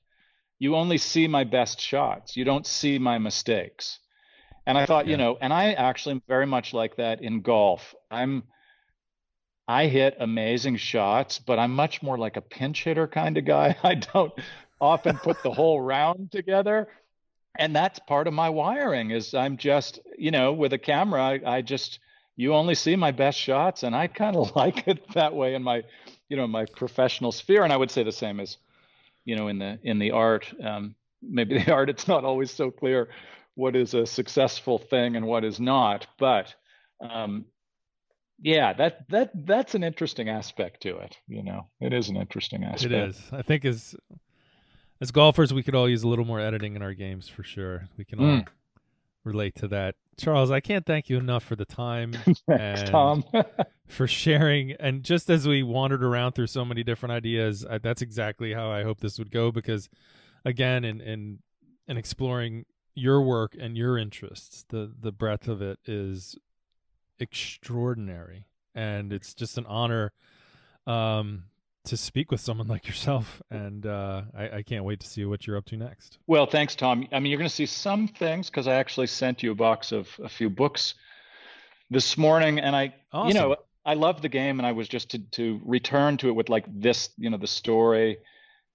you 0.58 0.76
only 0.76 0.98
see 0.98 1.28
my 1.28 1.44
best 1.44 1.80
shots. 1.80 2.36
You 2.36 2.44
don't 2.44 2.66
see 2.66 2.98
my 2.98 3.18
mistakes. 3.18 3.98
And 4.66 4.78
I 4.78 4.86
thought, 4.86 5.06
yeah. 5.06 5.12
you 5.12 5.16
know, 5.16 5.36
and 5.40 5.52
I 5.52 5.72
actually 5.72 6.16
am 6.16 6.22
very 6.26 6.46
much 6.46 6.72
like 6.72 6.96
that 6.96 7.20
in 7.20 7.42
golf. 7.42 7.94
I'm, 8.10 8.44
I 9.68 9.86
hit 9.86 10.16
amazing 10.20 10.76
shots, 10.76 11.38
but 11.38 11.58
I'm 11.58 11.72
much 11.72 12.02
more 12.02 12.16
like 12.16 12.36
a 12.36 12.40
pinch 12.40 12.84
hitter 12.84 13.06
kind 13.06 13.36
of 13.36 13.44
guy. 13.44 13.76
I 13.82 13.94
don't 13.94 14.32
often 14.80 15.18
put 15.18 15.42
the 15.42 15.50
whole 15.52 15.80
round 15.80 16.32
together. 16.32 16.88
And 17.56 17.74
that's 17.74 17.98
part 18.00 18.26
of 18.26 18.34
my 18.34 18.50
wiring 18.50 19.10
is 19.10 19.32
I'm 19.34 19.56
just, 19.56 20.00
you 20.18 20.30
know, 20.30 20.52
with 20.52 20.72
a 20.72 20.78
camera, 20.78 21.22
I, 21.22 21.40
I 21.58 21.62
just, 21.62 22.00
you 22.36 22.54
only 22.54 22.74
see 22.74 22.96
my 22.96 23.12
best 23.12 23.38
shots. 23.38 23.84
And 23.84 23.94
I 23.94 24.08
kind 24.08 24.36
of 24.36 24.54
like 24.56 24.88
it 24.88 25.08
that 25.14 25.34
way 25.34 25.54
in 25.54 25.62
my 25.62 25.84
you 26.28 26.36
know 26.36 26.46
my 26.46 26.64
professional 26.64 27.32
sphere. 27.32 27.64
And 27.64 27.72
i 27.72 27.76
would 27.76 27.90
say 27.90 28.02
the 28.02 28.12
same 28.12 28.40
as 28.40 28.56
you 29.24 29.36
know 29.36 29.48
in 29.48 29.58
the 29.58 29.78
in 29.82 29.98
the 29.98 30.10
art 30.10 30.52
um, 30.62 30.94
maybe 31.22 31.58
the 31.58 31.72
art 31.78 31.90
it's 31.90 32.08
not 32.08 32.24
always 32.24 32.50
so 32.50 32.70
clear 32.70 33.08
what 33.54 33.76
is 33.76 33.94
a 33.94 34.04
successful 34.04 34.78
thing 34.78 35.16
and 35.16 35.26
what 35.26 35.44
is 35.44 35.60
not. 35.60 36.06
But 36.18 36.54
um, 37.00 37.44
yeah 38.40 38.72
that 38.72 39.08
that 39.10 39.30
that's 39.46 39.74
an 39.74 39.84
interesting 39.84 40.28
aspect 40.28 40.82
to 40.82 40.96
it 40.98 41.16
you 41.28 41.42
know. 41.42 41.68
It 41.80 41.92
is 41.92 42.08
an 42.08 42.16
interesting 42.16 42.64
aspect. 42.64 42.92
it 42.92 43.08
is. 43.08 43.22
I 43.32 43.42
think 43.42 43.64
as 43.64 43.94
as 45.00 45.10
golfers 45.10 45.52
we 45.52 45.62
could 45.62 45.74
all 45.74 45.88
use 45.88 46.02
a 46.02 46.08
little 46.08 46.24
more 46.24 46.40
editing 46.40 46.76
in 46.76 46.82
our 46.82 46.94
games 46.94 47.28
for 47.28 47.42
sure 47.42 47.88
we 47.96 48.04
can 48.04 48.18
all 48.18 48.26
mm. 48.26 48.46
relate 49.24 49.54
to 49.54 49.68
that 49.68 49.94
Charles, 50.16 50.50
I 50.50 50.60
can't 50.60 50.86
thank 50.86 51.08
you 51.08 51.18
enough 51.18 51.42
for 51.42 51.56
the 51.56 51.64
time 51.64 52.12
Thanks, 52.46 52.88
Tom. 52.88 53.24
for 53.86 54.06
sharing. 54.06 54.72
And 54.72 55.02
just 55.02 55.30
as 55.30 55.46
we 55.46 55.62
wandered 55.62 56.02
around 56.02 56.32
through 56.32 56.46
so 56.48 56.64
many 56.64 56.82
different 56.82 57.12
ideas, 57.12 57.64
I, 57.68 57.78
that's 57.78 58.02
exactly 58.02 58.52
how 58.52 58.70
I 58.70 58.82
hope 58.82 59.00
this 59.00 59.18
would 59.18 59.30
go. 59.30 59.50
Because, 59.50 59.88
again, 60.44 60.84
in 60.84 61.00
in 61.00 61.38
in 61.88 61.96
exploring 61.96 62.66
your 62.94 63.22
work 63.22 63.56
and 63.58 63.76
your 63.76 63.98
interests, 63.98 64.64
the 64.68 64.92
the 64.98 65.12
breadth 65.12 65.48
of 65.48 65.62
it 65.62 65.78
is 65.84 66.36
extraordinary, 67.18 68.46
and 68.74 69.12
it's 69.12 69.34
just 69.34 69.58
an 69.58 69.66
honor 69.66 70.12
um, 70.86 71.44
to 71.84 71.96
speak 71.96 72.30
with 72.30 72.40
someone 72.40 72.68
like 72.74 72.86
yourself, 72.86 73.42
and 73.50 73.86
uh, 73.86 74.22
I, 74.36 74.56
I, 74.56 74.62
can't 74.62 74.84
wait 74.84 75.00
to 75.00 75.06
see 75.06 75.24
what 75.24 75.46
you're 75.46 75.56
up 75.56 75.66
to 75.66 75.76
next. 75.76 76.18
Well, 76.26 76.46
thanks, 76.46 76.74
Tom. 76.74 77.06
I 77.12 77.20
mean, 77.20 77.30
you're 77.30 77.38
going 77.38 77.48
to 77.48 77.54
see 77.54 77.66
some 77.66 78.08
things 78.08 78.50
because 78.50 78.66
I 78.66 78.74
actually 78.74 79.06
sent 79.06 79.42
you 79.42 79.52
a 79.52 79.54
box 79.54 79.92
of 79.92 80.08
a 80.22 80.28
few 80.28 80.50
books 80.50 80.94
this 81.90 82.16
morning, 82.16 82.58
and 82.58 82.74
I, 82.74 82.94
awesome. 83.12 83.28
you 83.28 83.34
know, 83.34 83.56
I 83.84 83.94
love 83.94 84.22
the 84.22 84.28
game, 84.28 84.58
and 84.58 84.66
I 84.66 84.72
was 84.72 84.88
just 84.88 85.10
to 85.10 85.18
to 85.18 85.60
return 85.64 86.16
to 86.18 86.28
it 86.28 86.32
with 86.32 86.48
like 86.48 86.64
this, 86.68 87.10
you 87.18 87.30
know, 87.30 87.36
the 87.36 87.46
story 87.46 88.18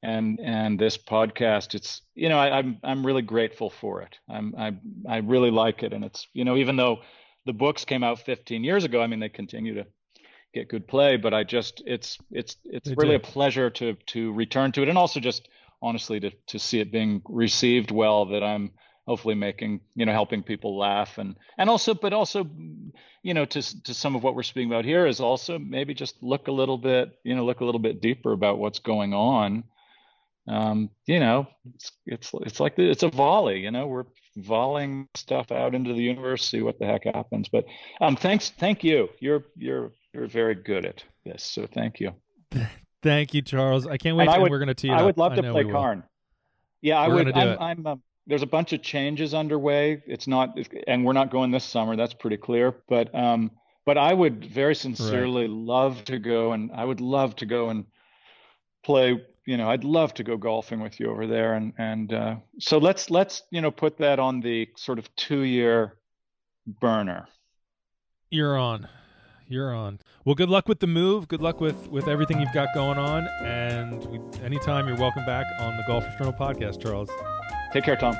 and 0.03 0.39
and 0.39 0.79
this 0.79 0.97
podcast. 0.97 1.75
It's 1.75 2.01
you 2.15 2.29
know, 2.29 2.37
I, 2.37 2.59
I'm 2.59 2.77
I'm 2.83 3.05
really 3.05 3.23
grateful 3.23 3.69
for 3.69 4.01
it. 4.01 4.17
I'm 4.29 4.53
I 4.57 4.73
I 5.07 5.17
really 5.17 5.51
like 5.51 5.83
it, 5.83 5.93
and 5.93 6.05
it's 6.05 6.27
you 6.33 6.45
know, 6.45 6.57
even 6.57 6.75
though 6.75 6.99
the 7.45 7.53
books 7.53 7.85
came 7.85 8.03
out 8.03 8.19
15 8.19 8.63
years 8.63 8.83
ago, 8.83 9.01
I 9.01 9.07
mean, 9.07 9.19
they 9.19 9.29
continue 9.29 9.73
to 9.75 9.87
get 10.53 10.69
good 10.69 10.87
play. 10.87 11.17
But 11.17 11.33
I 11.33 11.43
just 11.43 11.81
it's 11.85 12.17
it's 12.31 12.57
it's 12.65 12.89
they 12.89 12.95
really 12.95 13.17
do. 13.17 13.23
a 13.23 13.31
pleasure 13.31 13.69
to 13.69 13.93
to 14.07 14.33
return 14.33 14.71
to 14.73 14.83
it, 14.83 14.89
and 14.89 14.97
also 14.97 15.19
just 15.19 15.47
honestly 15.81 16.19
to 16.19 16.31
to 16.47 16.59
see 16.59 16.79
it 16.79 16.91
being 16.91 17.21
received 17.27 17.91
well. 17.91 18.25
That 18.27 18.43
I'm 18.43 18.71
hopefully 19.09 19.33
making 19.33 19.81
you 19.95 20.05
know 20.05 20.11
helping 20.11 20.43
people 20.43 20.77
laugh 20.77 21.17
and 21.17 21.35
and 21.57 21.67
also 21.67 21.95
but 21.95 22.13
also 22.13 22.47
you 23.23 23.33
know 23.33 23.43
to 23.43 23.83
to 23.83 23.91
some 23.91 24.15
of 24.15 24.21
what 24.21 24.35
we're 24.35 24.43
speaking 24.43 24.69
about 24.69 24.85
here 24.85 25.07
is 25.07 25.19
also 25.19 25.57
maybe 25.57 25.95
just 25.95 26.21
look 26.21 26.47
a 26.47 26.51
little 26.51 26.77
bit 26.77 27.17
you 27.23 27.35
know 27.35 27.43
look 27.43 27.59
a 27.59 27.65
little 27.65 27.79
bit 27.79 28.01
deeper 28.01 28.33
about 28.33 28.59
what's 28.59 28.77
going 28.77 29.15
on 29.15 29.63
um 30.47 30.91
you 31.07 31.19
know 31.19 31.47
it's 31.73 31.91
it's 32.05 32.31
it's 32.41 32.59
like 32.59 32.75
the, 32.75 32.87
it's 32.87 33.01
a 33.01 33.09
volley 33.09 33.61
you 33.61 33.71
know 33.71 33.87
we're 33.87 34.05
volleying 34.37 35.07
stuff 35.15 35.51
out 35.51 35.73
into 35.73 35.93
the 35.93 36.03
universe 36.03 36.47
see 36.47 36.61
what 36.61 36.77
the 36.77 36.85
heck 36.85 37.05
happens 37.05 37.49
but 37.49 37.65
um 38.01 38.15
thanks 38.15 38.51
thank 38.59 38.83
you 38.83 39.09
you're 39.19 39.43
you're 39.57 39.91
you're 40.13 40.27
very 40.27 40.55
good 40.55 40.85
at 40.85 41.03
this, 41.25 41.43
so 41.43 41.67
thank 41.67 41.99
you. 41.99 42.13
thank 43.03 43.33
you, 43.33 43.41
Charles. 43.41 43.85
I 43.85 43.97
can't 43.97 44.17
wait. 44.17 44.29
Till 44.29 44.49
we're 44.49 44.59
going 44.59 44.67
to 44.67 44.73
tee 44.73 44.89
I 44.89 45.03
would 45.03 45.17
love 45.17 45.35
to 45.35 45.51
play 45.51 45.65
Carn. 45.65 46.03
Yeah, 46.81 46.99
I 46.99 47.07
we're 47.07 47.15
would. 47.15 47.37
I'm, 47.37 47.57
I'm 47.59 47.87
uh, 47.87 47.95
there's 48.27 48.43
a 48.43 48.47
bunch 48.47 48.73
of 48.73 48.81
changes 48.81 49.33
underway. 49.33 50.01
It's 50.05 50.27
not, 50.27 50.57
and 50.87 51.03
we're 51.03 51.13
not 51.13 51.31
going 51.31 51.51
this 51.51 51.63
summer. 51.63 51.95
That's 51.95 52.13
pretty 52.13 52.37
clear. 52.37 52.75
But 52.87 53.13
um, 53.13 53.51
but 53.85 53.97
I 53.97 54.13
would 54.13 54.45
very 54.45 54.75
sincerely 54.75 55.43
right. 55.43 55.49
love 55.49 56.03
to 56.05 56.19
go, 56.19 56.53
and 56.53 56.71
I 56.73 56.85
would 56.85 57.01
love 57.01 57.35
to 57.37 57.45
go 57.45 57.69
and 57.69 57.85
play. 58.83 59.21
You 59.45 59.57
know, 59.57 59.69
I'd 59.69 59.83
love 59.83 60.13
to 60.15 60.23
go 60.23 60.37
golfing 60.37 60.79
with 60.79 60.99
you 60.99 61.09
over 61.09 61.27
there, 61.27 61.53
and 61.53 61.73
and 61.77 62.13
uh, 62.13 62.35
so 62.59 62.77
let's 62.77 63.09
let's 63.09 63.43
you 63.51 63.61
know 63.61 63.71
put 63.71 63.97
that 63.97 64.19
on 64.19 64.41
the 64.41 64.69
sort 64.77 64.99
of 64.99 65.13
two 65.15 65.41
year 65.41 65.97
burner. 66.65 67.27
You're 68.29 68.57
on 68.57 68.87
you're 69.49 69.73
on. 69.73 69.99
Well, 70.23 70.35
good 70.35 70.49
luck 70.49 70.67
with 70.67 70.79
the 70.79 70.87
move. 70.87 71.27
Good 71.27 71.41
luck 71.41 71.59
with 71.59 71.89
with 71.89 72.07
everything 72.07 72.39
you've 72.39 72.53
got 72.53 72.73
going 72.73 72.97
on. 72.97 73.27
And 73.43 74.05
we, 74.05 74.19
anytime 74.43 74.87
you're 74.87 74.97
welcome 74.97 75.25
back 75.25 75.45
on 75.59 75.75
the 75.75 75.83
Golfers 75.87 76.15
Journal 76.17 76.33
podcast, 76.33 76.81
Charles. 76.81 77.09
Take 77.73 77.83
care, 77.83 77.95
Tom. 77.95 78.15